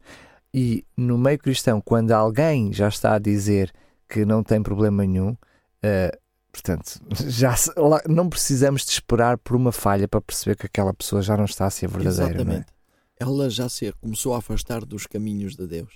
E 0.53 0.84
no 0.96 1.18
meio 1.18 1.38
cristão, 1.38 1.80
quando 1.80 2.12
alguém 2.12 2.72
já 2.72 2.88
está 2.88 3.14
a 3.14 3.18
dizer 3.18 3.72
que 4.09 4.24
não 4.24 4.42
tem 4.42 4.62
problema 4.62 5.05
nenhum, 5.05 5.30
uh, 5.30 6.18
portanto, 6.51 7.01
já 7.28 7.55
não 8.09 8.28
precisamos 8.28 8.84
de 8.84 8.92
esperar 8.92 9.36
por 9.38 9.55
uma 9.57 9.72
falha 9.72 10.09
para 10.09 10.20
perceber 10.20 10.57
que 10.57 10.66
aquela 10.66 10.94
pessoa 10.94 11.20
já 11.20 11.36
não 11.36 11.44
está 11.44 11.66
a 11.66 11.70
ser 11.70 11.88
verdadeira. 11.88 12.24
É? 12.24 12.34
Exatamente. 12.34 12.66
É? 13.20 13.24
Ela 13.24 13.51
já 13.51 13.68
se 13.68 13.92
começou 14.01 14.34
a 14.34 14.38
afastar 14.38 14.84
dos 14.84 15.07
caminhos 15.07 15.57
de 15.57 15.66
Deus. 15.66 15.92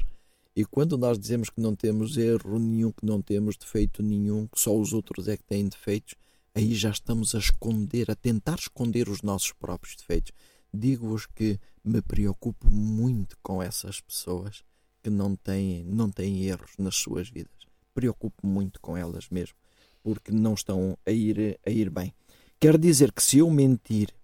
E 0.55 0.66
quando 0.66 0.98
nós 0.98 1.18
dizemos 1.18 1.48
que 1.48 1.61
não 1.61 1.74
temos 1.74 2.18
erro 2.18 2.59
nenhum, 2.59 2.92
que 2.92 3.07
não 3.07 3.22
temos 3.22 3.57
defeito 3.57 4.03
nenhum, 4.03 4.46
que 4.46 4.61
só 4.61 4.76
os 4.76 4.92
outros 4.92 5.26
é 5.26 5.36
que 5.36 5.44
têm 5.44 5.66
defeitos, 5.66 6.14
aí 6.55 6.74
já 6.74 6.90
estamos 6.90 7.34
a 7.34 7.38
esconder, 7.38 8.11
a 8.11 8.14
tentar 8.14 8.57
esconder 8.57 9.09
os 9.09 9.22
nossos 9.22 9.53
próprios 9.53 9.96
defeitos 9.96 10.32
digo-vos 10.73 11.27
que 11.27 11.59
me 11.85 12.01
preocupo 12.01 12.70
muito 12.70 13.37
com 13.43 13.62
essas 13.62 14.01
pessoas 14.01 14.64
que 15.03 15.11
não 15.11 15.35
têm, 15.37 15.85
não 15.85 16.11
têm 16.11 16.45
erros 16.45 16.73
nas 16.79 16.95
suas 16.95 17.29
vidas. 17.29 17.51
Preocupo 17.95 18.47
muito 18.47 18.81
com 18.81 18.97
elas 18.97 19.29
mesmo, 19.29 19.57
porque 20.03 20.33
não 20.33 20.55
estão 20.55 20.97
a 21.05 21.11
ir, 21.11 21.59
a 21.66 21.70
ir 21.70 21.91
bem. 21.91 22.14
Quer 22.59 22.79
dizer 22.79 23.12
que 23.12 23.23
se 23.23 23.39
eu 23.39 23.51
mentir, 23.51 24.14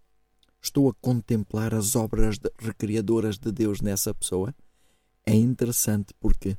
estou 0.62 0.88
a 0.88 0.94
contemplar 0.94 1.74
as 1.74 1.96
obras 1.96 2.38
de, 2.38 2.50
recriadoras 2.58 3.38
de 3.38 3.50
Deus 3.50 3.80
nessa 3.80 4.14
pessoa? 4.14 4.54
É 5.26 5.34
interessante 5.34 6.14
porque 6.18 6.56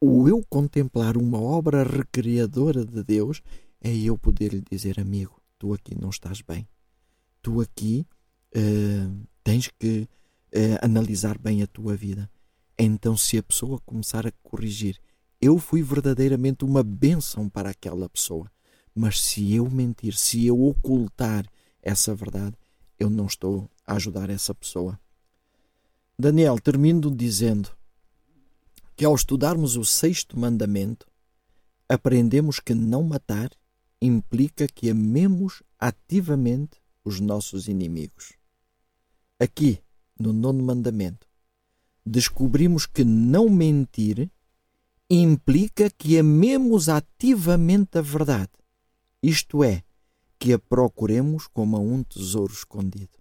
o 0.00 0.28
eu 0.28 0.44
contemplar 0.48 1.16
uma 1.16 1.40
obra 1.40 1.82
recriadora 1.82 2.84
de 2.84 3.02
Deus 3.02 3.42
é 3.80 3.94
eu 3.94 4.18
poder 4.18 4.52
lhe 4.52 4.62
dizer, 4.70 5.00
amigo, 5.00 5.40
tu 5.58 5.72
aqui 5.72 5.98
não 5.98 6.10
estás 6.10 6.42
bem. 6.42 6.68
Tu 7.42 7.60
aqui 7.60 8.06
uh, 8.56 9.26
tens 9.42 9.68
que 9.68 10.08
uh, 10.54 10.78
analisar 10.82 11.38
bem 11.38 11.62
a 11.62 11.66
tua 11.66 11.96
vida. 11.96 12.30
Então, 12.78 13.16
se 13.16 13.38
a 13.38 13.42
pessoa 13.42 13.80
começar 13.84 14.26
a 14.26 14.32
corrigir, 14.42 15.00
eu 15.40 15.58
fui 15.58 15.82
verdadeiramente 15.82 16.64
uma 16.64 16.82
bênção 16.82 17.48
para 17.48 17.70
aquela 17.70 18.08
pessoa. 18.08 18.50
Mas 18.94 19.20
se 19.20 19.52
eu 19.54 19.68
mentir, 19.70 20.14
se 20.14 20.46
eu 20.46 20.60
ocultar 20.62 21.46
essa 21.82 22.14
verdade, 22.14 22.56
eu 22.98 23.10
não 23.10 23.26
estou 23.26 23.68
a 23.86 23.94
ajudar 23.94 24.30
essa 24.30 24.54
pessoa. 24.54 24.98
Daniel, 26.18 26.58
termino 26.60 27.10
dizendo 27.10 27.70
que 28.96 29.04
ao 29.04 29.14
estudarmos 29.14 29.76
o 29.76 29.84
sexto 29.84 30.38
mandamento, 30.38 31.06
aprendemos 31.88 32.60
que 32.60 32.72
não 32.72 33.02
matar 33.02 33.50
implica 34.00 34.66
que 34.66 34.90
amemos 34.90 35.62
ativamente 35.78 36.80
os 37.04 37.20
nossos 37.20 37.68
inimigos. 37.68 38.34
Aqui, 39.38 39.80
no 40.18 40.32
nono 40.32 40.62
mandamento, 40.62 41.26
descobrimos 42.06 42.86
que 42.86 43.04
não 43.04 43.48
mentir 43.48 44.30
implica 45.10 45.90
que 45.90 46.18
amemos 46.18 46.88
ativamente 46.88 47.98
a 47.98 48.00
verdade, 48.00 48.52
isto 49.22 49.64
é, 49.64 49.82
que 50.38 50.52
a 50.52 50.58
procuremos 50.58 51.46
como 51.46 51.76
a 51.76 51.80
um 51.80 52.02
tesouro 52.02 52.52
escondido. 52.52 53.18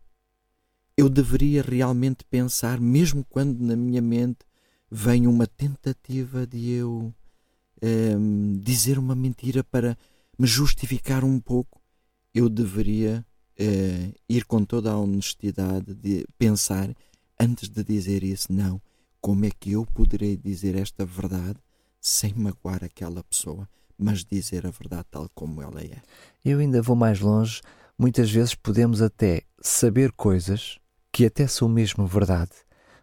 Eu 0.95 1.09
deveria 1.09 1.61
realmente 1.61 2.24
pensar, 2.26 2.80
mesmo 2.80 3.26
quando 3.28 3.59
na 3.59 3.76
minha 3.76 4.01
mente 4.01 4.45
vem 4.91 5.26
uma 5.26 5.47
tentativa 5.47 6.45
de 6.45 6.70
eu 6.70 7.14
um, 7.82 8.59
dizer 8.61 8.99
uma 8.99 9.16
mentira 9.16 9.64
para 9.64 9.97
me 10.38 10.45
justificar 10.45 11.24
um 11.24 11.39
pouco, 11.39 11.82
eu 12.34 12.47
deveria 12.47 13.26
uh, 13.59 14.13
ir 14.27 14.45
com 14.45 14.63
toda 14.63 14.91
a 14.91 14.97
honestidade 14.97 15.93
de 15.93 16.25
pensar 16.37 16.89
antes 17.39 17.69
de 17.69 17.83
dizer 17.83 18.23
isso, 18.23 18.51
não. 18.51 18.81
Como 19.21 19.45
é 19.45 19.51
que 19.51 19.71
eu 19.71 19.85
poderei 19.85 20.35
dizer 20.35 20.75
esta 20.75 21.05
verdade 21.05 21.59
sem 22.01 22.33
magoar 22.33 22.83
aquela 22.83 23.23
pessoa, 23.23 23.67
mas 23.97 24.25
dizer 24.25 24.67
a 24.67 24.71
verdade 24.71 25.05
tal 25.09 25.29
como 25.33 25.61
ela 25.61 25.81
é. 25.81 26.01
Eu 26.43 26.59
ainda 26.59 26.81
vou 26.81 26.95
mais 26.95 27.21
longe. 27.21 27.61
Muitas 27.97 28.29
vezes 28.29 28.53
podemos 28.53 29.01
até 29.01 29.43
saber 29.61 30.11
coisas 30.11 30.77
que 31.11 31.25
até 31.25 31.47
são 31.47 31.69
mesmo 31.69 32.05
verdade, 32.05 32.51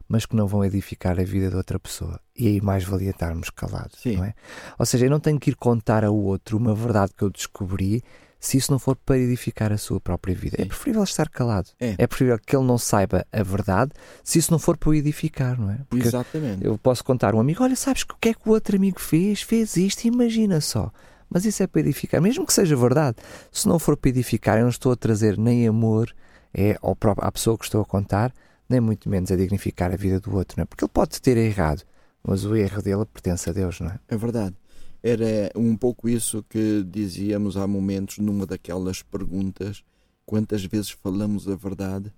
mas 0.06 0.26
que 0.26 0.36
não 0.36 0.46
vão 0.46 0.62
edificar 0.64 1.18
a 1.18 1.24
vida 1.24 1.48
de 1.48 1.56
outra 1.56 1.78
pessoa. 1.78 2.20
E 2.36 2.48
aí 2.48 2.60
mais 2.60 2.84
valia 2.84 3.10
estarmos 3.10 3.48
calados, 3.48 4.00
Sim. 4.00 4.16
não 4.16 4.24
é? 4.24 4.34
Ou 4.78 4.84
seja, 4.84 5.06
eu 5.06 5.10
não 5.10 5.20
tenho 5.20 5.40
que 5.40 5.50
ir 5.50 5.56
contar 5.56 6.04
ao 6.04 6.16
outro 6.16 6.58
uma 6.58 6.74
verdade 6.74 7.14
que 7.16 7.22
eu 7.22 7.30
descobri 7.30 8.02
se 8.40 8.56
isso 8.56 8.72
não 8.72 8.78
for 8.78 8.96
para 8.96 9.18
edificar 9.18 9.70
a 9.70 9.76
sua 9.76 10.00
própria 10.00 10.34
vida. 10.34 10.56
É 10.58 10.62
Sim. 10.62 10.68
preferível 10.68 11.04
estar 11.04 11.28
calado. 11.28 11.68
É. 11.78 11.94
É 11.98 12.06
preferível 12.06 12.38
que 12.44 12.56
ele 12.56 12.64
não 12.64 12.78
saiba 12.78 13.26
a 13.30 13.42
verdade 13.42 13.92
se 14.24 14.38
isso 14.38 14.50
não 14.50 14.58
for 14.58 14.78
para 14.78 14.88
o 14.88 14.94
edificar, 14.94 15.60
não 15.60 15.70
é? 15.70 15.78
Porque 15.88 16.08
Exatamente. 16.08 16.64
eu 16.64 16.78
posso 16.78 17.04
contar 17.04 17.34
a 17.34 17.36
um 17.36 17.40
amigo: 17.40 17.62
olha, 17.62 17.76
sabes 17.76 18.02
que 18.02 18.14
o 18.14 18.16
que 18.18 18.30
é 18.30 18.34
que 18.34 18.48
o 18.48 18.52
outro 18.52 18.74
amigo 18.76 18.98
fez? 18.98 19.42
Fez 19.42 19.76
isto, 19.76 20.06
imagina 20.06 20.60
só. 20.60 20.90
Mas 21.28 21.44
isso 21.44 21.62
é 21.62 21.66
para 21.66 21.80
edificar, 21.82 22.20
mesmo 22.20 22.44
que 22.44 22.52
seja 22.52 22.74
verdade. 22.74 23.18
Se 23.52 23.68
não 23.68 23.78
for 23.78 23.96
para 23.96 24.08
edificar, 24.08 24.56
eu 24.58 24.62
não 24.62 24.70
estou 24.70 24.90
a 24.90 24.96
trazer 24.96 25.38
nem 25.38 25.68
amor 25.68 26.12
é, 26.52 26.76
ao 26.82 26.96
próprio, 26.96 27.28
à 27.28 27.30
pessoa 27.30 27.56
que 27.56 27.64
estou 27.64 27.80
a 27.80 27.84
contar, 27.84 28.32
nem 28.68 28.80
muito 28.80 29.08
menos 29.08 29.30
a 29.30 29.36
dignificar 29.36 29.92
a 29.92 29.96
vida 29.96 30.18
do 30.18 30.34
outro, 30.34 30.56
não 30.58 30.62
é? 30.62 30.64
Porque 30.64 30.84
ele 30.84 30.90
pode 30.92 31.20
ter 31.20 31.36
errado, 31.36 31.82
mas 32.22 32.44
o 32.44 32.56
erro 32.56 32.82
dele 32.82 33.04
pertence 33.04 33.48
a 33.48 33.52
Deus, 33.52 33.80
não 33.80 33.88
é? 33.88 33.98
É 34.08 34.16
verdade. 34.16 34.56
Era 35.02 35.50
um 35.56 35.76
pouco 35.76 36.08
isso 36.08 36.44
que 36.48 36.84
dizíamos 36.84 37.56
há 37.56 37.66
momentos 37.66 38.18
numa 38.18 38.46
daquelas 38.46 39.02
perguntas: 39.02 39.82
quantas 40.26 40.64
vezes 40.64 40.90
falamos 40.90 41.48
a 41.48 41.56
verdade 41.56 42.12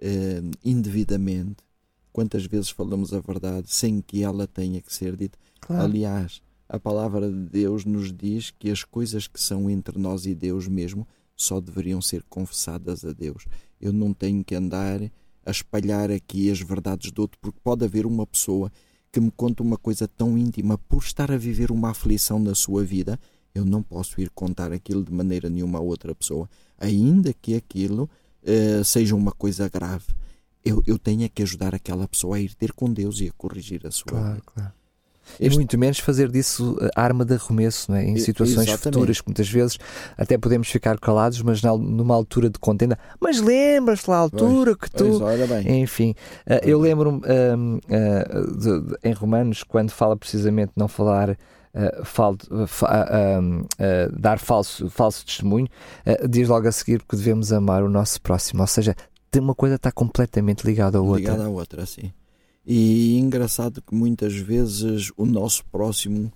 eh, 0.00 0.42
indevidamente? 0.64 1.56
Quantas 2.12 2.46
vezes 2.46 2.70
falamos 2.70 3.12
a 3.12 3.20
verdade 3.20 3.72
sem 3.72 4.00
que 4.00 4.22
ela 4.22 4.46
tenha 4.46 4.80
que 4.80 4.92
ser 4.92 5.16
dita? 5.16 5.38
Claro. 5.60 5.84
Aliás, 5.84 6.40
a 6.68 6.78
palavra 6.78 7.30
de 7.30 7.48
Deus 7.48 7.84
nos 7.84 8.12
diz 8.12 8.50
que 8.50 8.70
as 8.70 8.84
coisas 8.84 9.26
que 9.26 9.40
são 9.40 9.70
entre 9.70 9.98
nós 9.98 10.26
e 10.26 10.34
Deus 10.34 10.68
mesmo 10.68 11.06
só 11.36 11.60
deveriam 11.60 12.02
ser 12.02 12.22
confessadas 12.28 13.04
a 13.04 13.12
Deus. 13.12 13.46
Eu 13.80 13.92
não 13.92 14.12
tenho 14.12 14.44
que 14.44 14.54
andar 14.54 15.00
a 15.46 15.50
espalhar 15.50 16.10
aqui 16.10 16.50
as 16.50 16.60
verdades 16.60 17.10
do 17.10 17.22
outro, 17.22 17.38
porque 17.40 17.58
pode 17.62 17.84
haver 17.84 18.04
uma 18.04 18.26
pessoa 18.26 18.70
que 19.10 19.20
me 19.20 19.30
conta 19.30 19.62
uma 19.62 19.76
coisa 19.76 20.06
tão 20.06 20.36
íntima 20.36 20.76
por 20.78 21.02
estar 21.02 21.30
a 21.32 21.36
viver 21.36 21.70
uma 21.70 21.90
aflição 21.90 22.38
na 22.38 22.54
sua 22.54 22.84
vida. 22.84 23.18
Eu 23.54 23.64
não 23.64 23.82
posso 23.82 24.20
ir 24.20 24.30
contar 24.30 24.72
aquilo 24.72 25.02
de 25.02 25.12
maneira 25.12 25.48
nenhuma 25.48 25.78
a 25.78 25.82
outra 25.82 26.14
pessoa, 26.14 26.48
ainda 26.78 27.32
que 27.32 27.54
aquilo 27.54 28.08
eh, 28.44 28.82
seja 28.84 29.16
uma 29.16 29.32
coisa 29.32 29.68
grave. 29.68 30.06
Eu, 30.64 30.82
eu 30.86 30.98
tenho 30.98 31.22
é 31.24 31.28
que 31.28 31.42
ajudar 31.42 31.74
aquela 31.74 32.06
pessoa 32.06 32.36
a 32.36 32.40
ir 32.40 32.54
ter 32.54 32.72
com 32.72 32.92
Deus 32.92 33.20
e 33.20 33.28
a 33.28 33.32
corrigir 33.32 33.86
a 33.86 33.90
sua 33.90 34.04
Claro, 34.12 34.34
vida. 34.34 34.42
claro. 34.46 34.72
E 35.40 35.46
Este- 35.46 35.56
muito 35.56 35.78
menos 35.78 35.98
fazer 35.98 36.30
disso 36.30 36.76
eh, 36.80 36.88
arma 36.96 37.24
de 37.24 37.34
arremesso, 37.34 37.92
é? 37.94 38.04
em 38.04 38.14
E- 38.14 38.20
situações 38.20 38.66
exatamente. 38.68 38.82
futuras, 38.94 39.20
que 39.20 39.28
muitas 39.28 39.48
vezes 39.48 39.78
até 40.16 40.36
podemos 40.38 40.68
ficar 40.68 40.98
calados, 40.98 41.40
mas 41.42 41.62
na- 41.62 41.76
numa 41.76 42.14
altura 42.14 42.50
de 42.50 42.58
contenda. 42.58 42.98
Mas 43.20 43.40
lembras-te 43.40 44.08
lá 44.10 44.16
a 44.16 44.20
altura 44.20 44.76
que 44.76 44.90
tu. 44.90 45.18
Pois. 45.18 45.66
Enfim, 45.66 46.14
eh, 46.46 46.60
eu 46.64 46.78
lembro-me 46.80 47.18
hum, 47.56 47.78
eh, 47.88 49.08
em 49.08 49.12
Romanos, 49.12 49.62
quando 49.62 49.90
fala 49.90 50.16
precisamente 50.16 50.72
não 50.76 50.88
falar, 50.88 51.30
eh, 51.74 52.00
fal- 52.04 52.36
fa- 52.66 53.06
hum, 53.40 53.64
eh, 53.78 54.08
dar 54.18 54.38
falso, 54.38 54.88
falso 54.90 55.24
testemunho, 55.24 55.68
diz 56.28 56.48
logo 56.48 56.66
a 56.66 56.72
seguir 56.72 57.02
que 57.08 57.16
devemos 57.16 57.52
amar 57.52 57.82
o 57.82 57.88
nosso 57.88 58.20
próximo. 58.20 58.60
Ou 58.62 58.66
seja, 58.66 58.94
tem 59.30 59.42
uma 59.42 59.54
coisa 59.54 59.76
está 59.76 59.92
completamente 59.92 60.64
ligada 60.64 60.98
à 60.98 61.00
outra. 61.00 61.20
ligada 61.20 61.44
à 61.44 61.48
outra, 61.48 61.84
sim. 61.86 62.12
E 62.70 63.16
engraçado 63.16 63.80
que 63.80 63.94
muitas 63.94 64.34
vezes 64.34 65.10
o 65.16 65.24
nosso 65.24 65.64
próximo, 65.72 66.30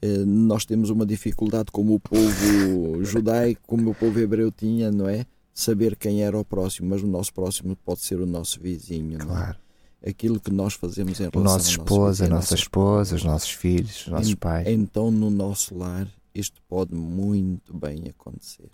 eh, 0.00 0.24
nós 0.24 0.64
temos 0.64 0.88
uma 0.88 1.04
dificuldade 1.04 1.70
como 1.70 1.94
o 1.94 2.00
povo 2.00 3.04
judaico, 3.04 3.60
como 3.66 3.90
o 3.90 3.94
povo 3.94 4.18
hebreu 4.18 4.50
tinha, 4.50 4.90
não 4.90 5.06
é? 5.06 5.26
Saber 5.52 5.94
quem 5.94 6.22
era 6.22 6.38
o 6.38 6.42
próximo, 6.42 6.88
mas 6.88 7.02
o 7.02 7.06
nosso 7.06 7.34
próximo 7.34 7.76
pode 7.84 8.00
ser 8.00 8.18
o 8.18 8.24
nosso 8.24 8.58
vizinho, 8.60 9.18
não 9.18 9.26
é? 9.26 9.28
Claro. 9.28 9.58
Aquilo 10.06 10.40
que 10.40 10.50
nós 10.50 10.72
fazemos 10.72 11.20
em 11.20 11.26
O 11.26 11.30
relação 11.30 11.42
nosso 11.42 11.66
ao 11.66 11.84
esposo, 11.84 12.24
a 12.24 12.28
nossa 12.28 12.54
esposa, 12.54 13.16
os 13.16 13.24
nossos 13.24 13.50
filhos, 13.50 14.06
os 14.06 14.06
nossos 14.06 14.34
pais. 14.36 14.66
Então, 14.66 15.10
no 15.10 15.28
nosso 15.28 15.76
lar, 15.76 16.08
isto 16.34 16.62
pode 16.66 16.94
muito 16.94 17.76
bem 17.76 18.04
acontecer. 18.08 18.70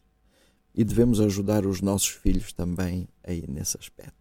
E 0.72 0.84
devemos 0.84 1.20
ajudar 1.20 1.66
os 1.66 1.80
nossos 1.80 2.10
filhos 2.10 2.52
também 2.52 3.08
aí 3.24 3.44
nesse 3.48 3.76
aspecto. 3.76 4.19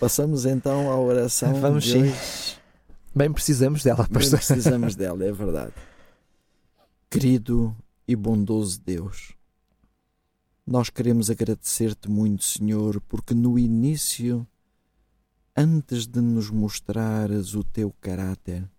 Passamos 0.00 0.46
então 0.46 0.90
à 0.90 0.96
oração. 0.96 1.60
Vamos 1.60 1.84
de 1.84 1.92
sim. 1.92 2.02
hoje. 2.02 2.58
Bem 3.14 3.32
precisamos 3.32 3.82
dela, 3.82 4.04
Bem 4.04 4.12
pastor. 4.12 4.38
precisamos 4.38 4.94
dela, 4.96 5.24
é 5.24 5.32
verdade. 5.32 5.72
Querido 7.10 7.74
e 8.06 8.14
bondoso 8.14 8.80
Deus, 8.80 9.32
nós 10.64 10.88
queremos 10.88 11.30
agradecer-te 11.30 12.08
muito, 12.08 12.44
Senhor, 12.44 13.00
porque 13.08 13.34
no 13.34 13.58
início, 13.58 14.46
antes 15.56 16.06
de 16.06 16.20
nos 16.20 16.48
mostrares 16.48 17.54
o 17.54 17.64
teu 17.64 17.92
caráter, 18.00 18.70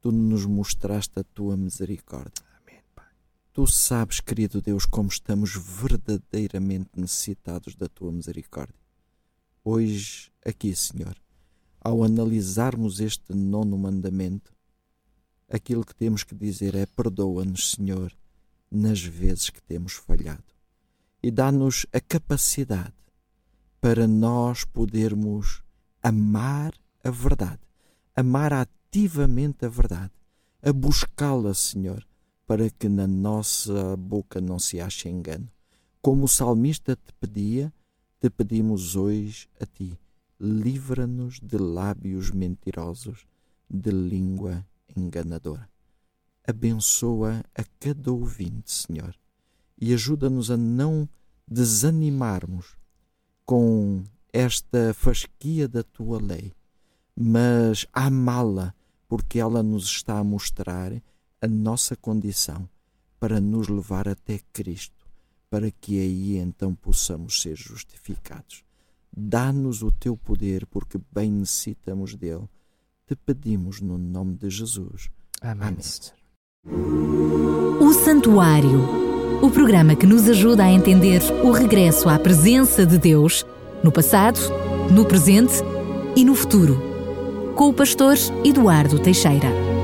tu 0.00 0.12
nos 0.12 0.46
mostraste 0.46 1.18
a 1.18 1.24
tua 1.24 1.56
misericórdia. 1.56 2.44
Amém, 2.62 2.80
Pai. 2.94 3.06
Tu 3.52 3.66
sabes, 3.66 4.20
querido 4.20 4.62
Deus, 4.62 4.86
como 4.86 5.08
estamos 5.08 5.56
verdadeiramente 5.56 6.90
necessitados 6.96 7.74
da 7.74 7.88
tua 7.88 8.12
misericórdia. 8.12 8.79
Hoje, 9.62 10.30
aqui, 10.44 10.74
Senhor, 10.74 11.14
ao 11.80 12.02
analisarmos 12.02 12.98
este 12.98 13.34
nono 13.34 13.76
mandamento, 13.76 14.54
aquilo 15.50 15.84
que 15.84 15.94
temos 15.94 16.24
que 16.24 16.34
dizer 16.34 16.74
é: 16.74 16.86
perdoa-nos, 16.86 17.72
Senhor, 17.72 18.10
nas 18.70 19.02
vezes 19.02 19.50
que 19.50 19.60
temos 19.62 19.92
falhado. 19.92 20.44
E 21.22 21.30
dá-nos 21.30 21.84
a 21.92 22.00
capacidade 22.00 22.94
para 23.82 24.06
nós 24.06 24.64
podermos 24.64 25.62
amar 26.02 26.72
a 27.04 27.10
verdade, 27.10 27.60
amar 28.16 28.54
ativamente 28.54 29.66
a 29.66 29.68
verdade, 29.68 30.12
a 30.62 30.72
buscá-la, 30.72 31.52
Senhor, 31.52 32.06
para 32.46 32.70
que 32.70 32.88
na 32.88 33.06
nossa 33.06 33.94
boca 33.98 34.40
não 34.40 34.58
se 34.58 34.80
ache 34.80 35.10
engano. 35.10 35.50
Como 36.00 36.24
o 36.24 36.28
salmista 36.28 36.96
te 36.96 37.12
pedia, 37.20 37.70
te 38.20 38.28
pedimos 38.28 38.96
hoje 38.96 39.48
a 39.58 39.64
ti. 39.64 39.98
Livra-nos 40.38 41.40
de 41.40 41.56
lábios 41.56 42.30
mentirosos, 42.30 43.26
de 43.68 43.90
língua 43.90 44.66
enganadora. 44.94 45.66
Abençoa 46.46 47.42
a 47.54 47.64
cada 47.78 48.12
ouvinte, 48.12 48.70
Senhor, 48.70 49.14
e 49.80 49.94
ajuda-nos 49.94 50.50
a 50.50 50.56
não 50.56 51.08
desanimarmos 51.48 52.76
com 53.46 54.04
esta 54.30 54.92
fasquia 54.92 55.66
da 55.66 55.82
tua 55.82 56.20
lei, 56.20 56.52
mas 57.16 57.86
amá-la, 57.90 58.74
porque 59.08 59.38
ela 59.38 59.62
nos 59.62 59.86
está 59.86 60.18
a 60.18 60.24
mostrar 60.24 60.92
a 61.40 61.46
nossa 61.48 61.96
condição 61.96 62.68
para 63.18 63.40
nos 63.40 63.68
levar 63.68 64.06
até 64.08 64.40
Cristo, 64.52 64.99
para 65.50 65.70
que 65.70 65.98
aí 65.98 66.36
então 66.38 66.74
possamos 66.74 67.42
ser 67.42 67.56
justificados. 67.56 68.62
Dá-nos 69.14 69.82
o 69.82 69.90
teu 69.90 70.16
poder, 70.16 70.64
porque 70.66 70.98
bem 71.12 71.30
necessitamos 71.30 72.14
dele. 72.14 72.48
Te 73.06 73.16
pedimos 73.16 73.80
no 73.80 73.98
nome 73.98 74.36
de 74.36 74.48
Jesus. 74.48 75.10
Amém. 75.42 75.68
Amém. 75.68 75.80
O 77.80 77.92
Santuário. 77.92 79.10
O 79.42 79.50
programa 79.50 79.96
que 79.96 80.06
nos 80.06 80.28
ajuda 80.28 80.64
a 80.64 80.70
entender 80.70 81.20
o 81.42 81.50
regresso 81.50 82.08
à 82.08 82.18
presença 82.18 82.86
de 82.86 82.98
Deus 82.98 83.44
no 83.82 83.90
passado, 83.90 84.38
no 84.92 85.04
presente 85.04 85.54
e 86.14 86.24
no 86.24 86.34
futuro. 86.34 86.80
Com 87.56 87.70
o 87.70 87.74
pastor 87.74 88.16
Eduardo 88.44 88.98
Teixeira. 88.98 89.79